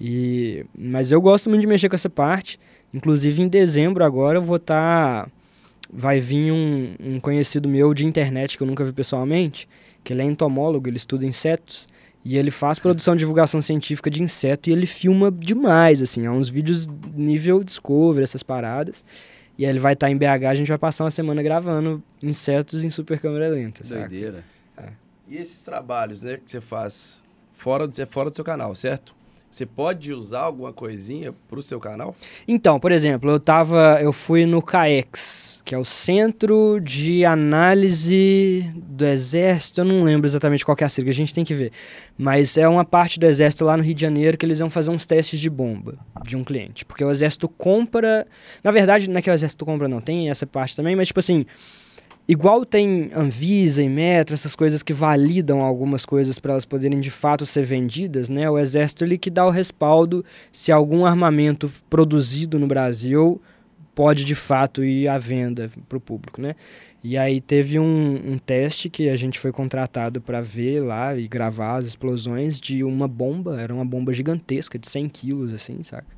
E... 0.00 0.64
Mas 0.78 1.10
eu 1.10 1.20
gosto 1.20 1.48
muito 1.48 1.62
de 1.62 1.66
mexer 1.66 1.88
com 1.88 1.96
essa 1.96 2.10
parte. 2.10 2.60
Inclusive, 2.94 3.42
em 3.42 3.48
dezembro 3.48 4.04
agora 4.04 4.38
eu 4.38 4.42
vou 4.42 4.56
estar. 4.56 5.28
Vai 5.90 6.20
vir 6.20 6.52
um, 6.52 6.94
um 7.00 7.20
conhecido 7.20 7.68
meu 7.68 7.94
de 7.94 8.06
internet 8.06 8.56
que 8.58 8.62
eu 8.62 8.66
nunca 8.66 8.84
vi 8.84 8.92
pessoalmente, 8.92 9.66
que 10.04 10.12
ele 10.12 10.20
é 10.20 10.24
entomólogo, 10.24 10.86
ele 10.88 10.98
estuda 10.98 11.24
insetos. 11.24 11.88
E 12.28 12.36
ele 12.36 12.50
faz 12.50 12.78
produção 12.78 13.14
de 13.14 13.20
divulgação 13.20 13.62
científica 13.62 14.10
de 14.10 14.22
inseto 14.22 14.68
e 14.68 14.72
ele 14.74 14.84
filma 14.84 15.32
demais, 15.32 16.02
assim. 16.02 16.26
É 16.26 16.30
uns 16.30 16.50
vídeos 16.50 16.86
nível 17.16 17.64
Discovery, 17.64 18.22
essas 18.22 18.42
paradas. 18.42 19.02
E 19.56 19.64
aí 19.64 19.72
ele 19.72 19.78
vai 19.78 19.94
estar 19.94 20.10
em 20.10 20.16
BH, 20.18 20.44
a 20.46 20.54
gente 20.54 20.68
vai 20.68 20.76
passar 20.76 21.04
uma 21.04 21.10
semana 21.10 21.42
gravando 21.42 22.02
insetos 22.22 22.84
em 22.84 22.90
super 22.90 23.18
câmera 23.18 23.48
lenta? 23.48 23.82
Doideira. 23.82 24.44
E 25.26 25.38
esses 25.38 25.64
trabalhos, 25.64 26.22
né, 26.22 26.36
que 26.36 26.50
você 26.50 26.60
faz 26.60 27.22
fora 27.54 27.88
do, 27.88 27.98
é 27.98 28.04
fora 28.04 28.28
do 28.28 28.36
seu 28.36 28.44
canal, 28.44 28.74
certo? 28.74 29.16
Você 29.50 29.64
pode 29.64 30.12
usar 30.12 30.40
alguma 30.40 30.72
coisinha 30.72 31.34
pro 31.48 31.62
seu 31.62 31.80
canal? 31.80 32.14
Então, 32.46 32.78
por 32.78 32.92
exemplo, 32.92 33.30
eu 33.30 33.40
tava, 33.40 33.98
eu 34.00 34.12
fui 34.12 34.44
no 34.44 34.60
CAEX, 34.60 35.62
que 35.64 35.74
é 35.74 35.78
o 35.78 35.84
Centro 35.84 36.78
de 36.80 37.24
Análise 37.24 38.70
do 38.76 39.06
Exército, 39.06 39.80
eu 39.80 39.84
não 39.86 40.04
lembro 40.04 40.26
exatamente 40.26 40.64
qual 40.64 40.76
é 40.78 40.84
a 40.84 40.88
sigla, 40.88 41.10
a 41.10 41.14
gente 41.14 41.32
tem 41.32 41.44
que 41.44 41.54
ver. 41.54 41.72
Mas 42.16 42.58
é 42.58 42.68
uma 42.68 42.84
parte 42.84 43.18
do 43.18 43.24
Exército 43.24 43.64
lá 43.64 43.76
no 43.76 43.82
Rio 43.82 43.94
de 43.94 44.02
Janeiro 44.02 44.36
que 44.36 44.44
eles 44.44 44.58
vão 44.58 44.68
fazer 44.68 44.90
uns 44.90 45.06
testes 45.06 45.40
de 45.40 45.48
bomba 45.48 45.94
de 46.26 46.36
um 46.36 46.44
cliente. 46.44 46.84
Porque 46.84 47.02
o 47.02 47.10
Exército 47.10 47.48
compra, 47.48 48.26
na 48.62 48.70
verdade, 48.70 49.08
não 49.08 49.18
é 49.18 49.22
que 49.22 49.30
o 49.30 49.32
Exército 49.32 49.64
compra 49.64 49.88
não, 49.88 50.00
tem 50.00 50.28
essa 50.28 50.46
parte 50.46 50.76
também, 50.76 50.94
mas 50.94 51.08
tipo 51.08 51.20
assim, 51.20 51.46
Igual 52.28 52.66
tem 52.66 53.10
Anvisa 53.14 53.82
e 53.82 53.88
Metro, 53.88 54.34
essas 54.34 54.54
coisas 54.54 54.82
que 54.82 54.92
validam 54.92 55.62
algumas 55.62 56.04
coisas 56.04 56.38
para 56.38 56.52
elas 56.52 56.66
poderem 56.66 57.00
de 57.00 57.10
fato 57.10 57.46
ser 57.46 57.62
vendidas, 57.62 58.28
né? 58.28 58.50
O 58.50 58.58
exército 58.58 59.02
ele 59.02 59.16
que 59.16 59.30
dá 59.30 59.46
o 59.46 59.50
respaldo 59.50 60.22
se 60.52 60.70
algum 60.70 61.06
armamento 61.06 61.72
produzido 61.88 62.58
no 62.58 62.66
Brasil 62.66 63.40
pode 63.94 64.26
de 64.26 64.34
fato 64.34 64.84
ir 64.84 65.08
à 65.08 65.16
venda 65.16 65.70
para 65.88 65.96
o 65.96 66.00
público, 66.00 66.40
né? 66.40 66.54
E 67.02 67.16
aí 67.16 67.40
teve 67.40 67.78
um, 67.78 68.32
um 68.32 68.38
teste 68.38 68.90
que 68.90 69.08
a 69.08 69.16
gente 69.16 69.38
foi 69.38 69.50
contratado 69.50 70.20
para 70.20 70.42
ver 70.42 70.80
lá 70.80 71.16
e 71.16 71.26
gravar 71.26 71.76
as 71.76 71.86
explosões 71.86 72.60
de 72.60 72.84
uma 72.84 73.08
bomba, 73.08 73.58
era 73.58 73.74
uma 73.74 73.84
bomba 73.84 74.12
gigantesca 74.12 74.78
de 74.78 74.86
100 74.86 75.08
quilos, 75.08 75.54
assim, 75.54 75.82
saca? 75.82 76.16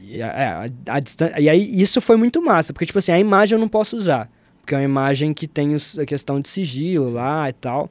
E, 0.00 0.22
a, 0.22 0.26
é, 0.26 0.46
a, 0.46 1.34
a 1.36 1.40
e 1.40 1.50
aí 1.50 1.80
isso 1.80 2.00
foi 2.00 2.16
muito 2.16 2.40
massa, 2.40 2.72
porque 2.72 2.86
tipo 2.86 2.98
assim, 2.98 3.12
a 3.12 3.18
imagem 3.18 3.56
eu 3.56 3.60
não 3.60 3.68
posso 3.68 3.94
usar, 3.94 4.30
porque 4.70 4.74
é 4.76 4.78
uma 4.78 4.84
imagem 4.84 5.34
que 5.34 5.48
tem 5.48 5.74
a 5.74 6.06
questão 6.06 6.40
de 6.40 6.48
sigilo 6.48 7.10
lá 7.10 7.48
e 7.48 7.52
tal. 7.52 7.90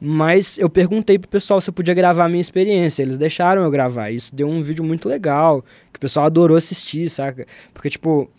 Mas 0.00 0.56
eu 0.56 0.70
perguntei 0.70 1.18
pro 1.18 1.28
pessoal 1.28 1.60
se 1.60 1.68
eu 1.68 1.74
podia 1.74 1.94
gravar 1.94 2.26
a 2.26 2.28
minha 2.28 2.40
experiência. 2.40 3.02
Eles 3.02 3.18
deixaram 3.18 3.62
eu 3.62 3.70
gravar. 3.70 4.10
Isso 4.10 4.34
deu 4.34 4.48
um 4.48 4.62
vídeo 4.62 4.84
muito 4.84 5.08
legal, 5.08 5.62
que 5.92 5.96
o 5.96 6.00
pessoal 6.00 6.26
adorou 6.26 6.56
assistir, 6.56 7.08
saca? 7.10 7.46
Porque, 7.74 7.90
tipo, 7.90 8.30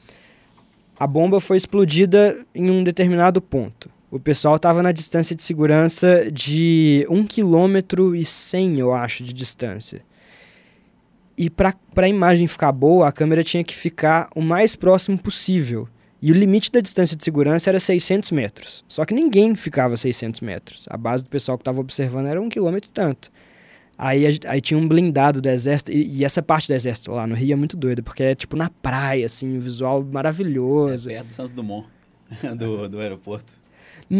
a 0.98 1.06
bomba 1.06 1.42
foi 1.42 1.58
explodida 1.58 2.46
em 2.56 2.70
um 2.70 2.84
determinado 2.84 3.42
ponto. 3.42 3.90
O 4.10 4.20
pessoal 4.20 4.56
estava 4.56 4.82
na 4.82 4.92
distância 4.92 5.36
de 5.36 5.44
segurança 5.44 6.32
de 6.32 7.06
1 7.10 7.26
km 7.26 8.16
e 8.16 8.24
100, 8.24 8.80
eu 8.80 8.94
acho, 8.94 9.24
de 9.24 9.34
distância. 9.34 10.02
E 11.38 11.50
para 11.50 11.76
a 11.98 12.08
imagem 12.08 12.48
ficar 12.48 12.72
boa, 12.72 13.08
a 13.08 13.12
câmera 13.12 13.44
tinha 13.44 13.64
que 13.64 13.76
ficar 13.76 14.30
o 14.36 14.42
mais 14.42 14.76
próximo 14.76 15.18
possível. 15.18 15.88
E 16.26 16.32
o 16.32 16.34
limite 16.34 16.72
da 16.72 16.80
distância 16.80 17.18
de 17.18 17.24
segurança 17.26 17.70
era 17.70 17.82
600 17.82 18.32
metros. 18.32 18.86
Só 18.88 19.04
que 19.04 19.14
ninguém 19.14 19.58
ficava 19.58 19.96
a 19.96 19.98
600 19.98 20.40
metros. 20.40 20.86
A 20.90 20.96
base 20.96 21.22
do 21.22 21.30
pessoal 21.30 21.58
que 21.58 21.64
estava 21.64 21.82
observando 21.82 22.28
era 22.28 22.42
um 22.42 22.48
quilômetro 22.48 22.90
e 22.90 22.94
tanto. 22.94 23.30
Aí, 23.98 24.40
aí 24.48 24.62
tinha 24.62 24.78
um 24.78 24.88
blindado 24.88 25.42
do 25.42 25.50
exército, 25.50 25.92
e, 25.92 26.20
e 26.20 26.24
essa 26.24 26.42
parte 26.42 26.70
do 26.70 26.74
exército 26.74 27.12
lá 27.12 27.28
no 27.28 27.36
Rio 27.36 27.52
é 27.52 27.56
muito 27.58 27.76
doida, 27.76 28.02
porque 28.02 28.24
é 28.24 28.36
tipo 28.36 28.56
na 28.56 28.70
praia, 28.70 29.26
assim, 29.26 29.58
um 29.58 29.60
visual 29.60 30.02
maravilhoso. 30.02 31.10
É 31.10 31.16
perto 31.16 31.28
do 31.28 31.34
Santos 31.34 31.52
Dumont, 31.52 31.90
do, 32.58 32.88
do 32.88 33.02
aeroporto. 33.02 33.54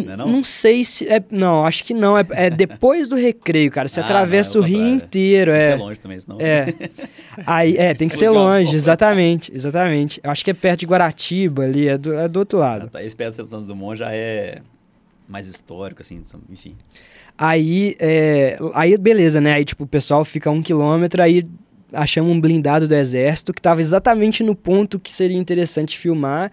Não 0.02 0.14
é 0.14 0.18
não? 0.18 0.44
sei 0.44 0.84
se. 0.84 1.08
É, 1.08 1.22
não, 1.30 1.64
acho 1.66 1.84
que 1.84 1.94
não. 1.94 2.18
É, 2.18 2.26
é 2.32 2.50
depois 2.50 3.08
do 3.08 3.16
recreio, 3.16 3.70
cara. 3.70 3.88
Você 3.88 4.00
Ah, 4.00 4.04
atravessa 4.04 4.58
não, 4.58 4.64
o 4.64 4.66
é 4.66 4.70
Rio 4.70 4.78
contrário. 4.80 5.06
inteiro. 5.06 5.52
Tem 5.52 5.60
que 5.62 5.66
É. 5.68 5.72
ser 5.78 5.84
longe 5.84 6.00
também, 6.00 6.20
senão... 6.20 6.38
É. 6.42 6.74
Aí, 7.46 7.78
é, 7.78 7.94
tem 7.94 8.08
que 8.08 8.16
ser 8.16 8.30
longe, 8.30 8.76
exatamente, 8.76 9.52
exatamente. 9.54 10.20
Eu 10.24 10.32
acho 10.32 10.44
que 10.44 10.52
é 10.52 10.54
perto 10.54 10.80
de 10.82 10.86
Guaratiba 10.88 11.64
ali, 11.64 11.88
é 11.88 11.98
do, 11.98 12.14
é 12.14 12.28
do 12.28 12.38
outro 12.40 12.58
lado. 12.60 12.86
Ah, 12.88 12.90
tá. 12.90 13.04
Esse 13.04 13.16
perto 13.16 13.38
do 13.42 13.48
Santos 13.48 13.66
Dumont 13.68 13.98
já 14.00 14.12
é 14.12 14.60
mais 15.28 15.46
histórico, 15.48 16.02
assim, 16.02 16.22
enfim. 16.52 16.76
Aí, 17.38 17.96
é, 18.00 18.58
aí 18.74 18.98
beleza, 18.98 19.42
né? 19.42 19.54
Aí, 19.54 19.66
tipo, 19.66 19.84
o 19.84 19.88
pessoal 19.88 20.24
fica 20.24 20.50
a 20.50 20.54
um 20.54 20.62
quilômetro, 20.62 21.22
aí 21.22 21.44
achamos 21.92 22.32
um 22.32 22.40
blindado 22.40 22.88
do 22.88 22.96
exército 22.96 23.54
que 23.54 23.62
tava 23.62 23.82
exatamente 23.82 24.44
no 24.44 24.56
ponto 24.56 25.00
que 25.00 25.12
seria 25.12 25.38
interessante 25.38 25.98
filmar. 25.98 26.52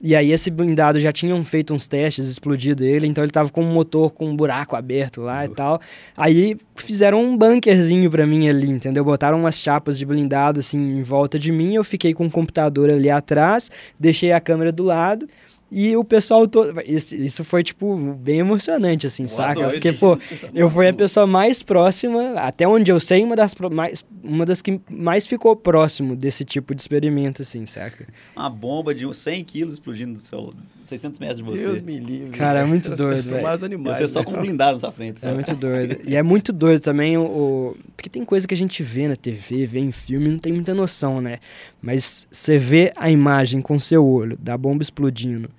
E 0.00 0.14
aí 0.14 0.30
esse 0.30 0.50
blindado 0.50 1.00
já 1.00 1.12
tinham 1.12 1.44
feito 1.44 1.74
uns 1.74 1.88
testes, 1.88 2.26
explodido 2.26 2.84
ele, 2.84 3.06
então 3.06 3.24
ele 3.24 3.32
tava 3.32 3.50
com 3.50 3.62
um 3.62 3.72
motor 3.72 4.12
com 4.12 4.26
um 4.26 4.36
buraco 4.36 4.76
aberto 4.76 5.20
lá 5.20 5.44
e 5.44 5.48
tal. 5.48 5.80
Aí 6.16 6.56
fizeram 6.76 7.20
um 7.20 7.36
bunkerzinho 7.36 8.08
pra 8.08 8.24
mim 8.24 8.48
ali, 8.48 8.68
entendeu? 8.70 9.04
Botaram 9.04 9.40
umas 9.40 9.60
chapas 9.60 9.98
de 9.98 10.06
blindado 10.06 10.60
assim 10.60 10.78
em 10.78 11.02
volta 11.02 11.38
de 11.38 11.50
mim, 11.50 11.74
eu 11.74 11.82
fiquei 11.82 12.14
com 12.14 12.26
o 12.26 12.30
computador 12.30 12.90
ali 12.90 13.10
atrás, 13.10 13.70
deixei 13.98 14.30
a 14.30 14.40
câmera 14.40 14.70
do 14.70 14.84
lado. 14.84 15.26
E 15.70 15.94
o 15.96 16.02
pessoal 16.02 16.48
todo. 16.48 16.80
Isso, 16.86 17.14
isso 17.14 17.44
foi, 17.44 17.62
tipo, 17.62 17.94
bem 18.14 18.38
emocionante, 18.38 19.06
assim, 19.06 19.24
Pô, 19.24 19.28
saca? 19.28 19.54
doido. 19.60 19.72
Porque, 19.72 19.92
pô, 19.92 20.16
eu 20.54 20.70
fui 20.70 20.88
a 20.88 20.94
pessoa 20.94 21.26
mais 21.26 21.62
próxima, 21.62 22.32
até 22.40 22.66
onde 22.66 22.90
eu 22.90 22.98
sei, 22.98 23.22
uma 23.22 23.36
das, 23.36 23.52
pro- 23.52 23.70
mais, 23.70 24.02
uma 24.24 24.46
das 24.46 24.62
que 24.62 24.80
mais 24.90 25.26
ficou 25.26 25.54
próximo 25.54 26.16
desse 26.16 26.42
tipo 26.44 26.74
de 26.74 26.80
experimento, 26.80 27.42
assim, 27.42 27.66
saca? 27.66 28.06
Uma 28.34 28.48
bomba 28.48 28.94
de 28.94 29.04
uns 29.06 29.18
100 29.18 29.44
quilos 29.44 29.74
explodindo 29.74 30.14
do 30.14 30.20
seu 30.20 30.54
600 30.86 31.20
metros 31.20 31.38
de 31.38 31.44
você. 31.44 31.64
Deus 31.64 31.80
me 31.82 31.98
livre. 32.00 32.30
Cara, 32.30 32.60
é 32.60 32.64
muito 32.64 32.96
doido, 32.96 33.20
São 33.20 33.42
mais 33.42 33.62
animais. 33.62 33.98
você 33.98 34.08
só 34.08 34.20
né? 34.20 34.24
com 34.24 34.32
um 34.32 34.40
blindado 34.40 34.72
na 34.72 34.78
sua 34.80 34.90
frente. 34.90 35.18
É 35.18 35.20
sabe? 35.20 35.34
muito 35.34 35.54
doido. 35.54 35.98
E 36.08 36.16
é 36.16 36.22
muito 36.22 36.50
doido 36.50 36.80
também 36.80 37.18
o, 37.18 37.22
o- 37.24 37.76
Porque 37.94 38.08
tem 38.08 38.24
coisa 38.24 38.48
que 38.48 38.54
a 38.54 38.56
gente 38.56 38.82
vê 38.82 39.06
na 39.06 39.16
TV, 39.16 39.66
vê 39.66 39.80
em 39.80 39.92
filme, 39.92 40.28
não 40.30 40.38
tem 40.38 40.50
muita 40.50 40.72
noção, 40.72 41.20
né? 41.20 41.40
Mas 41.82 42.26
você 42.30 42.56
vê 42.56 42.90
a 42.96 43.10
imagem 43.10 43.60
com 43.60 43.78
seu 43.78 44.02
olho 44.06 44.38
da 44.40 44.56
bomba 44.56 44.82
explodindo 44.82 45.50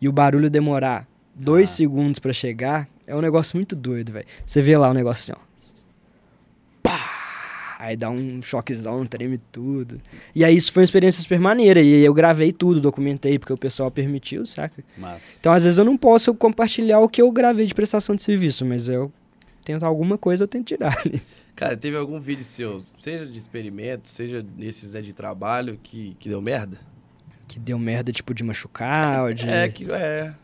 e 0.00 0.08
o 0.08 0.12
barulho 0.12 0.48
demorar 0.50 1.06
dois 1.34 1.70
Ah. 1.70 1.74
segundos 1.74 2.18
pra 2.18 2.32
chegar, 2.32 2.88
é 3.06 3.14
um 3.14 3.20
negócio 3.20 3.56
muito 3.56 3.74
doido, 3.76 4.12
velho. 4.12 4.26
Você 4.44 4.60
vê 4.62 4.76
lá 4.76 4.90
o 4.90 4.94
negócio 4.94 5.32
assim, 5.32 5.40
ó. 5.40 5.48
Pá! 6.82 6.98
aí 7.78 7.96
dá 7.96 8.10
um 8.10 8.42
choquezão, 8.42 9.06
treme 9.06 9.38
tudo. 9.52 10.00
E 10.34 10.44
aí 10.44 10.56
isso 10.56 10.72
foi 10.72 10.82
uma 10.82 10.84
experiência 10.84 11.22
super 11.22 11.38
maneira. 11.38 11.80
E 11.80 12.04
eu 12.04 12.12
gravei 12.12 12.52
tudo, 12.52 12.80
documentei, 12.80 13.38
porque 13.38 13.52
o 13.52 13.56
pessoal 13.56 13.90
permitiu, 13.90 14.44
saca? 14.44 14.82
Massa. 14.96 15.32
Então, 15.38 15.52
às 15.52 15.62
vezes, 15.64 15.78
eu 15.78 15.84
não 15.84 15.96
posso 15.96 16.34
compartilhar 16.34 16.98
o 17.00 17.08
que 17.08 17.22
eu 17.22 17.30
gravei 17.30 17.66
de 17.66 17.74
prestação 17.74 18.16
de 18.16 18.22
serviço, 18.22 18.64
mas 18.64 18.88
eu 18.88 19.12
tento 19.64 19.84
alguma 19.84 20.18
coisa, 20.18 20.44
eu 20.44 20.48
tento 20.48 20.66
tirar 20.66 20.98
ali. 21.06 21.22
Cara, 21.54 21.76
teve 21.76 21.96
algum 21.96 22.20
vídeo 22.20 22.44
seu, 22.44 22.82
seja 23.00 23.26
de 23.26 23.36
experimento, 23.38 24.08
seja 24.08 24.44
nesses 24.56 24.94
né, 24.94 25.00
de 25.02 25.12
trabalho, 25.12 25.78
que, 25.82 26.16
que 26.18 26.28
deu 26.28 26.40
merda? 26.40 26.78
Que 27.48 27.58
deu 27.58 27.78
merda, 27.78 28.12
tipo, 28.12 28.34
de 28.34 28.44
machucar, 28.44 29.24
ou 29.24 29.32
de... 29.32 29.48
É, 29.48 29.68
que 29.68 29.90
é. 29.90 30.34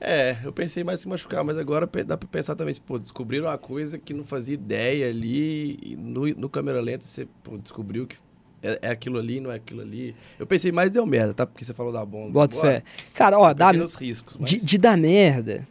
É, 0.00 0.36
eu 0.44 0.52
pensei 0.52 0.84
mais 0.84 1.00
em 1.00 1.02
se 1.02 1.08
machucar, 1.08 1.42
mas 1.42 1.58
agora 1.58 1.88
dá 2.06 2.16
pra 2.16 2.28
pensar 2.28 2.54
também, 2.54 2.74
pô, 2.86 2.98
descobriram 2.98 3.46
uma 3.46 3.58
coisa 3.58 3.98
que 3.98 4.12
não 4.12 4.24
fazia 4.24 4.54
ideia 4.54 5.08
ali, 5.08 5.78
e 5.82 5.96
no, 5.96 6.26
no 6.34 6.48
câmera 6.48 6.80
lenta 6.80 7.04
você 7.04 7.26
pô, 7.42 7.56
descobriu 7.58 8.06
que 8.06 8.16
é, 8.62 8.78
é 8.82 8.90
aquilo 8.90 9.18
ali, 9.18 9.40
não 9.40 9.50
é 9.50 9.56
aquilo 9.56 9.80
ali. 9.80 10.14
Eu 10.38 10.46
pensei 10.46 10.70
mais 10.70 10.90
deu 10.90 11.04
merda, 11.06 11.34
tá? 11.34 11.46
Porque 11.46 11.64
você 11.64 11.74
falou 11.74 11.92
da 11.92 12.04
bomba. 12.04 12.30
Bota 12.30 12.60
fé. 12.60 12.82
Cara, 13.14 13.38
ó, 13.38 13.52
dá, 13.54 13.72
nos 13.72 13.94
riscos, 13.94 14.36
mas... 14.36 14.50
de, 14.50 14.64
de 14.64 14.78
dar 14.78 14.96
merda... 14.96 15.66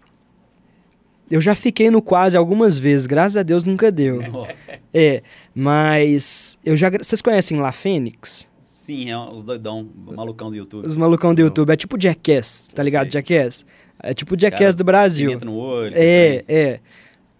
Eu 1.30 1.42
já 1.42 1.54
fiquei 1.54 1.92
no 1.92 2.02
quase 2.02 2.38
algumas 2.38 2.80
vezes, 2.80 3.06
graças 3.06 3.36
a 3.36 3.44
Deus 3.44 3.64
nunca 3.64 3.92
deu. 3.92 4.22
É, 4.94 5.22
mas 5.54 6.58
eu 6.66 6.76
já... 6.76 6.90
Vocês 6.90 7.22
conhecem 7.22 7.60
La 7.60 7.74
Fênix? 7.74 8.50
Sim, 8.88 9.12
é 9.12 9.18
os 9.18 9.44
doidão, 9.44 9.86
o 10.08 10.16
malucão 10.16 10.50
do 10.50 10.56
YouTube. 10.56 10.88
Os 10.88 10.96
malucão 10.96 11.36
do. 11.36 11.42
YouTube. 11.42 11.70
É 11.72 11.76
tipo 11.76 12.02
Jackass, 12.02 12.70
tá 12.74 12.82
ligado? 12.82 13.12
sei. 13.12 13.22
Jackass. 13.22 13.66
É 14.02 14.14
tipo 14.14 14.34
Os 14.34 14.40
Jackass 14.40 14.76
do 14.76 14.86
Brasil. 14.86 15.38
No 15.44 15.58
olho. 15.58 15.92
É, 15.94 16.42
é. 16.48 16.80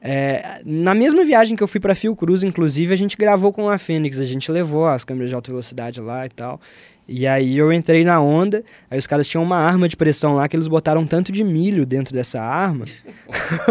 É, 0.02 0.62
Na 0.66 0.94
mesma 0.94 1.24
viagem 1.24 1.56
que 1.56 1.64
eu 1.64 1.68
fui 1.68 1.80
pra 1.80 1.96
Fiocruz, 1.96 2.44
inclusive, 2.44 2.94
a 2.94 2.98
gente 2.98 3.16
gravou 3.16 3.54
com 3.54 3.70
a 3.70 3.78
Fênix. 3.78 4.20
A 4.20 4.26
gente 4.26 4.52
levou 4.52 4.88
as 4.88 5.06
câmeras 5.06 5.30
de 5.30 5.36
alta 5.36 5.50
velocidade 5.50 6.02
lá 6.02 6.26
e 6.26 6.30
tal. 6.30 6.60
E 7.08 7.26
aí 7.26 7.58
eu 7.58 7.72
entrei 7.72 8.04
na 8.04 8.22
onda, 8.22 8.64
aí 8.92 9.00
os 9.00 9.08
caras 9.08 9.28
tinham 9.28 9.42
uma 9.42 9.56
arma 9.56 9.88
de 9.88 9.96
pressão 9.96 10.36
lá 10.36 10.48
que 10.48 10.58
eles 10.58 10.68
botaram 10.68 11.02
um 11.02 11.08
tanto 11.08 11.32
de 11.32 11.42
milho 11.42 11.86
dentro 11.86 12.14
dessa 12.14 12.42
arma. 12.42 12.84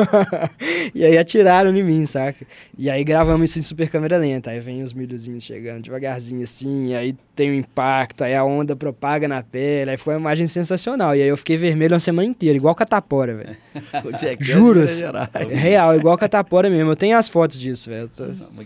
e 0.95 1.05
aí 1.05 1.18
atiraram 1.18 1.76
em 1.76 1.82
mim, 1.82 2.07
saca? 2.07 2.47
E 2.78 2.89
aí 2.89 3.05
gravamos 3.05 3.51
isso 3.51 3.59
em 3.59 3.62
super 3.62 3.91
câmera 3.91 4.16
lenta. 4.16 4.51
Aí 4.51 4.61
vem 4.61 4.82
os 4.82 4.95
milhozinhos 4.95 5.45
chegando 5.45 5.82
devagarzinho 5.82 6.43
assim, 6.43 6.95
aí 6.95 7.14
tem 7.34 7.51
o 7.51 7.55
impacto, 7.55 8.24
aí 8.24 8.34
a 8.34 8.43
onda 8.43 8.74
propaga 8.74 9.28
na 9.28 9.43
pele, 9.43 9.91
aí 9.91 9.97
foi 9.99 10.14
uma 10.14 10.20
imagem 10.20 10.47
sensacional. 10.47 11.14
E 11.14 11.20
aí 11.20 11.28
eu 11.28 11.37
fiquei 11.37 11.59
vermelho 11.59 11.93
uma 11.93 12.01
semana 12.01 12.26
inteira, 12.26 12.57
igual 12.57 12.74
catapora, 12.74 13.34
velho. 13.34 13.57
Juro. 14.41 14.87
Gerais. 14.89 15.28
Real, 15.51 15.95
igual 15.95 16.16
catapora 16.16 16.70
mesmo. 16.70 16.91
Eu 16.91 16.97
tenho 16.97 17.18
as 17.18 17.28
fotos 17.28 17.59
disso, 17.59 17.91
velho. 17.91 18.11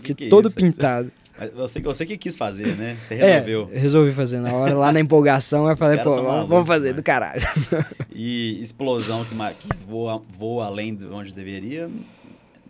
Que 0.01 0.13
que 0.13 0.25
é 0.27 0.29
todo 0.29 0.49
pintado. 0.49 1.11
Você, 1.55 1.79
você 1.79 2.05
que 2.05 2.17
quis 2.17 2.35
fazer, 2.35 2.75
né? 2.75 2.97
Você 3.05 3.15
É, 3.15 3.39
resolveu. 3.39 3.69
resolvi 3.73 4.11
fazer 4.11 4.39
na 4.39 4.53
hora, 4.53 4.75
lá 4.75 4.91
na 4.91 4.99
empolgação, 4.99 5.69
eu 5.69 5.75
falei, 5.75 5.97
pô, 5.99 6.13
vamos 6.45 6.67
fazer 6.67 6.89
né? 6.89 6.93
do 6.93 7.03
caralho. 7.03 7.41
E 8.13 8.61
explosão 8.61 9.25
que, 9.25 9.33
que 9.35 9.67
voa, 9.87 10.21
voa 10.37 10.65
além 10.67 10.93
de 10.93 11.07
onde 11.07 11.33
deveria, 11.33 11.89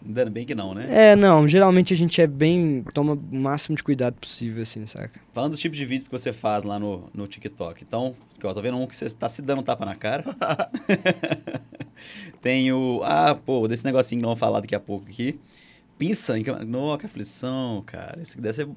ainda 0.06 0.26
bem 0.30 0.46
que 0.46 0.56
não, 0.56 0.74
né? 0.74 0.86
É, 0.90 1.16
não, 1.16 1.46
geralmente 1.46 1.94
a 1.94 1.98
gente 1.98 2.22
é 2.22 2.28
bem. 2.28 2.86
toma 2.94 3.14
o 3.14 3.36
máximo 3.36 3.76
de 3.76 3.84
cuidado 3.84 4.14
possível, 4.14 4.64
assim, 4.64 4.86
saca? 4.86 5.20
Falando 5.34 5.52
dos 5.52 5.60
tipos 5.60 5.78
de 5.78 5.86
vídeos 5.86 6.08
que 6.08 6.12
você 6.18 6.32
faz 6.32 6.64
lá 6.64 6.80
no, 6.80 7.10
no 7.14 7.28
TikTok. 7.28 7.84
Então, 7.84 8.16
que 8.40 8.46
eu 8.46 8.54
tô 8.54 8.62
vendo 8.62 8.78
um 8.78 8.88
que 8.88 8.96
você 8.96 9.10
tá 9.10 9.28
se 9.28 9.42
dando 9.42 9.62
tapa 9.62 9.86
na 9.86 9.96
cara. 9.96 10.24
Tem 12.42 12.72
o. 12.72 13.02
Ah, 13.04 13.36
pô, 13.36 13.68
desse 13.68 13.86
negocinho 13.86 14.20
que 14.20 14.24
nós 14.24 14.30
vamos 14.30 14.40
falar 14.40 14.60
daqui 14.62 14.76
a 14.76 14.80
pouco 14.80 15.06
aqui. 15.08 15.40
Pinça 16.02 16.36
em 16.40 16.42
câmera. 16.42 16.66
Nossa, 16.66 16.98
que 16.98 17.06
aflição, 17.06 17.84
cara. 17.86 18.18
Que 18.24 18.42
deve 18.42 18.56
ser. 18.56 18.68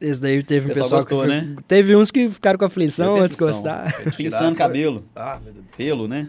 Esse 0.00 0.20
daí 0.20 0.42
teve 0.42 0.66
um 0.66 0.68
Pessoal 0.70 1.00
pessoal 1.00 1.00
gostou, 1.02 1.22
que. 1.22 1.28
né? 1.28 1.56
Teve 1.68 1.94
uns 1.94 2.10
que 2.10 2.28
ficaram 2.28 2.58
com 2.58 2.64
aflição, 2.64 3.20
outros 3.20 3.40
aflição. 3.40 3.72
gostaram. 3.72 4.10
Pinçando 4.16 4.56
cabelo. 4.58 5.04
Ah, 5.14 5.38
meu 5.44 5.52
Deus. 5.52 5.64
Pelo, 5.76 6.08
né? 6.08 6.28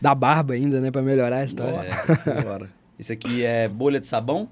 Da 0.00 0.14
barba 0.14 0.54
ainda, 0.54 0.80
né, 0.80 0.90
pra 0.90 1.02
melhorar 1.02 1.40
a 1.40 1.44
história. 1.44 1.74
Nossa. 1.76 2.70
Esse 2.98 3.12
aqui 3.12 3.44
é 3.44 3.68
bolha 3.68 4.00
de 4.00 4.06
sabão. 4.06 4.48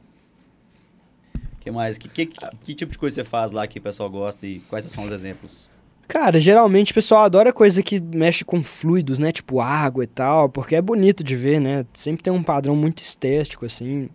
que 1.60 1.70
mais? 1.70 1.96
Que, 1.96 2.10
que, 2.10 2.26
que, 2.26 2.38
que 2.62 2.74
tipo 2.74 2.92
de 2.92 2.98
coisa 2.98 3.14
você 3.14 3.24
faz 3.24 3.52
lá 3.52 3.66
que 3.66 3.78
o 3.78 3.82
pessoal 3.82 4.10
gosta 4.10 4.46
e 4.46 4.60
quais 4.68 4.84
são 4.84 5.02
os 5.02 5.10
exemplos? 5.12 5.70
Cara, 6.06 6.38
geralmente 6.38 6.92
o 6.92 6.94
pessoal 6.94 7.24
adora 7.24 7.54
coisa 7.54 7.82
que 7.82 7.98
mexe 7.98 8.44
com 8.44 8.62
fluidos, 8.62 9.18
né? 9.18 9.32
Tipo 9.32 9.62
água 9.62 10.04
e 10.04 10.06
tal, 10.06 10.50
porque 10.50 10.76
é 10.76 10.82
bonito 10.82 11.24
de 11.24 11.34
ver, 11.34 11.58
né? 11.58 11.86
Sempre 11.94 12.22
tem 12.22 12.30
um 12.30 12.42
padrão 12.42 12.76
muito 12.76 13.02
estético, 13.02 13.64
assim. 13.64 14.10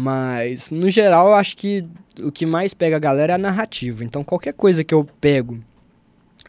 Mas, 0.00 0.70
no 0.70 0.88
geral, 0.90 1.28
eu 1.28 1.34
acho 1.34 1.56
que 1.56 1.84
o 2.22 2.30
que 2.32 2.46
mais 2.46 2.72
pega 2.74 2.96
a 2.96 2.98
galera 2.98 3.32
é 3.32 3.36
a 3.36 3.38
narrativa. 3.38 4.04
Então, 4.04 4.22
qualquer 4.24 4.52
coisa 4.52 4.82
que 4.84 4.94
eu 4.94 5.04
pego 5.20 5.58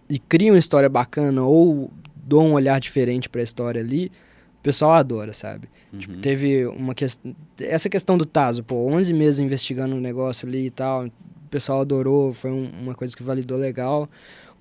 e 0.10 0.18
crio 0.20 0.54
uma 0.54 0.60
história 0.60 0.90
bacana 0.90 1.44
ou 1.44 1.92
dou 2.16 2.44
um 2.44 2.54
olhar 2.54 2.80
diferente 2.80 3.30
pra 3.30 3.42
história 3.42 3.82
ali, 3.82 4.12
o 4.60 4.64
pessoal 4.64 4.94
adora, 4.94 5.34
sabe? 5.34 5.68
Tipo, 5.98 6.14
Uhum. 6.14 6.22
teve 6.22 6.66
uma 6.68 6.94
questão. 6.96 7.36
Essa 7.60 7.90
questão 7.90 8.18
do 8.18 8.26
Taso, 8.26 8.64
pô, 8.64 8.88
11 8.88 9.14
meses 9.14 9.40
investigando 9.40 9.96
o 9.96 10.00
negócio 10.00 10.48
ali 10.48 10.68
e 10.68 10.72
tal. 10.72 11.06
O 11.08 11.12
pessoal 11.50 11.82
adorou, 11.82 12.32
foi 12.32 12.52
um- 12.52 12.70
uma 12.82 12.96
coisa 12.96 13.16
que 13.16 13.24
validou 13.24 13.58
legal. 13.58 14.10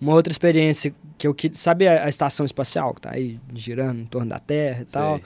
Uma 0.00 0.14
outra 0.14 0.32
experiência 0.32 0.92
que 1.18 1.26
eu 1.26 1.34
quis. 1.34 1.58
Sabe 1.58 1.86
a, 1.86 2.04
a 2.06 2.08
estação 2.08 2.44
espacial 2.46 2.94
que 2.94 3.02
tá 3.02 3.10
aí 3.12 3.38
girando 3.54 4.00
em 4.00 4.06
torno 4.06 4.30
da 4.30 4.38
Terra 4.38 4.82
e 4.82 4.90
tal? 4.90 5.20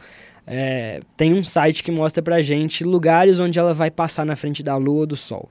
É, 0.47 1.01
tem 1.17 1.33
um 1.33 1.43
site 1.43 1.83
que 1.83 1.91
mostra 1.91 2.23
pra 2.23 2.43
gente 2.43 2.85
lugares 2.85 3.39
onde 3.39 3.59
ela 3.59 3.73
vai 3.73 3.91
passar 3.91 4.27
na 4.27 4.37
frente 4.37 4.63
da 4.63 4.77
Lua 4.77 5.01
ou 5.01 5.07
do 5.07 5.17
Sol. 5.17 5.49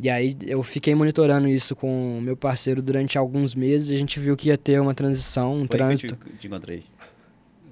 E 0.00 0.08
aí 0.08 0.36
eu 0.46 0.62
fiquei 0.62 0.94
monitorando 0.94 1.48
isso 1.48 1.74
com 1.74 2.18
o 2.18 2.20
meu 2.20 2.36
parceiro 2.36 2.80
durante 2.80 3.18
alguns 3.18 3.54
meses 3.54 3.90
e 3.90 3.94
a 3.94 3.98
gente 3.98 4.20
viu 4.20 4.36
que 4.36 4.48
ia 4.48 4.56
ter 4.56 4.80
uma 4.80 4.94
transição, 4.94 5.54
um 5.54 5.66
Foi 5.66 5.68
trânsito. 5.68 6.16
que 6.16 6.26
eu 6.28 6.32
te, 6.32 6.38
te 6.38 6.46
encontrei. 6.46 6.84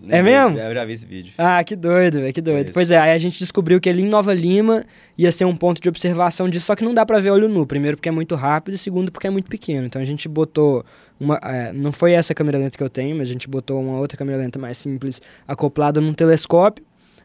É 0.09 0.23
mesmo? 0.23 0.57
Eu 0.59 0.73
já 0.75 0.85
vi 0.85 0.93
esse 0.93 1.07
vídeo. 1.07 1.33
Ah, 1.37 1.63
que 1.65 1.75
doido, 1.75 2.21
velho, 2.21 2.33
que 2.33 2.41
doido. 2.41 2.67
Foi 2.67 2.75
Pois 2.75 2.91
é, 2.91 2.99
aí 2.99 3.11
a 3.11 3.19
gente 3.19 3.39
descobriu 3.39 3.81
que 3.81 3.89
ali 3.89 4.03
em 4.03 4.09
Nova 4.09 4.33
Lima 4.33 4.85
ia 5.17 5.33
ser 5.33 5.45
um 5.45 5.57
ponto 5.57 5.81
de 5.83 5.89
observação 5.89 6.49
disso, 6.49 6.67
só 6.67 6.77
que 6.77 6.85
não 6.85 6.95
dá 6.95 7.05
pra 7.05 7.19
ver 7.19 7.31
olho 7.31 7.49
nu. 7.49 7.67
Primeiro 7.67 7.97
porque 7.97 8.09
é 8.09 8.13
muito 8.13 8.35
rápido 8.37 8.75
e 8.75 8.79
segundo 8.79 9.11
porque 9.11 9.27
é 9.27 9.31
muito 9.31 9.51
pequeno. 9.51 9.87
Então 9.87 10.01
a 10.01 10.05
gente 10.05 10.29
botou 10.29 10.85
uma, 11.21 11.39
é, 11.43 11.73
não 11.73 11.93
foi 11.93 12.13
essa 12.13 12.35
câmera 12.35 12.59
lenta 12.59 12.77
que 12.77 12.83
eu 12.83 12.89
tenho, 12.89 13.17
mas 13.17 13.29
a 13.29 13.33
gente 13.33 13.49
botou 13.49 13.81
uma 13.81 13.99
outra 13.99 14.17
câmera 14.17 14.39
lenta 14.39 14.59
mais 14.59 14.79
simples 14.79 15.21
acoplada 15.47 16.01
num 16.01 16.15
telescópio, 16.15 16.85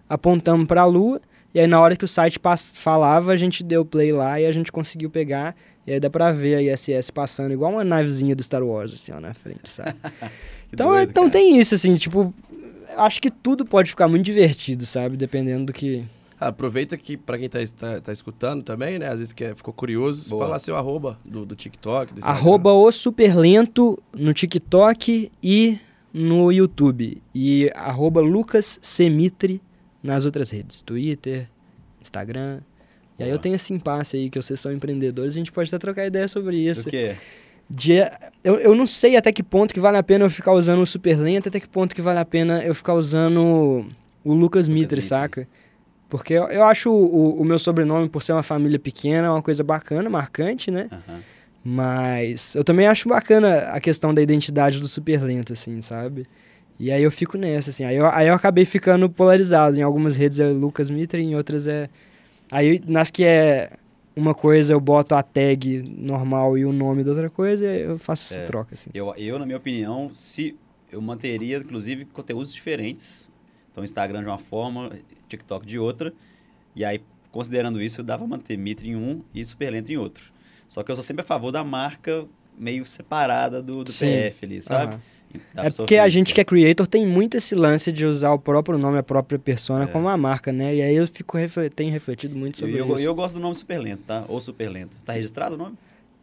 apontamos 0.09 0.67
pra 0.67 0.85
Lua 0.85 1.21
e 1.53 1.59
aí 1.59 1.67
na 1.67 1.79
hora 1.79 1.95
que 1.95 2.03
o 2.03 2.07
site 2.07 2.39
falava, 2.77 3.31
a 3.31 3.37
gente 3.37 3.63
deu 3.63 3.85
play 3.85 4.11
lá 4.11 4.39
e 4.39 4.45
a 4.45 4.51
gente 4.51 4.71
conseguiu 4.71 5.09
pegar 5.09 5.55
e 5.85 5.93
aí 5.93 5.99
dá 5.99 6.09
pra 6.09 6.31
ver 6.31 6.55
a 6.55 6.73
ISS 6.73 7.11
passando 7.11 7.51
igual 7.51 7.71
uma 7.71 7.83
navezinha 7.83 8.35
do 8.35 8.41
Star 8.41 8.63
Wars 8.63 8.93
assim, 8.93 9.11
ó, 9.11 9.19
na 9.19 9.33
frente, 9.33 9.69
sabe? 9.69 9.95
Então, 10.73 10.87
doido, 10.89 11.07
então 11.11 11.23
cara. 11.25 11.33
tem 11.33 11.59
isso, 11.59 11.75
assim, 11.75 11.95
tipo, 11.97 12.33
acho 12.97 13.21
que 13.21 13.29
tudo 13.29 13.65
pode 13.65 13.91
ficar 13.91 14.07
muito 14.07 14.25
divertido, 14.25 14.85
sabe? 14.85 15.15
Dependendo 15.15 15.65
do 15.65 15.73
que. 15.73 16.03
Aproveita 16.47 16.97
que 16.97 17.17
pra 17.17 17.37
quem 17.37 17.49
tá, 17.49 17.59
tá, 17.77 18.01
tá 18.01 18.11
escutando 18.11 18.63
também, 18.63 18.99
né? 18.99 19.07
Às 19.07 19.17
vezes 19.17 19.33
que 19.33 19.53
ficou 19.55 19.73
curioso, 19.73 20.29
Boa. 20.29 20.45
falar 20.45 20.59
seu 20.59 20.75
arroba 20.75 21.19
do, 21.23 21.45
do 21.45 21.55
TikTok. 21.55 22.13
Do. 22.13 22.25
Arroba 22.25 22.71
o 22.71 22.91
Superlento 22.91 24.01
no 24.13 24.33
TikTok 24.33 25.31
e 25.41 25.79
no 26.13 26.51
YouTube. 26.51 27.21
E 27.33 27.71
arroba 27.75 28.21
Lucas 28.21 28.79
Semitri 28.81 29.61
nas 30.01 30.25
outras 30.25 30.49
redes. 30.49 30.83
Twitter, 30.83 31.49
Instagram. 32.01 32.61
E 33.17 33.23
aí 33.23 33.29
eu 33.29 33.37
tenho 33.39 33.55
esse 33.55 33.71
impasse 33.73 34.17
aí, 34.17 34.29
que 34.29 34.41
vocês 34.41 34.59
são 34.59 34.71
empreendedores, 34.71 35.33
a 35.33 35.37
gente 35.37 35.51
pode 35.51 35.69
até 35.69 35.77
trocar 35.77 36.05
ideia 36.05 36.27
sobre 36.27 36.57
isso. 36.57 36.85
Do 36.85 36.89
quê? 36.89 37.15
de 37.69 37.93
eu, 38.43 38.57
eu 38.59 38.75
não 38.75 38.85
sei 38.85 39.15
até 39.15 39.31
que 39.31 39.41
ponto 39.41 39.73
que 39.73 39.79
vale 39.79 39.97
a 39.97 40.03
pena 40.03 40.25
eu 40.25 40.29
ficar 40.29 40.53
usando 40.53 40.81
o 40.81 40.85
super 40.85 41.17
lento, 41.17 41.49
até 41.49 41.59
que 41.59 41.67
ponto 41.67 41.95
que 41.95 42.01
vale 42.01 42.19
a 42.19 42.25
pena 42.25 42.63
eu 42.63 42.75
ficar 42.75 42.93
usando 42.93 43.85
o 44.23 44.33
Lucas 44.33 44.67
Mitre, 44.67 44.97
Mitre. 44.97 45.01
saca? 45.01 45.47
Porque 46.13 46.35
eu, 46.35 46.43
eu 46.43 46.63
acho 46.63 46.91
o, 46.91 47.41
o 47.41 47.43
meu 47.43 47.57
sobrenome, 47.57 48.07
por 48.07 48.21
ser 48.21 48.33
uma 48.33 48.43
família 48.43 48.77
pequena, 48.77 49.31
uma 49.31 49.41
coisa 49.41 49.63
bacana, 49.63 50.07
marcante, 50.11 50.69
né? 50.69 50.87
Aham. 50.91 51.21
Mas 51.65 52.53
eu 52.53 52.63
também 52.63 52.85
acho 52.85 53.09
bacana 53.09 53.71
a 53.71 53.79
questão 53.79 54.13
da 54.13 54.21
identidade 54.21 54.79
do 54.79 54.87
super 54.87 55.19
lento, 55.23 55.53
assim, 55.53 55.81
sabe? 55.81 56.27
E 56.79 56.91
aí 56.91 57.01
eu 57.01 57.09
fico 57.09 57.35
nessa, 57.35 57.71
assim. 57.71 57.83
Aí 57.83 57.95
eu, 57.95 58.05
aí 58.05 58.27
eu 58.27 58.35
acabei 58.35 58.63
ficando 58.63 59.09
polarizado. 59.09 59.75
Em 59.75 59.81
algumas 59.81 60.15
redes 60.15 60.37
é 60.37 60.45
Lucas 60.45 60.91
Mitre, 60.91 61.19
em 61.19 61.33
outras 61.33 61.65
é. 61.65 61.89
Aí 62.51 62.79
nas 62.85 63.09
que 63.09 63.23
é 63.23 63.71
uma 64.15 64.35
coisa 64.35 64.71
eu 64.71 64.79
boto 64.79 65.15
a 65.15 65.23
tag 65.23 65.83
normal 65.97 66.59
e 66.59 66.63
o 66.63 66.71
nome 66.71 67.03
da 67.03 67.09
outra 67.09 67.29
coisa, 67.31 67.65
eu 67.65 67.97
faço 67.97 68.31
essa 68.31 68.43
É. 68.43 68.45
troca, 68.45 68.75
assim. 68.75 68.91
Eu, 68.93 69.11
eu, 69.17 69.39
na 69.39 69.47
minha 69.47 69.57
opinião, 69.57 70.11
se 70.13 70.55
eu 70.91 71.01
manteria, 71.01 71.57
inclusive, 71.57 72.05
conteúdos 72.05 72.53
diferentes. 72.53 73.32
Então, 73.73 73.83
Instagram 73.83 74.21
de 74.21 74.27
uma 74.29 74.37
forma, 74.37 74.91
TikTok 75.27 75.65
de 75.65 75.77
outra. 75.77 76.13
E 76.75 76.85
aí, 76.85 77.01
considerando 77.31 77.81
isso, 77.81 77.99
eu 78.01 78.05
dava 78.05 78.25
manter 78.25 78.55
Mitre 78.57 78.89
em 78.89 78.95
um 78.95 79.21
e 79.33 79.43
Superlento 79.43 79.91
em 79.91 79.97
outro. 79.97 80.31
Só 80.67 80.81
que 80.83 80.91
eu 80.91 80.95
sou 80.95 81.03
sempre 81.03 81.23
a 81.23 81.25
favor 81.25 81.51
da 81.51 81.63
marca 81.63 82.25
meio 82.57 82.85
separada 82.85 83.61
do, 83.61 83.83
do. 83.83 83.91
PF 83.91 84.45
ali, 84.45 84.61
sabe? 84.61 84.93
Aham. 84.93 84.99
é 85.65 85.71
porque 85.71 85.97
a 85.97 86.07
gente 86.07 86.33
que 86.35 86.39
é 86.41 86.43
creator 86.43 86.85
tem 86.85 87.03
muito 87.05 87.35
esse 87.37 87.55
lance 87.55 87.91
de 87.91 88.05
usar 88.05 88.31
o 88.33 88.37
próprio 88.39 88.77
nome, 88.77 88.99
a 88.99 89.03
própria 89.03 89.39
persona 89.39 89.85
É. 89.85 89.87
como 89.87 90.05
uma 90.05 90.15
marca, 90.15 90.51
né? 90.51 90.75
E 90.75 90.81
aí 90.83 90.95
eu 90.95 91.07
fico 91.07 91.35
refle- 91.37 91.71
tenho 91.71 91.91
refletido 91.91 92.35
muito 92.35 92.57
Eu, 92.57 92.67
sobre 92.67 92.79
eu, 92.79 92.93
isso. 92.95 93.03
eu 93.03 93.15
gosto 93.15 93.35
do 93.35 93.41
nome 93.41 93.55
Superlento, 93.55 94.03
tá? 94.03 94.23
Ou 94.27 94.39
Superlento. 94.39 94.97
Tá 95.03 95.13
registrado 95.13 95.55
o 95.55 95.57
nome? 95.57 95.75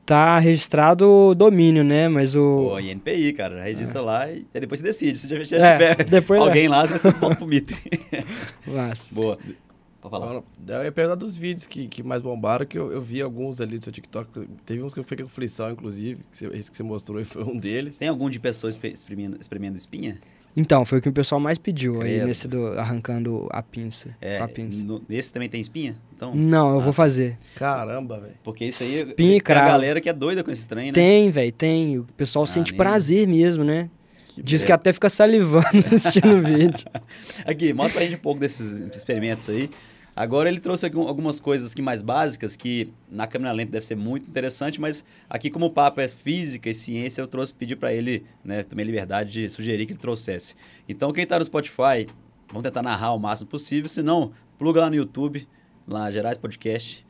Tá 0.07 0.39
registrado 0.41 1.07
o 1.09 1.35
domínio, 1.35 1.85
né? 1.85 2.09
Mas 2.09 2.35
o. 2.35 2.71
Pô, 2.71 2.81
INPI, 2.81 3.33
cara. 3.33 3.57
Já 3.59 3.63
registra 3.65 4.01
lá 4.01 4.31
e 4.31 4.45
depois 4.53 4.81
você 4.81 4.85
decide. 4.87 5.17
Se 5.19 5.29
já, 5.29 5.43
já 5.45 5.57
É, 5.67 5.73
tiver 5.95 6.05
depois 6.05 6.41
é. 6.43 6.45
alguém 6.45 6.67
lá, 6.69 6.85
você 6.85 7.11
volta 7.13 7.37
pro 7.37 7.47
Mitre. 7.49 7.77
Massa. 8.67 9.09
Boa. 9.15 9.39
Pode 10.01 10.11
falar. 10.11 10.43
Eu 10.67 10.85
ia 10.85 10.91
perguntar 10.91 11.15
dos 11.17 11.37
vídeos 11.37 11.67
que, 11.67 11.87
que 11.87 12.03
mais 12.03 12.23
bombaram, 12.23 12.65
que 12.65 12.77
eu, 12.79 12.91
eu 12.91 13.01
vi 13.03 13.21
alguns 13.21 13.61
ali 13.61 13.79
do 13.79 13.85
seu 13.85 13.93
TikTok. 13.93 14.49
Teve 14.65 14.83
uns 14.83 14.95
que 14.95 14.99
eu 15.01 15.05
fiquei 15.05 15.25
com 15.25 15.31
aflição, 15.31 15.71
inclusive. 15.71 16.23
Que 16.31 16.37
você, 16.37 16.47
esse 16.57 16.71
que 16.71 16.77
você 16.77 16.83
mostrou 16.83 17.19
aí 17.19 17.25
foi 17.25 17.45
um 17.45 17.57
deles. 17.57 17.99
Tem 17.99 18.09
algum 18.09 18.29
de 18.31 18.41
pessoas 18.41 18.79
espremendo, 18.83 19.37
espremendo 19.39 19.77
espinha? 19.77 20.19
Então, 20.57 20.85
foi 20.85 20.99
o 20.99 21.03
que 21.03 21.09
o 21.09 21.13
pessoal 21.13 21.41
mais 21.41 21.59
pediu 21.59 21.95
aí 22.03 22.15
Credo. 22.15 22.27
nesse 22.27 22.49
do 22.49 22.67
arrancando 22.79 23.47
a 23.51 23.63
pinça. 23.63 24.09
É, 24.21 24.39
a 24.41 24.49
pinça. 24.49 24.83
no- 24.83 25.01
nesse 25.09 25.33
também 25.33 25.49
tem 25.49 25.61
espinha? 25.61 25.97
Então, 26.17 26.35
Não, 26.35 26.73
eu 26.75 26.81
Ah. 26.81 26.83
vou 26.85 26.93
fazer. 26.93 27.39
Caramba, 27.55 28.19
velho. 28.21 28.35
porque 28.43 28.65
isso 28.65 28.83
aí 28.83 28.95
Espinha 29.09 29.37
e 29.37 29.41
a 29.41 29.55
galera 29.55 30.01
que 30.01 30.09
é 30.09 30.13
doida 30.13 30.43
com 30.43 30.51
esse 30.51 30.69
trem, 30.69 30.87
né? 30.87 30.93
Tem, 30.93 31.31
velho, 31.31 31.53
tem. 31.53 31.99
O 31.99 32.05
pessoal 32.17 32.43
Ah, 32.43 32.47
sente 32.47 32.73
nem- 32.73 32.77
prazer 32.79 33.27
mesmo, 33.29 33.63
né? 33.65 33.89
Que 34.35 34.43
Diz 34.43 34.63
que 34.65 34.71
até 34.73 34.93
fica 34.93 35.09
salivando 35.09 35.67
assistindo 35.93 36.37
o 36.37 36.43
vídeo. 36.43 36.87
Aqui, 37.47 37.73
mostra 37.73 37.95
pra 38.01 38.05
gente 38.09 38.17
um 38.19 38.23
pouco 38.23 38.41
desses 38.41 38.81
experimentos 38.95 39.49
aí. 39.49 39.71
Agora 40.21 40.51
ele 40.51 40.61
trouxe 40.61 40.87
um- 40.95 41.09
algumas 41.09 41.41
coisas 41.41 41.73
aqui 41.73 41.81
mais 41.81 42.03
básicas 42.03 42.55
que 42.55 42.93
na 43.11 43.27
câmera 43.27 43.53
lenta 43.53 43.73
deve 43.73 43.87
ser 43.87 43.95
muito 43.97 44.29
interessante, 44.29 44.79
mas 44.79 45.03
aqui 45.31 45.49
como 45.49 45.65
o 45.65 45.71
papo 45.71 45.99
é 45.99 46.09
física 46.09 46.69
e 46.69 46.75
ciência, 46.75 47.23
eu 47.23 47.27
trouxe 47.27 47.55
pedir 47.55 47.77
pra 47.77 47.91
ele, 47.91 48.27
né, 48.45 48.63
tomei 48.63 48.85
liberdade 48.85 49.31
de 49.31 49.49
sugerir 49.49 49.87
que 49.87 49.93
ele 49.93 49.99
trouxesse. 49.99 50.57
Então 50.87 51.11
quem 51.11 51.27
tá 51.27 51.39
no 51.39 51.45
Spotify, 51.47 52.07
vamos 52.49 52.63
tentar 52.65 52.83
narrar 52.83 53.15
o 53.15 53.19
máximo 53.19 53.49
possível, 53.49 53.89
se 53.89 54.03
não, 54.03 54.33
pluga 54.59 54.83
lá 54.83 54.91
no 54.91 54.97
YouTube, 54.97 55.49
lá 55.89 56.11
Gerais 56.11 56.37
Podcast, 56.37 57.07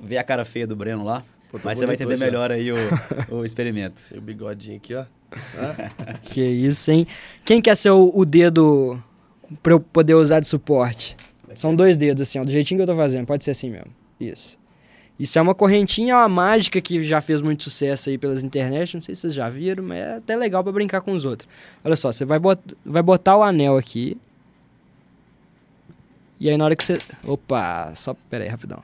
vê 0.00 0.16
a 0.16 0.22
cara 0.22 0.44
feia 0.44 0.68
do 0.68 0.76
Breno 0.76 1.02
lá, 1.02 1.24
Pô, 1.50 1.58
mas 1.64 1.78
você 1.78 1.84
vai 1.86 1.96
entender 1.96 2.14
hoje, 2.14 2.24
melhor 2.24 2.52
aí 2.52 2.70
o, 2.70 2.76
o 3.34 3.44
experimento. 3.44 4.00
E 4.14 4.18
o 4.18 4.20
bigodinho 4.20 4.76
aqui, 4.76 4.94
ó. 4.94 5.04
Ah, 5.58 5.90
Que 6.22 6.44
isso, 6.44 6.92
hein? 6.92 7.08
Quem 7.44 7.60
quer 7.60 7.76
ser 7.76 7.90
o, 7.90 8.12
o 8.14 8.24
dedo 8.24 9.02
pra 9.64 9.72
eu 9.72 9.80
poder 9.80 10.14
usar 10.14 10.38
de 10.38 10.46
suporte? 10.46 11.16
São 11.56 11.74
dois 11.74 11.96
dedos, 11.96 12.20
assim, 12.20 12.38
ó, 12.38 12.44
do 12.44 12.50
jeitinho 12.50 12.78
que 12.78 12.82
eu 12.82 12.86
tô 12.86 12.94
fazendo. 12.94 13.26
Pode 13.26 13.42
ser 13.42 13.50
assim 13.50 13.70
mesmo. 13.70 13.90
Isso. 14.20 14.58
Isso 15.18 15.38
é 15.38 15.42
uma 15.42 15.54
correntinha, 15.54 16.12
é 16.12 16.16
uma 16.16 16.28
mágica 16.28 16.78
que 16.80 17.02
já 17.02 17.22
fez 17.22 17.40
muito 17.40 17.62
sucesso 17.62 18.10
aí 18.10 18.18
pelas 18.18 18.44
internet. 18.44 18.92
Não 18.92 19.00
sei 19.00 19.14
se 19.14 19.22
vocês 19.22 19.34
já 19.34 19.48
viram, 19.48 19.82
mas 19.82 19.96
é 19.96 20.16
até 20.16 20.36
legal 20.36 20.62
pra 20.62 20.70
brincar 20.70 21.00
com 21.00 21.12
os 21.12 21.24
outros. 21.24 21.48
Olha 21.82 21.96
só, 21.96 22.12
você 22.12 22.26
vai, 22.26 22.38
bot 22.38 22.60
vai 22.84 23.02
botar 23.02 23.38
o 23.38 23.42
anel 23.42 23.78
aqui. 23.78 24.18
E 26.38 26.50
aí 26.50 26.58
na 26.58 26.66
hora 26.66 26.76
que 26.76 26.84
você. 26.84 26.98
Opa, 27.24 27.94
só. 27.96 28.14
Pera 28.28 28.44
aí, 28.44 28.50
rapidão. 28.50 28.82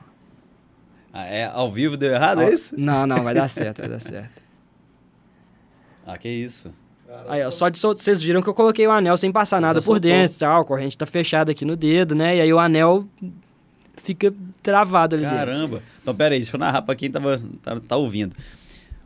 Ah, 1.13 1.25
é, 1.27 1.45
ao 1.45 1.71
vivo 1.71 1.95
deu 1.95 2.11
errado, 2.11 2.41
é 2.41 2.51
isso? 2.51 2.73
Não, 2.75 3.05
não, 3.05 3.21
vai 3.21 3.35
dar 3.35 3.47
certo, 3.47 3.81
vai 3.81 3.89
dar 3.89 3.99
certo. 3.99 4.31
Ah, 6.05 6.17
que 6.17 6.27
isso. 6.27 6.73
Aí, 7.27 7.43
ó, 7.43 7.51
só 7.51 7.69
de 7.69 7.77
soltar. 7.77 8.03
Vocês 8.03 8.21
viram 8.21 8.41
que 8.41 8.49
eu 8.49 8.53
coloquei 8.53 8.85
o 8.87 8.91
anel 8.91 9.17
sem 9.17 9.31
passar 9.31 9.57
Você 9.57 9.61
nada 9.61 9.81
por 9.81 9.99
dentro 9.99 10.35
e 10.35 10.39
tal. 10.39 10.61
A 10.61 10.65
corrente 10.65 10.97
tá 10.97 11.05
fechada 11.05 11.51
aqui 11.51 11.65
no 11.65 11.75
dedo, 11.75 12.15
né? 12.15 12.37
E 12.37 12.41
aí 12.41 12.53
o 12.53 12.59
anel 12.59 13.07
fica 13.97 14.33
travado 14.61 15.15
ali 15.15 15.23
dentro. 15.23 15.37
Caramba. 15.37 15.81
Então, 16.01 16.13
pera 16.13 16.35
aí, 16.35 16.41
deixa 16.41 16.55
eu 16.55 16.59
narrar 16.59 16.81
pra 16.81 16.95
quem 16.95 17.09
tava, 17.09 17.41
tá, 17.61 17.79
tá 17.79 17.95
ouvindo. 17.95 18.35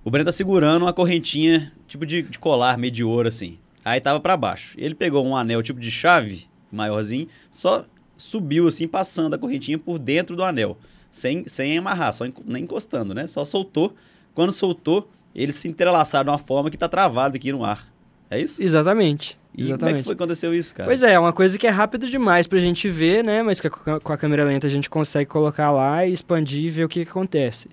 O 0.04 0.10
Breno 0.10 0.26
tá 0.26 0.32
segurando 0.32 0.84
uma 0.84 0.94
correntinha, 0.94 1.72
tipo 1.88 2.06
de, 2.06 2.22
de 2.22 2.40
colar, 2.40 2.78
meio 2.78 2.92
de 2.92 3.04
ouro, 3.04 3.28
assim. 3.28 3.58
Aí 3.84 4.00
tava 4.00 4.20
pra 4.20 4.38
baixo. 4.38 4.76
Ele 4.78 4.96
pegou 4.96 5.26
um 5.26 5.36
anel 5.36 5.62
tipo 5.62 5.80
de 5.80 5.92
chave, 5.92 6.46
maiorzinho, 6.72 7.28
só 7.50 7.86
subiu, 8.16 8.68
assim, 8.68 8.88
passando 8.88 9.34
a 9.34 9.38
correntinha 9.38 9.78
por 9.78 10.00
dentro 10.00 10.36
do 10.36 10.44
anel. 10.44 10.78
Sem, 11.12 11.48
sem 11.48 11.78
amarrar, 11.78 12.14
só 12.14 12.26
nem 12.46 12.64
encostando, 12.64 13.14
né? 13.14 13.28
Só 13.28 13.44
soltou. 13.46 13.94
Quando 14.34 14.52
soltou, 14.52 15.10
eles 15.34 15.56
se 15.56 15.68
entrelaçaram 15.68 16.26
de 16.26 16.32
uma 16.32 16.38
forma 16.38 16.70
que 16.70 16.78
tá 16.78 16.88
travado 16.88 17.36
aqui 17.36 17.52
no 17.52 17.64
ar. 17.64 17.97
É 18.30 18.40
isso? 18.40 18.62
Exatamente. 18.62 19.40
E 19.54 19.62
como 19.62 19.66
é 19.66 19.70
Exatamente. 19.72 19.98
que 20.00 20.04
foi 20.04 20.14
aconteceu 20.14 20.54
isso, 20.54 20.76
cara? 20.76 20.88
Pois 20.88 21.02
é, 21.02 21.14
é 21.14 21.20
uma 21.20 21.34
coisa 21.34 21.58
que 21.58 21.66
é 21.66 21.70
rápido 21.70 22.08
demais 22.08 22.46
pra 22.46 22.60
gente 22.60 22.90
ver, 22.90 23.24
né? 23.24 23.42
Mas 23.42 23.60
que 23.60 23.70
com 23.70 24.14
a- 24.14 24.18
câmera 24.18 24.44
lenta 24.44 24.68
a 24.68 24.70
gente 24.70 24.90
consegue 24.90 25.30
colocar 25.30 25.72
lá 25.72 26.06
e 26.06 26.14
expandir 26.14 26.66
e 26.66 26.70
ver 26.70 26.84
o 26.84 26.90
que, 26.90 27.04
que 27.04 27.10
acontece. 27.10 27.70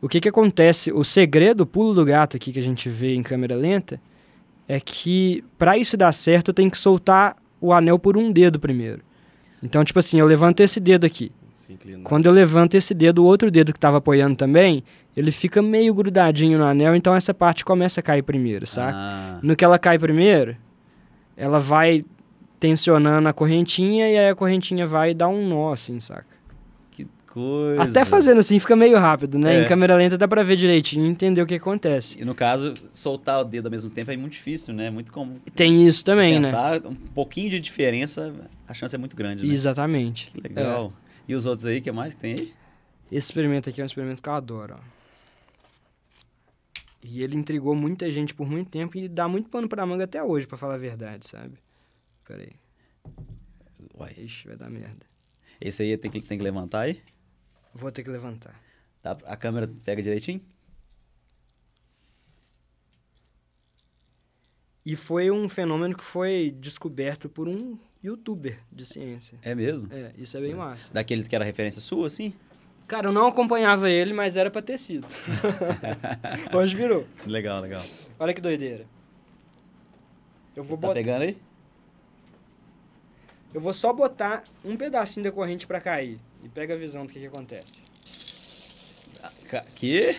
O 0.00 0.08
que, 0.08 0.20
que 0.20 0.28
acontece? 0.28 0.90
O 0.90 1.04
segredo, 1.04 1.60
o 1.62 1.66
pulo 1.66 1.94
do 1.94 2.04
gato 2.04 2.36
aqui 2.36 2.52
que 2.52 2.58
a 2.58 2.62
gente 2.62 2.88
vê 2.88 3.14
em 3.14 3.22
câmera 3.22 3.54
lenta 3.54 4.00
é 4.66 4.80
que 4.80 5.44
pra 5.58 5.76
isso 5.76 5.96
dar 5.96 6.12
certo 6.12 6.48
eu 6.48 6.54
tenho 6.54 6.70
que 6.70 6.78
soltar 6.78 7.36
o 7.60 7.72
anel 7.72 7.98
por 7.98 8.16
um 8.16 8.32
dedo 8.32 8.58
primeiro. 8.58 9.02
Então, 9.62 9.84
tipo 9.84 9.98
assim, 9.98 10.18
eu 10.18 10.26
levanto 10.26 10.60
esse 10.60 10.80
dedo 10.80 11.04
aqui. 11.04 11.30
Quando 12.04 12.26
eu 12.26 12.32
levanto 12.32 12.74
esse 12.74 12.94
dedo, 12.94 13.22
o 13.22 13.26
outro 13.26 13.50
dedo 13.50 13.72
que 13.72 13.78
estava 13.78 13.98
apoiando 13.98 14.36
também, 14.36 14.82
ele 15.16 15.30
fica 15.32 15.60
meio 15.62 15.92
grudadinho 15.94 16.58
no 16.58 16.64
anel, 16.64 16.94
então 16.94 17.14
essa 17.14 17.34
parte 17.34 17.64
começa 17.64 18.00
a 18.00 18.02
cair 18.02 18.22
primeiro, 18.22 18.66
saca? 18.66 18.96
Ah, 18.96 19.38
No 19.42 19.54
que 19.56 19.64
ela 19.64 19.78
cai 19.78 19.98
primeiro, 19.98 20.56
ela 21.36 21.58
vai 21.60 22.02
tensionando 22.58 23.28
a 23.28 23.32
correntinha 23.32 24.10
e 24.10 24.18
aí 24.18 24.28
a 24.28 24.34
correntinha 24.34 24.86
vai 24.86 25.14
dar 25.14 25.28
um 25.28 25.46
nó, 25.48 25.72
assim, 25.72 25.98
saca? 26.00 26.26
que 26.90 27.06
coisa. 27.26 27.82
Até 27.82 28.04
fazendo 28.04 28.38
assim 28.40 28.58
fica 28.58 28.76
meio 28.76 28.98
rápido, 28.98 29.38
né? 29.38 29.60
É. 29.60 29.64
Em 29.64 29.68
câmera 29.68 29.96
lenta 29.96 30.18
dá 30.18 30.28
pra 30.28 30.42
ver 30.42 30.56
direitinho 30.56 31.06
e 31.06 31.08
entender 31.08 31.40
o 31.40 31.46
que 31.46 31.54
acontece. 31.54 32.20
E 32.20 32.24
no 32.24 32.34
caso, 32.34 32.74
soltar 32.92 33.40
o 33.40 33.44
dedo 33.44 33.66
ao 33.66 33.70
mesmo 33.70 33.90
tempo 33.90 34.10
é 34.10 34.16
muito 34.16 34.32
difícil, 34.34 34.74
né? 34.74 34.86
É 34.86 34.90
muito 34.90 35.10
comum. 35.12 35.36
Tem 35.54 35.86
isso 35.86 36.04
também, 36.04 36.34
né? 36.34 36.40
Pensar 36.42 36.84
um 36.84 36.94
pouquinho 36.94 37.48
de 37.48 37.60
diferença, 37.60 38.32
a 38.68 38.74
chance 38.74 38.94
é 38.94 38.98
muito 38.98 39.16
grande, 39.16 39.46
né? 39.46 39.52
Exatamente. 39.54 40.30
Que 40.32 40.40
legal. 40.40 40.92
E 41.26 41.34
os 41.34 41.46
outros 41.46 41.66
aí, 41.66 41.80
que 41.80 41.90
mais 41.92 42.14
que 42.14 42.20
tem 42.20 42.34
aí? 42.34 42.54
Esse 43.10 43.26
experimento 43.26 43.68
aqui 43.68 43.80
é 43.80 43.84
um 43.84 43.86
experimento 43.86 44.22
que 44.22 44.28
eu 44.28 44.32
adoro, 44.32 44.76
ó. 44.78 45.00
E 47.02 47.22
ele 47.22 47.36
intrigou 47.36 47.74
muita 47.74 48.10
gente 48.10 48.34
por 48.34 48.46
muito 48.48 48.70
tempo 48.70 48.96
e 48.98 49.08
dá 49.08 49.26
muito 49.26 49.48
pano 49.48 49.68
pra 49.68 49.86
manga 49.86 50.04
até 50.04 50.22
hoje, 50.22 50.46
pra 50.46 50.58
falar 50.58 50.74
a 50.74 50.78
verdade, 50.78 51.26
sabe? 51.26 51.58
Pera 52.26 52.42
aí. 52.42 52.52
Uai. 53.98 54.14
Ixi, 54.18 54.48
vai 54.48 54.56
dar 54.56 54.70
merda. 54.70 55.06
Esse 55.60 55.82
aí 55.82 55.96
tem 55.96 56.10
que, 56.10 56.20
tem 56.20 56.38
que 56.38 56.44
levantar 56.44 56.80
aí? 56.80 57.02
Vou 57.74 57.90
ter 57.90 58.02
que 58.02 58.10
levantar. 58.10 58.60
Tá, 59.02 59.16
a 59.24 59.36
câmera 59.36 59.70
pega 59.84 60.02
direitinho? 60.02 60.40
E 64.84 64.96
foi 64.96 65.30
um 65.30 65.48
fenômeno 65.48 65.94
que 65.96 66.02
foi 66.04 66.54
descoberto 66.58 67.28
por 67.28 67.48
um 67.48 67.78
youtuber 68.02 68.58
de 68.72 68.86
ciência. 68.86 69.38
É 69.42 69.54
mesmo? 69.54 69.88
É, 69.92 70.12
isso 70.16 70.36
é 70.36 70.40
bem 70.40 70.54
massa. 70.54 70.92
Daqueles 70.92 71.28
que 71.28 71.36
era 71.36 71.44
referência 71.44 71.80
sua, 71.80 72.06
assim? 72.06 72.32
Cara, 72.88 73.08
eu 73.08 73.12
não 73.12 73.26
acompanhava 73.28 73.88
ele, 73.90 74.12
mas 74.12 74.36
era 74.36 74.50
pra 74.50 74.60
ter 74.62 74.78
sido. 74.78 75.06
Hoje 76.56 76.74
virou. 76.74 77.06
Legal, 77.26 77.60
legal. 77.60 77.82
Olha 78.18 78.32
que 78.34 78.40
doideira. 78.40 78.84
Eu 80.56 80.64
vou, 80.64 80.76
Tá 80.76 80.88
bot... 80.88 80.94
pegando 80.94 81.22
aí? 81.22 81.36
eu 83.54 83.60
vou 83.60 83.72
só 83.72 83.92
botar 83.92 84.44
um 84.64 84.76
pedacinho 84.76 85.24
da 85.24 85.30
corrente 85.32 85.66
pra 85.66 85.80
cair. 85.80 86.18
E 86.42 86.48
pega 86.48 86.74
a 86.74 86.76
visão 86.76 87.04
do 87.06 87.12
que, 87.12 87.20
que 87.20 87.26
acontece. 87.26 87.82
Ca- 89.50 89.64
Que? 89.76 90.16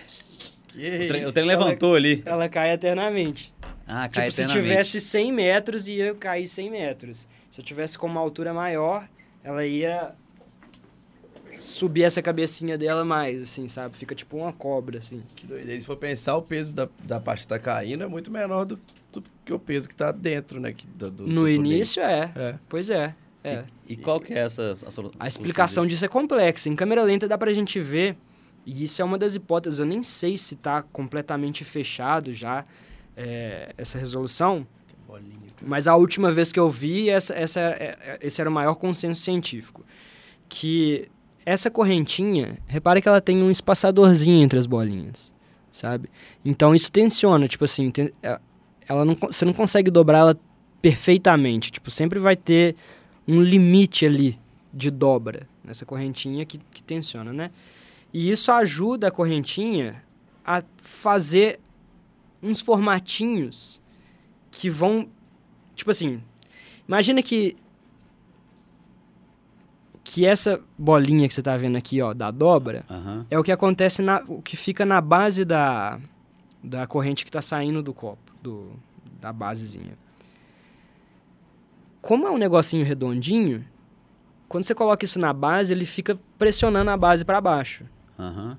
Que 0.69 1.03
O 1.03 1.07
trem, 1.07 1.25
o 1.25 1.31
trem 1.33 1.45
levantou 1.45 1.95
ali. 1.95 2.21
Ela 2.25 2.47
cai 2.47 2.71
eternamente. 2.71 3.53
Ah, 3.87 4.07
cai 4.07 4.29
tipo, 4.29 4.41
se 4.41 4.47
tivesse 4.47 5.01
100 5.01 5.31
metros, 5.31 5.87
ia 5.87 6.13
cair 6.15 6.47
100 6.47 6.69
metros. 6.71 7.27
Se 7.49 7.59
eu 7.59 7.65
tivesse 7.65 7.97
com 7.97 8.07
uma 8.07 8.19
altura 8.21 8.53
maior, 8.53 9.07
ela 9.43 9.65
ia 9.65 10.13
subir 11.57 12.03
essa 12.03 12.21
cabecinha 12.21 12.77
dela 12.77 13.03
mais, 13.03 13.41
assim, 13.41 13.67
sabe? 13.67 13.95
Fica 13.97 14.15
tipo 14.15 14.37
uma 14.37 14.53
cobra, 14.53 14.99
assim. 14.99 15.21
Que 15.35 15.45
doideira. 15.45 15.79
Se 15.79 15.85
for 15.85 15.97
pensar, 15.97 16.35
o 16.37 16.41
peso 16.41 16.73
da, 16.73 16.87
da 17.03 17.19
parte 17.19 17.41
que 17.41 17.47
tá 17.47 17.59
caindo 17.59 18.03
é 18.03 18.07
muito 18.07 18.31
menor 18.31 18.65
do, 18.65 18.79
do 19.11 19.21
que 19.43 19.51
o 19.53 19.59
peso 19.59 19.87
que 19.89 19.95
tá 19.95 20.11
dentro, 20.11 20.59
né? 20.59 20.71
Que, 20.73 20.87
do, 20.87 21.11
do- 21.11 21.27
No 21.27 21.41
do 21.41 21.49
início, 21.49 22.01
é. 22.01 22.31
É. 22.35 22.55
Pois 22.69 22.89
é. 22.89 23.13
É. 23.43 23.63
E 23.89 23.95
qual 23.97 24.19
que 24.19 24.33
é 24.33 24.37
essa 24.39 24.71
a, 24.71 24.91
solu- 24.91 25.11
A 25.19 25.27
explicação 25.27 25.83
disso? 25.83 25.95
disso 25.95 26.05
é 26.05 26.07
complexa. 26.07 26.69
Em 26.69 26.75
câmera 26.75 27.03
lenta 27.03 27.27
dá 27.27 27.37
pra 27.37 27.51
gente 27.53 27.79
ver, 27.79 28.15
e 28.65 28.83
isso 28.83 29.01
é 29.01 29.05
uma 29.05 29.17
das 29.17 29.35
hipóteses, 29.35 29.79
eu 29.79 29.85
nem 29.85 30.03
sei 30.03 30.37
se 30.37 30.55
tá 30.55 30.81
completamente 30.83 31.65
fechado 31.65 32.31
já 32.33 32.63
é, 33.23 33.73
essa 33.77 33.97
resolução, 33.99 34.65
mas 35.61 35.87
a 35.87 35.95
última 35.95 36.31
vez 36.31 36.51
que 36.51 36.59
eu 36.59 36.69
vi, 36.71 37.09
essa, 37.09 37.33
essa, 37.33 37.59
é- 37.59 37.97
é- 38.01 38.19
esse 38.21 38.41
era 38.41 38.49
o 38.49 38.53
maior 38.53 38.75
consenso 38.75 39.21
científico. 39.21 39.83
Que 40.49 41.07
essa 41.45 41.69
correntinha, 41.69 42.57
repara 42.67 42.99
que 43.01 43.07
ela 43.07 43.21
tem 43.21 43.41
um 43.43 43.51
espaçadorzinho 43.51 44.43
entre 44.43 44.57
as 44.57 44.65
bolinhas, 44.65 45.31
sabe? 45.71 46.09
Então 46.43 46.73
isso 46.73 46.91
tensiona, 46.91 47.47
tipo 47.47 47.63
assim, 47.65 47.91
ten- 47.91 48.11
é- 48.23 48.39
ela 48.87 49.05
não, 49.05 49.15
você 49.15 49.45
não 49.45 49.53
consegue 49.53 49.91
dobrar 49.91 50.19
ela 50.19 50.39
perfeitamente, 50.81 51.71
tipo, 51.71 51.91
sempre 51.91 52.17
vai 52.19 52.35
ter 52.35 52.75
um 53.27 53.41
limite 53.41 54.05
ali 54.05 54.39
de 54.73 54.89
dobra 54.89 55.47
nessa 55.63 55.85
correntinha 55.85 56.43
que, 56.45 56.59
que 56.71 56.81
tensiona, 56.81 57.31
né? 57.31 57.51
E 58.11 58.31
isso 58.31 58.51
ajuda 58.51 59.07
a 59.07 59.11
correntinha 59.11 60.03
a 60.43 60.63
fazer 60.77 61.59
uns 62.41 62.61
formatinhos 62.61 63.81
que 64.49 64.69
vão. 64.69 65.07
Tipo 65.75 65.91
assim. 65.91 66.21
Imagina 66.87 67.21
que. 67.21 67.55
Que 70.03 70.25
essa 70.25 70.59
bolinha 70.77 71.27
que 71.27 71.33
você 71.33 71.41
tá 71.43 71.55
vendo 71.55 71.77
aqui, 71.77 72.01
ó, 72.01 72.13
da 72.13 72.31
dobra, 72.31 72.83
Aham. 72.89 73.25
é 73.29 73.37
o 73.39 73.43
que 73.43 73.51
acontece 73.51 74.01
na. 74.01 74.23
O 74.27 74.41
que 74.41 74.57
fica 74.57 74.85
na 74.85 74.99
base 74.99 75.45
da. 75.45 75.99
Da 76.63 76.85
corrente 76.85 77.25
que 77.25 77.31
tá 77.31 77.41
saindo 77.41 77.81
do 77.81 77.93
copo. 77.93 78.31
Do, 78.41 78.71
da 79.19 79.31
basezinha. 79.31 79.97
Como 82.01 82.25
é 82.27 82.31
um 82.31 82.37
negocinho 82.37 82.83
redondinho, 82.83 83.63
quando 84.49 84.63
você 84.63 84.73
coloca 84.73 85.05
isso 85.05 85.19
na 85.19 85.31
base, 85.31 85.71
ele 85.71 85.85
fica 85.85 86.19
pressionando 86.37 86.89
a 86.89 86.97
base 86.97 87.23
para 87.23 87.39
baixo. 87.39 87.85
Aham. 88.19 88.57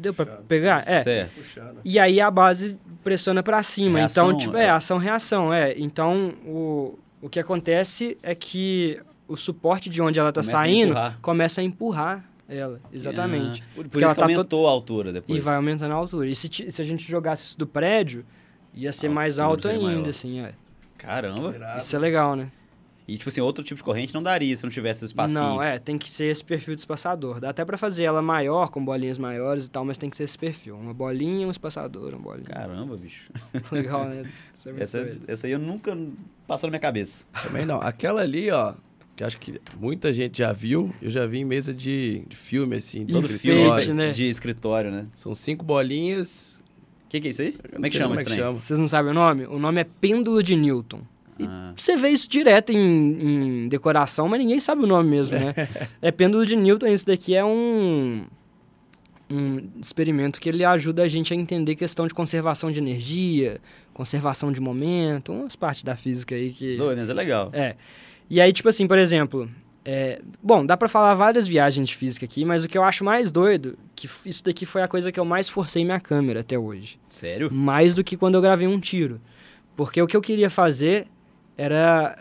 Deu 0.00 0.14
pra 0.14 0.26
Puxando. 0.26 0.46
pegar? 0.46 0.84
É. 0.88 1.02
Certo. 1.02 1.34
E 1.84 1.98
aí 1.98 2.20
a 2.20 2.30
base 2.30 2.76
pressiona 3.04 3.42
para 3.42 3.62
cima. 3.62 3.98
Reação, 3.98 4.28
então, 4.28 4.38
tipo, 4.38 4.56
é. 4.56 4.64
é, 4.64 4.70
ação-reação, 4.70 5.52
é. 5.52 5.74
Então, 5.76 6.34
o, 6.46 6.98
o 7.22 7.28
que 7.28 7.38
acontece 7.40 8.16
é 8.22 8.34
que 8.34 9.00
o 9.28 9.36
suporte 9.36 9.88
de 9.88 10.00
onde 10.02 10.18
ela 10.18 10.32
tá 10.32 10.40
Começa 10.40 10.56
a 10.56 10.60
saindo 10.60 10.90
empurrar. 10.90 11.18
começa 11.22 11.60
a 11.60 11.64
empurrar 11.64 12.24
ela. 12.48 12.80
Exatamente. 12.92 13.62
Ah, 13.62 13.66
por 13.76 13.84
Porque 13.88 13.98
isso 13.98 14.04
ela 14.06 14.14
que 14.14 14.20
tá 14.20 14.26
to- 14.26 14.32
aumentou 14.32 14.66
a 14.68 14.70
altura 14.70 15.12
depois. 15.12 15.38
E 15.38 15.40
vai 15.40 15.56
aumentando 15.56 15.92
a 15.92 15.94
altura. 15.96 16.26
E 16.28 16.34
se, 16.34 16.48
ti- 16.48 16.70
se 16.70 16.82
a 16.82 16.84
gente 16.84 17.08
jogasse 17.08 17.44
isso 17.44 17.58
do 17.58 17.66
prédio, 17.66 18.24
ia 18.74 18.92
ser 18.92 19.06
A 19.06 19.10
mais 19.10 19.38
alto 19.38 19.62
seria 19.68 19.78
ainda, 19.78 19.92
maior. 19.92 20.08
assim, 20.08 20.40
é. 20.40 20.52
Caramba. 20.98 21.54
Isso 21.78 21.94
é 21.94 21.98
legal, 21.98 22.34
né? 22.36 22.50
E, 23.10 23.18
tipo 23.18 23.28
assim, 23.28 23.40
outro 23.40 23.64
tipo 23.64 23.76
de 23.76 23.82
corrente 23.82 24.14
não 24.14 24.22
daria 24.22 24.54
se 24.54 24.62
não 24.62 24.70
tivesse 24.70 25.02
o 25.02 25.04
espacinho. 25.04 25.40
Não, 25.40 25.60
é, 25.60 25.80
tem 25.80 25.98
que 25.98 26.08
ser 26.08 26.26
esse 26.26 26.44
perfil 26.44 26.76
de 26.76 26.80
espaçador. 26.80 27.40
Dá 27.40 27.50
até 27.50 27.64
pra 27.64 27.76
fazer 27.76 28.04
ela 28.04 28.22
maior, 28.22 28.70
com 28.70 28.84
bolinhas 28.84 29.18
maiores 29.18 29.64
e 29.64 29.68
tal, 29.68 29.84
mas 29.84 29.98
tem 29.98 30.08
que 30.08 30.16
ser 30.16 30.22
esse 30.22 30.38
perfil. 30.38 30.76
Uma 30.76 30.94
bolinha, 30.94 31.44
um 31.44 31.50
espaçador, 31.50 32.10
uma 32.10 32.20
bolinha. 32.20 32.44
Caramba, 32.44 32.96
bicho. 32.96 33.28
Legal, 33.72 34.04
né? 34.04 34.30
Isso 34.54 34.68
é 34.68 34.72
muito 34.72 34.82
Essa, 34.84 35.18
essa 35.26 35.46
aí 35.48 35.52
eu 35.52 35.58
nunca 35.58 35.98
passou 36.46 36.68
na 36.68 36.70
minha 36.70 36.80
cabeça. 36.80 37.24
Também 37.42 37.66
não. 37.66 37.80
Aquela 37.80 38.22
ali, 38.22 38.48
ó, 38.52 38.74
que 39.16 39.24
acho 39.24 39.38
que 39.38 39.60
muita 39.76 40.12
gente 40.12 40.38
já 40.38 40.52
viu, 40.52 40.94
eu 41.02 41.10
já 41.10 41.26
vi 41.26 41.40
em 41.40 41.44
mesa 41.44 41.74
de, 41.74 42.22
de 42.28 42.36
filme, 42.36 42.76
assim, 42.76 43.04
de 43.04 43.12
Enfeite, 43.12 43.22
Todo 43.22 43.34
escritório. 43.34 43.84
filme 43.84 44.06
né? 44.06 44.12
de 44.12 44.24
escritório, 44.28 44.90
né? 44.92 45.06
São 45.16 45.34
cinco 45.34 45.64
bolinhas. 45.64 46.60
O 47.06 47.08
que, 47.08 47.20
que 47.20 47.26
é 47.26 47.30
isso 47.32 47.42
aí? 47.42 47.56
não 47.60 47.70
Como 47.72 47.86
é 47.86 47.90
que 47.90 47.96
sei 47.96 48.04
chama 48.04 48.14
como 48.14 48.20
é 48.20 48.22
esse 48.22 48.36
que 48.36 48.40
chama. 48.40 48.52
Vocês 48.52 48.78
não 48.78 48.86
sabem 48.86 49.10
o 49.10 49.14
nome? 49.14 49.46
O 49.46 49.58
nome 49.58 49.80
é 49.80 49.84
pêndulo 49.84 50.40
de 50.44 50.54
Newton. 50.54 51.00
E 51.40 51.46
Ah, 51.48 51.72
Você 51.76 51.96
vê 51.96 52.08
isso 52.10 52.28
direto 52.28 52.70
em, 52.70 52.76
em 53.64 53.68
decoração, 53.68 54.28
mas 54.28 54.40
ninguém 54.40 54.58
sabe 54.58 54.84
o 54.84 54.86
nome 54.86 55.08
mesmo, 55.08 55.38
né? 55.38 55.54
é 56.00 56.10
pêndulo 56.10 56.44
de 56.44 56.56
Newton, 56.56 56.88
isso 56.88 57.06
daqui 57.06 57.34
é 57.34 57.44
um, 57.44 58.24
um 59.30 59.68
experimento 59.80 60.40
que 60.40 60.48
ele 60.48 60.64
ajuda 60.64 61.02
a 61.02 61.08
gente 61.08 61.32
a 61.32 61.36
entender 61.36 61.76
questão 61.76 62.06
de 62.06 62.14
conservação 62.14 62.70
de 62.70 62.80
energia, 62.80 63.60
conservação 63.94 64.52
de 64.52 64.60
momento, 64.60 65.32
umas 65.32 65.56
partes 65.56 65.82
da 65.82 65.96
física 65.96 66.34
aí 66.34 66.50
que... 66.50 66.76
doido, 66.76 66.98
mas 66.98 67.08
é 67.08 67.14
legal. 67.14 67.50
É. 67.52 67.76
E 68.28 68.40
aí, 68.40 68.52
tipo 68.52 68.68
assim, 68.68 68.86
por 68.86 68.98
exemplo, 68.98 69.48
é, 69.84 70.20
bom, 70.42 70.64
dá 70.64 70.76
pra 70.76 70.88
falar 70.88 71.14
várias 71.14 71.46
viagens 71.46 71.88
de 71.88 71.96
física 71.96 72.24
aqui, 72.24 72.44
mas 72.44 72.64
o 72.64 72.68
que 72.68 72.76
eu 72.76 72.84
acho 72.84 73.04
mais 73.04 73.32
doido, 73.32 73.78
que 73.94 74.08
isso 74.26 74.44
daqui 74.44 74.66
foi 74.66 74.82
a 74.82 74.88
coisa 74.88 75.10
que 75.10 75.18
eu 75.18 75.24
mais 75.24 75.48
forcei 75.48 75.84
minha 75.84 76.00
câmera 76.00 76.40
até 76.40 76.58
hoje. 76.58 76.98
Sério? 77.08 77.52
Mais 77.52 77.94
do 77.94 78.04
que 78.04 78.16
quando 78.16 78.34
eu 78.34 78.42
gravei 78.42 78.68
um 78.68 78.78
tiro. 78.78 79.20
Porque 79.76 80.00
o 80.00 80.06
que 80.06 80.16
eu 80.16 80.20
queria 80.20 80.50
fazer 80.50 81.06
era 81.60 82.16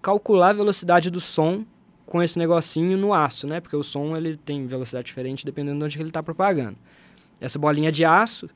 calcular 0.00 0.48
a 0.48 0.52
velocidade 0.54 1.10
do 1.10 1.20
som 1.20 1.62
com 2.06 2.22
esse 2.22 2.38
negocinho 2.38 2.96
no 2.96 3.12
aço, 3.12 3.46
né? 3.46 3.60
Porque 3.60 3.76
o 3.76 3.82
som 3.82 4.16
ele 4.16 4.38
tem 4.38 4.66
velocidade 4.66 5.04
diferente 5.04 5.44
dependendo 5.44 5.78
de 5.78 5.84
onde 5.84 5.96
que 5.96 6.02
ele 6.02 6.08
está 6.08 6.22
propagando. 6.22 6.78
Essa 7.38 7.58
bolinha 7.58 7.92
de 7.92 8.02
aço, 8.02 8.48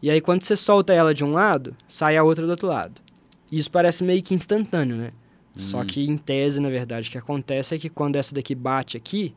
e 0.00 0.10
aí 0.10 0.22
quando 0.22 0.42
você 0.42 0.56
solta 0.56 0.94
ela 0.94 1.12
de 1.12 1.22
um 1.22 1.32
lado, 1.32 1.76
sai 1.86 2.16
a 2.16 2.24
outra 2.24 2.46
do 2.46 2.50
outro 2.50 2.66
lado. 2.66 3.02
Isso 3.52 3.70
parece 3.70 4.02
meio 4.02 4.22
que 4.22 4.32
instantâneo, 4.34 4.96
né? 4.96 5.12
Só 5.54 5.80
Hum. 5.82 5.86
que 5.86 6.08
em 6.08 6.16
tese, 6.16 6.58
na 6.58 6.70
verdade, 6.70 7.08
o 7.08 7.12
que 7.12 7.18
acontece 7.18 7.74
é 7.74 7.78
que 7.78 7.90
quando 7.90 8.16
essa 8.16 8.34
daqui 8.34 8.54
bate 8.54 8.96
aqui, 8.96 9.34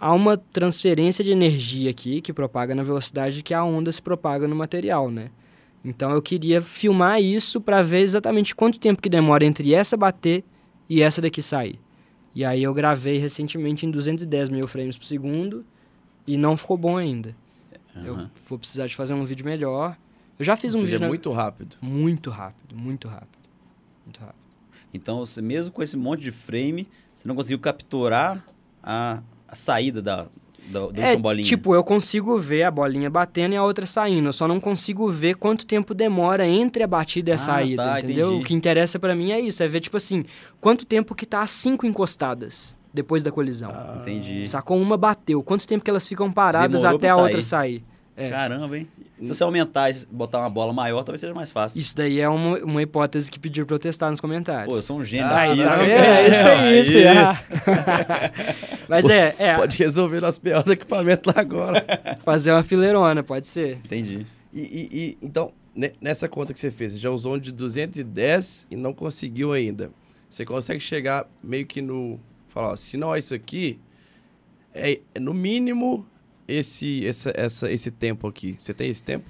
há 0.00 0.12
uma 0.12 0.36
transferência 0.36 1.22
de 1.22 1.30
energia 1.30 1.90
aqui 1.90 2.20
que 2.20 2.32
propaga 2.32 2.74
na 2.74 2.82
velocidade 2.82 3.44
que 3.44 3.54
a 3.54 3.62
onda 3.62 3.92
se 3.92 4.02
propaga 4.02 4.48
no 4.48 4.56
material, 4.56 5.08
né? 5.08 5.30
Então 5.84 6.10
eu 6.10 6.20
queria 6.20 6.60
filmar 6.60 7.20
isso 7.22 7.60
para 7.60 7.82
ver 7.82 8.00
exatamente 8.00 8.54
quanto 8.54 8.78
tempo 8.78 9.00
que 9.00 9.08
demora 9.08 9.44
entre 9.44 9.72
essa 9.74 9.96
bater 9.96 10.44
e 10.88 11.02
essa 11.02 11.20
daqui 11.20 11.42
sair. 11.42 11.78
E 12.34 12.44
aí 12.44 12.62
eu 12.62 12.74
gravei 12.74 13.18
recentemente 13.18 13.86
em 13.86 13.90
210 13.90 14.48
mil 14.48 14.66
frames 14.68 14.96
por 14.96 15.04
segundo 15.06 15.64
e 16.26 16.36
não 16.36 16.56
ficou 16.56 16.76
bom 16.76 16.96
ainda. 16.98 17.34
Eu 18.04 18.14
Aham. 18.14 18.30
vou 18.46 18.58
precisar 18.58 18.86
de 18.86 18.94
fazer 18.94 19.14
um 19.14 19.24
vídeo 19.24 19.44
melhor. 19.44 19.96
Eu 20.38 20.44
já 20.44 20.54
fiz 20.56 20.72
Ou 20.74 20.78
um 20.80 20.82
seja, 20.82 20.92
vídeo 20.92 21.04
é 21.04 21.06
na- 21.06 21.08
muito 21.08 21.30
rápido. 21.32 21.76
muito 21.80 22.30
rápido, 22.30 22.76
muito 22.76 23.08
rápido. 23.08 23.38
Muito 24.04 24.20
rápido. 24.20 24.38
Então, 24.94 25.18
você, 25.18 25.42
mesmo 25.42 25.72
com 25.74 25.82
esse 25.82 25.96
monte 25.96 26.22
de 26.22 26.30
frame, 26.30 26.86
você 27.14 27.26
não 27.26 27.34
conseguiu 27.34 27.58
capturar 27.58 28.44
a, 28.82 29.22
a 29.48 29.56
saída 29.56 30.00
da, 30.00 30.28
da, 30.70 30.86
da 30.88 31.02
É, 31.02 31.16
bolinha. 31.16 31.46
tipo, 31.46 31.74
eu 31.74 31.82
consigo 31.82 32.38
ver 32.38 32.62
a 32.64 32.70
bolinha 32.70 33.08
batendo 33.10 33.54
e 33.54 33.56
a 33.56 33.62
outra 33.64 33.86
saindo. 33.86 34.28
Eu 34.28 34.32
só 34.32 34.46
não 34.46 34.60
consigo 34.60 35.08
ver 35.08 35.34
quanto 35.36 35.66
tempo 35.66 35.94
demora 35.94 36.46
entre 36.46 36.82
a 36.82 36.86
batida 36.86 37.30
e 37.30 37.32
a 37.32 37.36
Ah, 37.36 37.38
saída, 37.38 37.84
tá, 37.84 37.98
entendeu? 38.00 38.28
entendi. 38.28 38.42
O 38.42 38.46
que 38.46 38.54
interessa 38.54 38.98
pra 38.98 39.14
mim 39.14 39.32
é 39.32 39.40
isso, 39.40 39.62
é 39.62 39.68
ver, 39.68 39.80
tipo 39.80 39.96
assim, 39.96 40.24
quanto 40.60 40.84
tempo 40.86 41.14
que 41.14 41.26
tá 41.26 41.42
as 41.42 41.50
cinco 41.50 41.86
encostadas 41.86 42.76
depois 42.92 43.22
da 43.22 43.30
colisão. 43.30 43.70
Ah, 43.72 43.98
Entendi. 44.00 44.46
Sacou? 44.48 44.76
Uma 44.80 44.96
bateu. 44.96 45.42
Quanto 45.42 45.66
tempo 45.66 45.84
que 45.84 45.90
elas 45.90 46.06
ficam 46.08 46.32
paradas 46.32 46.80
Demorou 46.82 46.96
até 46.96 47.08
a 47.10 47.16
outra 47.16 47.42
sair. 47.42 47.84
É. 48.20 48.30
Caramba, 48.30 48.76
hein? 48.76 48.88
Se 49.22 49.28
você 49.28 49.44
aumentar 49.44 49.90
e 49.90 49.94
botar 50.10 50.40
uma 50.40 50.50
bola 50.50 50.72
maior, 50.72 51.04
talvez 51.04 51.20
seja 51.20 51.32
mais 51.32 51.52
fácil. 51.52 51.80
Isso 51.80 51.94
daí 51.94 52.20
é 52.20 52.28
uma, 52.28 52.58
uma 52.58 52.82
hipótese 52.82 53.30
que 53.30 53.38
pediram 53.38 53.64
pra 53.66 53.76
eu 53.76 53.78
testar 53.78 54.10
nos 54.10 54.20
comentários. 54.20 54.68
Pô, 54.72 54.76
eu 54.78 54.82
sou 54.82 54.98
um 54.98 55.04
gênio 55.04 55.26
Ah, 55.26 55.30
tá 55.30 55.56
cara. 55.56 55.86
É 55.86 56.28
isso 56.28 56.48
aí, 56.48 56.78
Aí. 56.78 56.84
filho. 56.84 57.08
Mas 58.88 59.08
é, 59.08 59.34
é, 59.38 59.54
Pode 59.56 59.76
resolver 59.76 60.20
nosso 60.20 60.40
pior 60.40 60.62
do 60.62 60.72
equipamento 60.72 61.28
lá 61.28 61.40
agora. 61.40 61.84
fazer 62.24 62.52
uma 62.52 62.62
fileirona, 62.62 63.22
pode 63.22 63.46
ser. 63.48 63.76
Entendi. 63.84 64.26
E, 64.52 64.60
e- 64.60 64.88
e, 64.92 65.18
então, 65.22 65.52
ne- 65.74 65.92
nessa 66.00 66.28
conta 66.28 66.52
que 66.52 66.58
você 66.58 66.70
fez, 66.70 66.92
você 66.92 66.98
já 66.98 67.10
usou 67.10 67.34
um 67.34 67.38
de 67.38 67.52
210 67.52 68.66
e 68.70 68.76
não 68.76 68.92
conseguiu 68.92 69.52
ainda. 69.52 69.90
Você 70.28 70.44
consegue 70.44 70.80
chegar 70.80 71.26
meio 71.42 71.66
que 71.66 71.80
no. 71.80 72.18
Falar, 72.48 72.72
ó, 72.72 72.76
se 72.76 72.96
não 72.96 73.14
é 73.14 73.18
isso 73.18 73.34
aqui, 73.34 73.78
é, 74.74 74.98
é 75.14 75.20
no 75.20 75.32
mínimo 75.34 76.06
esse, 76.48 77.06
essa, 77.06 77.32
essa, 77.36 77.70
esse 77.70 77.90
tempo 77.90 78.26
aqui. 78.26 78.56
Você 78.58 78.72
tem 78.72 78.88
esse 78.88 79.04
tempo? 79.04 79.24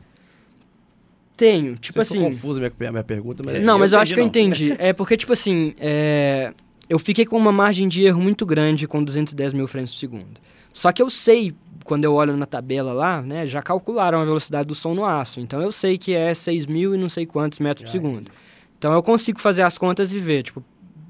Tenho, 1.36 1.76
tipo 1.76 1.98
Não 1.98 2.02
assim. 2.02 2.14
ficou 2.14 2.30
confusa 2.30 2.58
a 2.58 2.70
minha, 2.78 2.92
minha 2.92 3.04
pergunta, 3.04 3.42
mas. 3.44 3.62
Não, 3.62 3.74
eu 3.74 3.78
mas 3.78 3.92
eu 3.92 3.98
acho 3.98 4.14
que 4.14 4.20
eu 4.20 4.24
entendi. 4.24 4.74
É 4.78 4.92
porque, 4.92 5.16
tipo 5.16 5.32
assim, 5.32 5.74
é, 5.78 6.52
eu 6.88 6.98
fiquei 6.98 7.24
com 7.26 7.36
uma 7.36 7.52
margem 7.52 7.88
de 7.88 8.02
erro 8.04 8.20
muito 8.20 8.46
grande 8.46 8.88
com 8.88 9.02
210 9.02 9.52
mil 9.52 9.68
frames 9.68 9.92
por 9.92 9.98
segundo. 9.98 10.40
Só 10.72 10.90
que 10.92 11.02
eu 11.02 11.10
sei, 11.10 11.54
quando 11.84 12.04
eu 12.04 12.14
olho 12.14 12.36
na 12.36 12.46
tabela 12.46 12.92
lá, 12.92 13.22
né, 13.22 13.46
já 13.46 13.62
calcularam 13.62 14.20
a 14.20 14.24
velocidade 14.24 14.68
do 14.68 14.74
som 14.74 14.94
no 14.94 15.04
aço. 15.04 15.40
Então 15.40 15.60
eu 15.60 15.72
sei 15.72 15.98
que 15.98 16.14
é 16.14 16.34
6 16.34 16.66
mil 16.66 16.94
e 16.94 16.98
não 16.98 17.08
sei 17.08 17.26
quantos 17.26 17.58
metros 17.58 17.84
por 17.84 17.90
segundo. 17.90 18.30
Então 18.78 18.92
eu 18.92 19.02
consigo 19.02 19.40
fazer 19.40 19.62
as 19.62 19.76
contas 19.76 20.12
e 20.12 20.18
ver. 20.18 20.42
Tipo, 20.42 20.62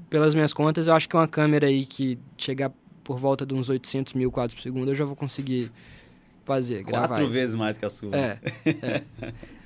pelas 0.09 0.33
minhas 0.33 0.53
contas, 0.53 0.87
eu 0.87 0.93
acho 0.93 1.07
que 1.07 1.15
uma 1.15 1.27
câmera 1.27 1.67
aí 1.67 1.85
que 1.85 2.17
chegar 2.37 2.71
por 3.03 3.17
volta 3.17 3.45
de 3.45 3.53
uns 3.53 3.69
800 3.69 4.13
mil 4.13 4.31
quadros 4.31 4.53
por 4.53 4.61
segundo, 4.61 4.89
eu 4.91 4.95
já 4.95 5.05
vou 5.05 5.15
conseguir 5.15 5.71
fazer, 6.49 6.83
gravar. 6.83 7.07
Quatro 7.09 7.27
vezes 7.29 7.55
mais 7.55 7.77
que 7.77 7.85
a 7.85 7.89
sua. 7.89 8.15
É, 8.15 8.39
é. 8.65 9.03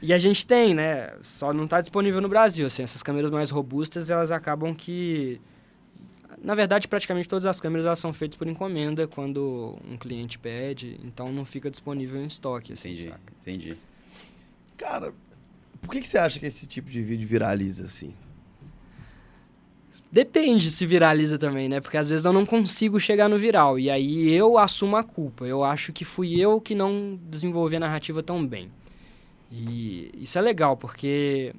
E 0.01 0.11
a 0.13 0.17
gente 0.17 0.45
tem, 0.45 0.73
né? 0.73 1.13
Só 1.21 1.53
não 1.53 1.63
está 1.63 1.79
disponível 1.79 2.19
no 2.19 2.27
Brasil. 2.27 2.67
Assim, 2.67 2.84
essas 2.84 3.01
câmeras 3.01 3.31
mais 3.31 3.49
robustas, 3.49 4.09
elas 4.09 4.31
acabam 4.31 4.75
que. 4.75 5.39
Na 6.43 6.55
verdade, 6.55 6.89
praticamente 6.89 7.29
todas 7.29 7.45
as 7.45 7.61
câmeras 7.61 7.86
elas 7.86 7.99
são 7.99 8.11
feitas 8.11 8.36
por 8.36 8.47
encomenda 8.47 9.07
quando 9.07 9.77
um 9.89 9.95
cliente 9.95 10.38
pede, 10.38 10.99
então 11.01 11.31
não 11.31 11.45
fica 11.45 11.71
disponível 11.71 12.21
em 12.21 12.27
estoque. 12.27 12.73
Assim, 12.73 12.89
Entendi, 12.89 13.09
saca? 13.09 13.34
entendi. 13.41 13.77
Cara, 14.77 15.13
por 15.81 15.91
que, 15.91 16.01
que 16.01 16.07
você 16.07 16.17
acha 16.17 16.38
que 16.39 16.45
esse 16.45 16.67
tipo 16.67 16.89
de 16.89 17.01
vídeo 17.01 17.25
viraliza 17.25 17.86
assim? 17.86 18.13
Depende 20.14 20.70
se 20.70 20.86
viraliza 20.86 21.39
também, 21.39 21.68
né? 21.68 21.82
Porque 21.82 21.97
às 21.97 22.07
vezes 22.07 22.24
eu 22.24 22.32
não 22.32 22.45
consigo 22.45 22.99
chegar 22.99 23.28
no 23.28 23.36
viral. 23.39 23.80
E 23.80 23.89
aí 23.89 24.32
eu 24.32 24.59
assumo 24.59 24.95
a 24.95 25.03
culpa. 25.03 25.43
Eu 25.43 25.64
acho 25.64 25.91
que 25.91 26.05
fui 26.05 26.39
eu 26.39 26.61
que 26.61 26.76
não 26.76 27.20
desenvolvi 27.24 27.78
a 27.78 27.80
narrativa 27.80 28.22
tão 28.22 28.45
bem. 28.45 28.70
E 29.51 30.11
isso 30.22 30.38
é 30.38 30.41
legal, 30.41 30.78
porque 30.78 31.51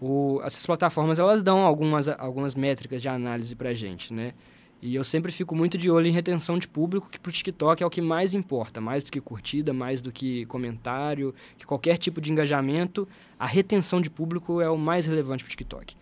o- 0.00 0.40
essas 0.42 0.66
plataformas 0.66 1.20
elas 1.20 1.44
dão 1.44 1.60
algumas, 1.64 2.08
algumas 2.08 2.56
métricas 2.56 3.00
de 3.00 3.08
análise 3.08 3.54
pra 3.54 3.72
gente, 3.72 4.12
né? 4.12 4.34
E 4.82 4.92
eu 4.96 5.04
sempre 5.04 5.30
fico 5.30 5.54
muito 5.54 5.78
de 5.78 5.88
olho 5.88 6.08
em 6.08 6.12
retenção 6.12 6.58
de 6.58 6.66
público, 6.66 7.08
que 7.08 7.20
pro 7.20 7.30
TikTok 7.30 7.84
é 7.84 7.86
o 7.86 7.90
que 7.90 8.02
mais 8.02 8.34
importa, 8.34 8.80
mais 8.80 9.04
do 9.04 9.12
que 9.12 9.20
curtida, 9.20 9.72
mais 9.72 10.02
do 10.02 10.10
que 10.10 10.44
comentário, 10.46 11.32
que 11.56 11.64
qualquer 11.64 11.98
tipo 11.98 12.20
de 12.20 12.32
engajamento, 12.32 13.06
a 13.38 13.46
retenção 13.46 14.00
de 14.00 14.10
público 14.10 14.60
é 14.60 14.68
o 14.68 14.76
mais 14.76 15.06
relevante 15.06 15.44
pro 15.44 15.50
TikTok. 15.50 15.96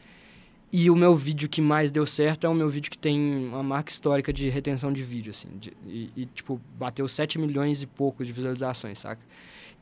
E 0.77 0.91
o 0.91 0.97
meu 0.97 1.15
vídeo 1.15 1.49
que 1.49 1.61
mais 1.61 1.93
deu 1.93 2.05
certo 2.05 2.45
é 2.47 2.49
o 2.49 2.55
meu 2.55 2.69
vídeo 2.69 2.91
que 2.91 2.99
tem 2.99 3.47
uma 3.47 3.63
marca 3.63 3.93
histórica 3.93 4.33
de 4.33 4.49
retenção 4.49 4.93
de 4.93 5.05
vídeo, 5.05 5.31
assim. 5.31 5.47
de- 5.57 5.73
e, 5.87 6.11
e, 6.17 6.27
tipo, 6.27 6.61
bateu 6.77 7.07
7 7.07 7.39
milhões 7.39 7.81
e 7.81 7.87
pouco 7.87 8.25
de 8.25 8.33
visualizações, 8.33 8.99
saca? 8.99 9.23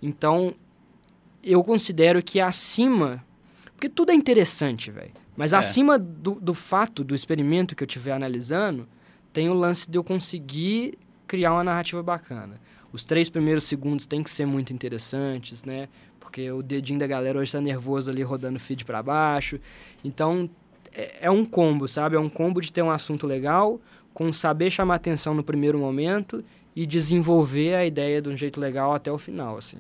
Então, 0.03 0.55
eu 1.43 1.65
considero 1.65 2.23
que 2.23 2.41
acima... 2.41 3.25
Porque 3.75 3.89
tudo 3.89 4.13
é 4.13 4.15
interessante, 4.15 4.91
velho. 4.91 5.13
Mas 5.35 5.55
É. 5.55 5.57
acima 5.57 5.99
do, 5.99 6.33
do 6.35 6.53
fato, 6.53 7.03
do 7.03 7.15
experimento 7.15 7.75
que 7.75 7.83
eu 7.83 7.87
estiver 7.87 8.13
analisando, 8.13 8.87
tem 9.33 9.49
o 9.49 9.55
lance 9.55 9.91
de 9.91 9.97
eu 9.97 10.05
conseguir 10.05 10.99
criar 11.27 11.53
uma 11.55 11.65
narrativa 11.65 12.03
bacana. 12.03 12.61
Os 12.93 13.03
três 13.03 13.31
primeiros 13.31 13.65
segundos 13.65 14.05
têm 14.05 14.23
que 14.23 14.31
ser 14.31 14.45
muito 14.45 14.75
interessantes, 14.75 15.65
né? 15.65 15.89
Porque 16.21 16.51
o 16.53 16.63
dedinho 16.63 16.99
da 16.99 17.07
galera 17.07 17.39
hoje 17.39 17.51
tá 17.51 17.61
nervoso 17.63 18.11
ali 18.11 18.23
rodando 18.23 18.61
feed 18.61 18.85
para 18.85 19.03
baixo. 19.03 19.59
Então, 20.05 20.51
é, 20.95 21.19
é 21.23 21.31
um 21.31 21.45
combo, 21.45 21.89
sabe? 21.89 22.17
É 22.17 22.21
um 22.21 22.29
combo 22.29 22.61
de 22.61 22.73
ter 22.73 22.83
um 22.83 22.91
assunto 22.91 23.27
legal, 23.27 23.81
com 24.15 24.33
saber 24.33 24.71
chamar 24.71 24.97
atenção 24.97 25.35
no 25.35 25.43
primeiro 25.43 25.79
momento 25.79 26.45
e 26.75 26.87
desenvolver 26.87 27.75
a 27.75 27.85
ideia 27.85 28.21
de 28.21 28.29
um 28.29 28.37
jeito 28.37 28.61
legal 28.61 28.95
até 28.95 29.11
o 29.11 29.19
final, 29.19 29.57
assim. 29.57 29.79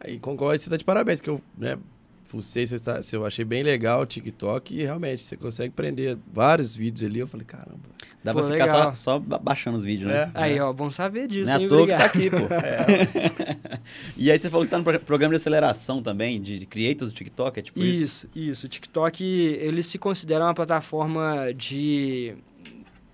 Aí, 0.00 0.18
concordo, 0.18 0.58
você 0.58 0.68
tá 0.68 0.76
de 0.76 0.84
parabéns, 0.84 1.20
que 1.20 1.30
eu, 1.30 1.40
né, 1.56 1.78
fucei 2.26 2.66
se 2.66 2.74
eu, 2.74 2.76
está- 2.76 3.00
se 3.02 3.14
eu 3.14 3.24
achei 3.24 3.44
bem 3.44 3.62
legal 3.62 4.02
o 4.02 4.06
TikTok 4.06 4.74
e 4.74 4.82
realmente 4.82 5.22
você 5.22 5.36
consegue 5.36 5.72
prender 5.72 6.16
vários 6.32 6.74
vídeos 6.74 7.08
ali. 7.08 7.20
Eu 7.20 7.26
falei, 7.26 7.46
caramba. 7.46 7.94
Dá 8.22 8.32
Pô, 8.32 8.40
pra 8.42 8.50
ficar 8.52 8.68
só, 8.68 8.76
legal. 8.78 8.94
só 8.94 9.18
ba- 9.18 9.38
baixando 9.38 9.76
os 9.76 9.84
vídeos, 9.84 10.10
né? 10.10 10.30
É. 10.34 10.42
Aí, 10.42 10.58
ó, 10.60 10.72
bom 10.72 10.90
saber 10.90 11.28
disso, 11.28 11.52
Não 11.52 11.60
é 11.60 11.64
à 11.64 11.68
toa 11.68 11.86
que 11.86 11.92
tá 11.94 12.04
aqui, 12.06 12.30
pô. 12.30 12.36
e 14.16 14.30
aí 14.30 14.38
você 14.38 14.48
falou 14.48 14.64
que 14.64 14.68
você 14.68 14.70
tá 14.70 14.78
no 14.78 14.84
pro- 14.84 15.00
programa 15.00 15.32
de 15.34 15.36
aceleração 15.36 16.02
também, 16.02 16.40
de, 16.40 16.58
de 16.58 16.64
creators 16.66 17.10
do 17.12 17.14
TikTok, 17.14 17.58
é 17.58 17.62
tipo 17.62 17.80
isso? 17.80 18.26
Isso, 18.34 18.50
isso. 18.50 18.66
O 18.66 18.68
TikTok, 18.68 19.22
ele 19.24 19.82
se 19.82 19.98
considera 19.98 20.44
uma 20.44 20.54
plataforma 20.54 21.52
de 21.54 22.34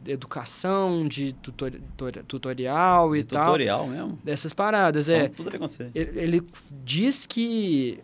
educação, 0.06 1.06
de 1.06 1.32
tutor- 1.34 1.72
tutor- 1.96 2.24
tutorial 2.26 3.14
e 3.14 3.18
De 3.20 3.26
tal. 3.26 3.44
tutorial 3.46 3.86
mesmo? 3.86 4.18
Dessas 4.24 4.52
paradas, 4.52 5.08
Então, 5.08 5.20
é. 5.20 5.28
tudo 5.28 5.48
a 5.48 5.52
ver 5.52 5.58
com 5.58 5.68
você. 5.68 5.90
Ele, 5.94 6.20
ele 6.20 6.42
diz 6.84 7.26
que 7.26 7.98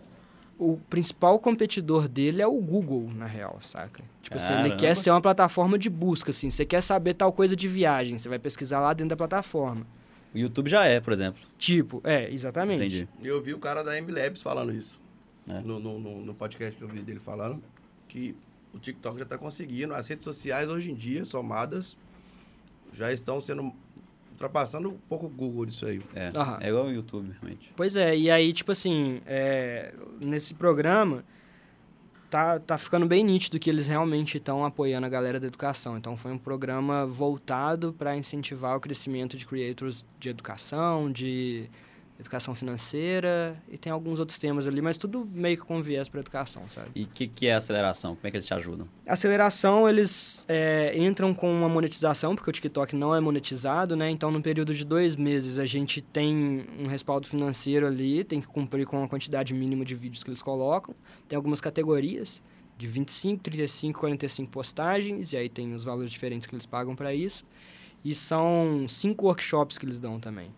o 0.59 0.79
principal 0.89 1.39
competidor 1.39 2.09
dele 2.09 2.41
é 2.43 2.47
o 2.47 2.59
Google, 2.61 3.11
na 3.15 3.27
real, 3.27 3.59
saca? 3.61 4.03
Tipo 4.23 4.37
assim, 4.37 4.53
ele 4.53 4.63
Caramba. 4.63 4.77
quer 4.77 4.97
ser 4.97 5.11
uma 5.11 5.21
plataforma 5.21 5.79
de 5.79 5.91
busca, 5.91 6.31
assim. 6.31 6.49
Você 6.51 6.65
quer 6.65 6.81
saber 6.81 7.15
tal 7.15 7.33
coisa 7.33 7.55
de 7.55 7.69
viagem, 7.69 8.17
você 8.19 8.29
vai 8.29 8.39
pesquisar 8.39 8.81
lá 8.81 8.93
dentro 8.93 9.11
da 9.11 9.17
plataforma. 9.17 9.87
O 10.35 10.39
YouTube 10.39 10.69
já 10.69 10.85
é, 10.85 11.01
por 11.01 11.13
exemplo. 11.13 11.41
Tipo, 11.59 12.01
é, 12.05 12.31
exatamente. 12.33 12.81
Entendi. 12.83 13.09
Eu 13.23 13.41
vi 13.43 13.55
o 13.55 13.59
cara 13.59 13.83
da 13.83 13.97
M-Labs 13.97 14.43
falando 14.43 14.73
isso. 14.73 15.01
É. 15.49 15.61
No, 15.61 15.79
no, 15.79 15.99
no- 15.99 16.23
no 16.25 16.35
podcast 16.35 16.77
que 16.77 16.83
eu 16.83 16.89
vi 16.89 17.01
dele 17.01 17.21
falando. 17.21 17.63
Que 18.09 18.35
o 18.75 18.79
TikTok 18.79 19.19
já 19.19 19.25
tá 19.25 19.39
conseguindo. 19.39 19.95
As 19.95 20.07
redes 20.07 20.25
sociais 20.25 20.69
hoje 20.69 20.91
em 20.91 20.95
dia, 20.95 21.25
somadas, 21.25 21.97
já 22.93 23.13
estão 23.13 23.41
sendo. 23.41 23.73
Ultrapassando 24.37 24.91
um 24.91 24.99
pouco 25.09 25.27
o 25.27 25.29
Google 25.29 25.67
disso 25.67 25.87
aí. 25.87 26.01
É, 26.15 26.31
Aham. 26.35 26.59
é 26.61 26.69
igual 26.69 26.85
o 26.87 26.93
YouTube, 26.93 27.33
realmente. 27.41 27.73
Pois 27.75 27.97
é, 27.97 28.17
e 28.17 28.31
aí, 28.31 28.53
tipo 28.53 28.71
assim, 28.71 29.21
é, 29.27 29.95
nesse 30.21 30.55
programa, 30.55 31.25
tá, 32.31 32.61
tá 32.61 32.77
ficando 32.77 33.07
bem 33.07 33.25
nítido 33.25 33.59
que 33.59 33.71
eles 33.71 33.87
realmente 33.87 34.37
estão 34.37 34.65
apoiando 34.65 35.07
a 35.07 35.09
galera 35.09 35.41
da 35.41 35.47
educação. 35.47 35.97
Então, 35.97 36.17
foi 36.17 36.31
um 36.33 36.39
programa 36.39 37.07
voltado 37.07 37.93
para 37.93 38.17
incentivar 38.17 38.77
o 38.77 38.81
crescimento 38.81 39.37
de 39.37 39.47
creators 39.47 40.05
de 40.21 40.29
educação, 40.29 41.11
de 41.11 41.69
educação 42.19 42.55
financeira, 42.55 43.61
e 43.71 43.77
tem 43.77 43.93
alguns 43.93 44.19
outros 44.19 44.39
temas 44.39 44.67
ali, 44.67 44.81
mas 44.81 44.97
tudo 44.97 45.29
meio 45.33 45.57
que 45.57 45.65
com 45.65 45.83
viés 45.83 46.09
para 46.09 46.21
educação, 46.21 46.63
sabe? 46.69 46.89
E 46.95 47.03
o 47.03 47.07
que, 47.07 47.27
que 47.27 47.47
é 47.47 47.55
aceleração? 47.55 48.15
Como 48.15 48.27
é 48.27 48.31
que 48.31 48.37
eles 48.37 48.47
te 48.47 48.55
ajudam? 48.55 48.89
Aceleração, 49.07 49.89
eles 49.89 50.45
é, 50.49 50.97
entram 50.97 51.35
com 51.35 51.51
uma 51.51 51.69
monetização, 51.69 52.35
porque 52.35 52.49
o 52.49 52.53
TikTok 52.53 52.97
não 52.97 53.15
é 53.15 53.21
monetizado, 53.21 53.95
né? 53.95 54.11
Então, 54.11 54.31
no 54.31 54.41
período 54.41 54.75
de 54.75 54.85
dois 54.85 55.15
meses, 55.15 55.59
a 55.59 55.67
gente 55.67 56.01
tem 56.01 56.67
um 56.79 56.87
respaldo 56.87 57.29
financeiro 57.29 57.87
ali, 57.87 58.25
tem 58.25 58.41
que 58.41 58.47
cumprir 58.47 58.87
com 58.87 59.05
a 59.05 59.09
quantidade 59.09 59.53
mínima 59.53 59.85
de 59.85 59.95
vídeos 59.95 60.23
que 60.23 60.31
eles 60.31 60.43
colocam. 60.43 60.95
Tem 61.29 61.37
algumas 61.37 61.61
categorias, 61.61 62.43
de 62.79 62.87
25, 62.87 63.43
35, 63.43 64.01
45 64.01 64.51
postagens, 64.51 65.33
e 65.33 65.37
aí 65.37 65.49
tem 65.49 65.75
os 65.75 65.85
valores 65.85 66.11
diferentes 66.11 66.47
que 66.47 66.55
eles 66.55 66.67
pagam 66.67 66.95
para 66.95 67.15
isso. 67.15 67.45
E 68.05 68.15
são 68.15 68.87
cinco 68.89 69.27
workshops 69.27 69.79
que 69.79 69.85
eles 69.85 69.99
dão 69.99 70.21
também. 70.21 70.51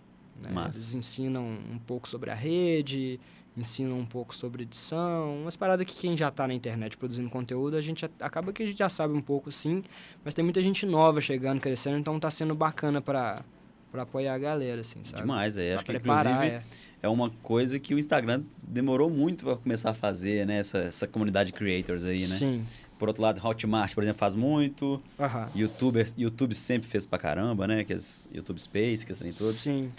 Né? 0.43 0.71
Eles 0.75 0.95
ensinam 0.95 1.45
um 1.45 1.79
pouco 1.79 2.09
sobre 2.09 2.31
a 2.31 2.35
rede, 2.35 3.21
ensinam 3.57 3.99
um 3.99 4.05
pouco 4.05 4.35
sobre 4.35 4.63
edição, 4.63 5.43
umas 5.43 5.57
paradas 5.57 5.85
que 5.87 5.95
quem 5.95 6.17
já 6.17 6.31
tá 6.31 6.47
na 6.47 6.55
internet 6.55 6.97
produzindo 6.97 7.29
conteúdo, 7.29 7.77
a 7.77 7.81
gente 7.81 8.05
acaba 8.21 8.53
que 8.53 8.63
a 8.63 8.67
gente 8.67 8.79
já 8.79 8.89
sabe 8.89 9.15
um 9.15 9.21
pouco 9.21 9.51
sim, 9.51 9.83
mas 10.25 10.35
tem 10.35 10.45
muita 10.45 10.63
gente 10.63 10.87
nova 10.87 11.21
chegando, 11.21 11.61
crescendo, 11.61 11.99
então 11.99 12.19
tá 12.21 12.31
sendo 12.31 12.55
bacana 12.55 13.01
pra, 13.01 13.45
pra 13.91 14.03
apoiar 14.03 14.35
a 14.35 14.39
galera, 14.39 14.81
assim, 14.81 15.03
sabe? 15.03 15.23
Demais, 15.23 15.57
é. 15.57 15.71
Pra 15.71 15.77
Acho 15.77 15.85
que, 15.85 15.97
inclusive, 15.97 16.47
é. 16.47 16.63
é 17.03 17.09
uma 17.09 17.31
coisa 17.43 17.79
que 17.79 17.95
o 17.95 17.99
Instagram 17.99 18.43
demorou 18.63 19.11
muito 19.11 19.45
para 19.45 19.57
começar 19.57 19.91
a 19.91 19.95
fazer, 19.95 20.47
né? 20.47 20.59
Essa, 20.59 20.79
essa 20.79 21.07
comunidade 21.07 21.49
de 21.49 21.59
creators 21.59 22.05
aí, 22.05 22.21
né? 22.21 22.27
Sim. 22.27 22.67
Por 22.99 23.09
outro 23.09 23.23
lado, 23.23 23.41
Hotmart, 23.45 23.95
por 23.95 24.03
exemplo, 24.03 24.19
faz 24.19 24.35
muito. 24.35 25.01
Aham. 25.19 25.49
YouTube, 25.55 26.03
YouTube 26.17 26.53
sempre 26.55 26.89
fez 26.89 27.07
pra 27.07 27.17
caramba, 27.17 27.67
né? 27.67 27.85
Que 27.85 27.93
as 27.93 28.29
YouTube 28.33 28.61
Space, 28.61 29.07
que 29.07 29.15
tem 29.15 29.31
tudo. 29.31 29.53
Sim. 29.53 29.91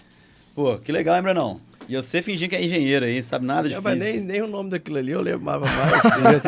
Pô, 0.60 0.78
que 0.78 0.92
legal, 0.92 1.16
hein, 1.16 1.22
Brunão? 1.24 1.62
E 1.88 1.96
você 1.96 2.22
fingindo 2.22 2.50
que 2.50 2.56
é 2.58 2.62
engenheiro 2.66 3.06
aí, 3.06 3.24
sabe 3.24 3.46
nada 3.46 3.70
de 3.70 3.76
É, 3.76 3.80
mas 3.80 3.94
física. 3.94 4.12
nem, 4.18 4.26
nem 4.26 4.42
o 4.42 4.48
nome 4.48 4.70
daquilo 4.70 4.98
ali 4.98 5.10
eu 5.14 5.22
lembrava 5.22 5.66
mais. 5.66 5.94
assim, 6.06 6.20
eu 6.20 6.32
já 6.34 6.40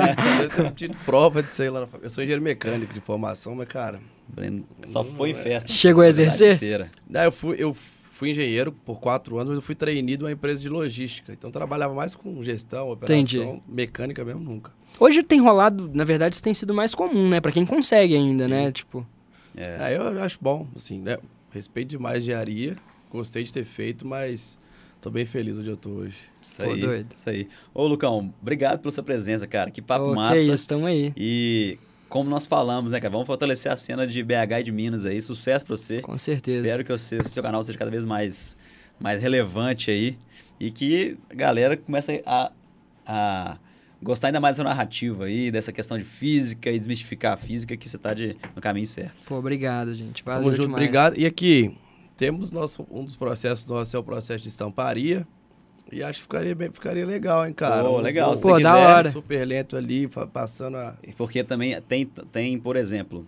tinha- 0.49 0.71
tido 0.71 0.97
prova 1.05 1.41
de 1.41 1.53
sei 1.53 1.69
lá. 1.69 1.87
Eu 2.01 2.09
sou 2.09 2.21
engenheiro 2.21 2.43
mecânico 2.43 2.93
de 2.93 2.99
formação, 2.99 3.55
mas, 3.55 3.69
cara. 3.69 4.01
Breno 4.27 4.65
Só 4.83 5.05
foi 5.05 5.29
em 5.29 5.33
festa. 5.33 5.71
Chegou 5.71 6.03
a 6.03 6.09
exercer? 6.09 6.59
Não, 7.09 7.21
eu 7.23 7.31
fui, 7.31 7.55
eu 7.57 7.73
fui 8.11 8.31
engenheiro 8.31 8.73
por 8.73 8.99
quatro 8.99 9.37
anos, 9.37 9.47
mas 9.47 9.55
eu 9.55 9.61
fui 9.61 9.75
trainee 9.75 10.17
de 10.17 10.25
uma 10.25 10.31
empresa 10.33 10.61
de 10.61 10.67
logística. 10.67 11.31
Então 11.31 11.47
eu 11.47 11.53
trabalhava 11.53 11.93
mais 11.93 12.13
com 12.13 12.43
gestão, 12.43 12.89
operação, 12.91 13.17
Entendi. 13.21 13.61
mecânica 13.65 14.25
mesmo 14.25 14.41
nunca. 14.41 14.73
Hoje 14.99 15.23
tem 15.23 15.39
rolado, 15.39 15.89
na 15.93 16.03
verdade, 16.03 16.35
isso 16.35 16.43
tem 16.43 16.53
sido 16.53 16.73
mais 16.73 16.93
comum, 16.93 17.29
né? 17.29 17.39
Pra 17.39 17.53
quem 17.53 17.65
consegue 17.65 18.13
ainda, 18.13 18.43
Sim. 18.43 18.49
né? 18.49 18.71
Tipo, 18.73 19.07
É. 19.55 19.77
Aí 19.79 19.95
eu 19.95 20.21
acho 20.21 20.37
bom, 20.41 20.67
assim, 20.75 20.99
né? 20.99 21.17
Respeito 21.49 21.87
demais 21.91 22.15
a 22.15 22.17
engenharia, 22.19 22.75
gostei 23.11 23.43
de 23.43 23.51
ter 23.51 23.65
feito, 23.65 24.07
mas 24.07 24.57
tô 25.01 25.09
bem 25.09 25.25
feliz 25.25 25.57
onde 25.57 25.69
eu 25.69 25.77
tô 25.77 25.89
hoje. 25.89 26.17
Isso 26.41 26.63
Pô, 26.63 26.71
aí. 26.71 26.79
doido. 26.79 27.13
Isso 27.15 27.29
aí. 27.29 27.47
Ô, 27.73 27.85
Lucão, 27.87 28.33
obrigado 28.41 28.79
pela 28.79 28.91
sua 28.91 29.03
presença, 29.03 29.45
cara. 29.45 29.69
Que 29.69 29.81
papo 29.81 30.05
ô, 30.05 30.15
massa. 30.15 30.35
que 30.35 30.51
isso, 30.51 30.67
tamo 30.67 30.85
aí. 30.85 31.13
E 31.15 31.77
como 32.09 32.29
nós 32.29 32.45
falamos, 32.45 32.91
né, 32.91 32.99
cara? 32.99 33.11
Vamos 33.11 33.27
fortalecer 33.27 33.71
a 33.71 33.75
cena 33.75 34.05
de 34.07 34.23
BH 34.23 34.59
e 34.59 34.63
de 34.63 34.71
Minas 34.71 35.05
aí. 35.05 35.21
Sucesso 35.21 35.65
pra 35.65 35.75
você. 35.75 36.01
Com 36.01 36.17
certeza. 36.17 36.57
Espero 36.57 36.83
que 36.83 36.91
você, 36.91 37.17
o 37.17 37.27
seu 37.27 37.41
canal 37.41 37.61
seja 37.63 37.77
cada 37.77 37.91
vez 37.91 38.03
mais, 38.05 38.57
mais 38.99 39.21
relevante 39.21 39.89
aí. 39.91 40.17
E 40.59 40.69
que 40.69 41.17
a 41.29 41.33
galera 41.33 41.75
comece 41.75 42.21
a, 42.25 42.51
a 43.05 43.57
gostar 44.01 44.27
ainda 44.27 44.39
mais 44.39 44.57
dessa 44.57 44.67
narrativa 44.67 45.25
aí, 45.25 45.51
dessa 45.51 45.71
questão 45.71 45.97
de 45.97 46.03
física 46.03 46.69
e 46.69 46.77
desmistificar 46.77 47.33
a 47.33 47.37
física, 47.37 47.77
que 47.77 47.87
você 47.87 47.97
tá 47.97 48.13
de, 48.13 48.35
no 48.55 48.61
caminho 48.61 48.85
certo. 48.85 49.27
Pô, 49.27 49.35
obrigado, 49.37 49.93
gente. 49.95 50.23
Valeu 50.23 50.43
Tamo 50.43 50.51
junto, 50.51 50.61
demais. 50.63 50.83
obrigado. 50.83 51.17
E 51.17 51.25
aqui, 51.25 51.75
temos 52.21 52.51
nosso, 52.51 52.85
um 52.91 53.03
dos 53.03 53.15
processos 53.15 53.67
nossos 53.67 53.91
é 53.95 53.97
o 53.97 54.03
processo 54.03 54.43
de 54.43 54.49
estamparia. 54.49 55.27
E 55.91 56.03
acho 56.03 56.19
que 56.19 56.23
ficaria, 56.23 56.53
bem, 56.53 56.71
ficaria 56.71 57.03
legal, 57.03 57.47
hein, 57.47 57.51
cara? 57.51 57.83
Pô, 57.83 57.99
legal. 57.99 58.37
Se 58.37 58.43
Pô, 58.43 58.49
você 58.49 58.63
da 58.63 58.73
quiser, 58.73 58.85
hora. 58.85 59.11
Super 59.11 59.43
lento 59.43 59.75
ali, 59.75 60.07
passando 60.31 60.77
a... 60.77 60.95
Porque 61.17 61.43
também 61.43 61.81
tem, 61.81 62.05
tem, 62.05 62.59
por 62.59 62.75
exemplo, 62.75 63.25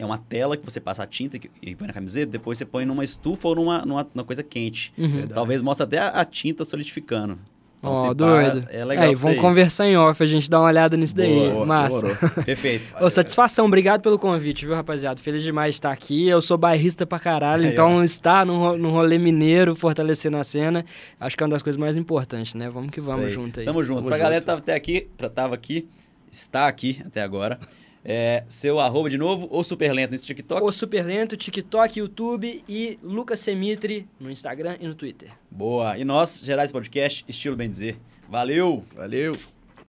é 0.00 0.04
uma 0.04 0.18
tela 0.18 0.56
que 0.56 0.64
você 0.64 0.80
passa 0.80 1.04
a 1.04 1.06
tinta 1.06 1.38
e 1.62 1.76
põe 1.76 1.86
na 1.86 1.92
camiseta, 1.92 2.26
depois 2.26 2.58
você 2.58 2.64
põe 2.64 2.84
numa 2.84 3.04
estufa 3.04 3.46
ou 3.46 3.54
numa, 3.54 3.86
numa, 3.86 4.06
numa 4.12 4.24
coisa 4.24 4.42
quente. 4.42 4.92
Uhum. 4.98 5.28
Talvez 5.28 5.62
mostre 5.62 5.84
até 5.84 5.98
a, 5.98 6.08
a 6.08 6.24
tinta 6.24 6.64
solidificando. 6.64 7.38
Então, 7.78 7.92
Ó, 7.92 8.06
pá, 8.08 8.12
doido. 8.12 8.66
É 8.70 8.84
legal 8.84 9.04
Aí, 9.04 9.14
vamos 9.14 9.40
conversar 9.40 9.86
em 9.86 9.96
off, 9.96 10.20
a 10.20 10.26
gente 10.26 10.50
dá 10.50 10.58
uma 10.58 10.66
olhada 10.66 10.96
nisso 10.96 11.14
daí. 11.14 11.50
Boa, 11.50 11.64
Massa. 11.64 12.02
demorou. 12.02 12.16
Perfeito. 12.44 12.84
Ô, 13.00 13.08
satisfação, 13.08 13.66
obrigado 13.66 14.00
pelo 14.02 14.18
convite, 14.18 14.66
viu, 14.66 14.74
rapaziada? 14.74 15.20
Feliz 15.20 15.42
demais 15.44 15.74
de 15.74 15.78
estar 15.78 15.92
aqui. 15.92 16.26
Eu 16.28 16.42
sou 16.42 16.58
bairrista 16.58 17.06
pra 17.06 17.20
caralho, 17.20 17.64
Aí, 17.66 17.72
então 17.72 18.02
estar 18.02 18.44
num, 18.44 18.58
ro- 18.58 18.76
num 18.76 18.90
rolê 18.90 19.16
mineiro, 19.16 19.76
fortalecendo 19.76 20.36
a 20.38 20.42
cena, 20.44 20.84
acho 21.20 21.36
que 21.36 21.42
é 21.42 21.46
uma 21.46 21.52
das 21.52 21.62
coisas 21.62 21.78
mais 21.78 21.96
importantes, 21.96 22.54
né? 22.54 22.68
Vamos 22.68 22.90
que 22.90 23.00
vamos 23.00 23.26
Isso 23.26 23.34
junto 23.34 23.60
aí. 23.60 23.66
Tamo 23.66 23.82
junto. 23.82 23.96
Tamo 23.98 24.08
pra 24.08 24.18
galera 24.18 24.34
que 24.36 24.40
junto. 24.42 24.46
tava 24.46 24.58
até 24.60 24.74
aqui, 24.74 25.08
pra, 25.16 25.28
tava 25.30 25.54
aqui, 25.54 25.88
está 26.32 26.66
aqui 26.66 27.00
até 27.06 27.22
agora. 27.22 27.60
É, 28.04 28.44
seu 28.48 28.78
arroba 28.80 29.10
de 29.10 29.18
novo, 29.18 29.48
ou 29.50 29.62
Superlento 29.62 30.12
no 30.12 30.18
TikTok. 30.18 30.62
O 30.62 30.72
Super 30.72 31.04
Lento, 31.04 31.36
TikTok, 31.36 31.98
YouTube 31.98 32.62
e 32.68 32.98
Lucas 33.02 33.40
Semitri 33.40 34.06
no 34.18 34.30
Instagram 34.30 34.76
e 34.80 34.86
no 34.86 34.94
Twitter. 34.94 35.30
Boa. 35.50 35.98
E 35.98 36.04
nós, 36.04 36.40
Gerais 36.42 36.72
Podcast, 36.72 37.24
estilo 37.28 37.56
bem 37.56 37.70
dizer. 37.70 37.98
Valeu! 38.28 38.84
Valeu! 38.94 39.57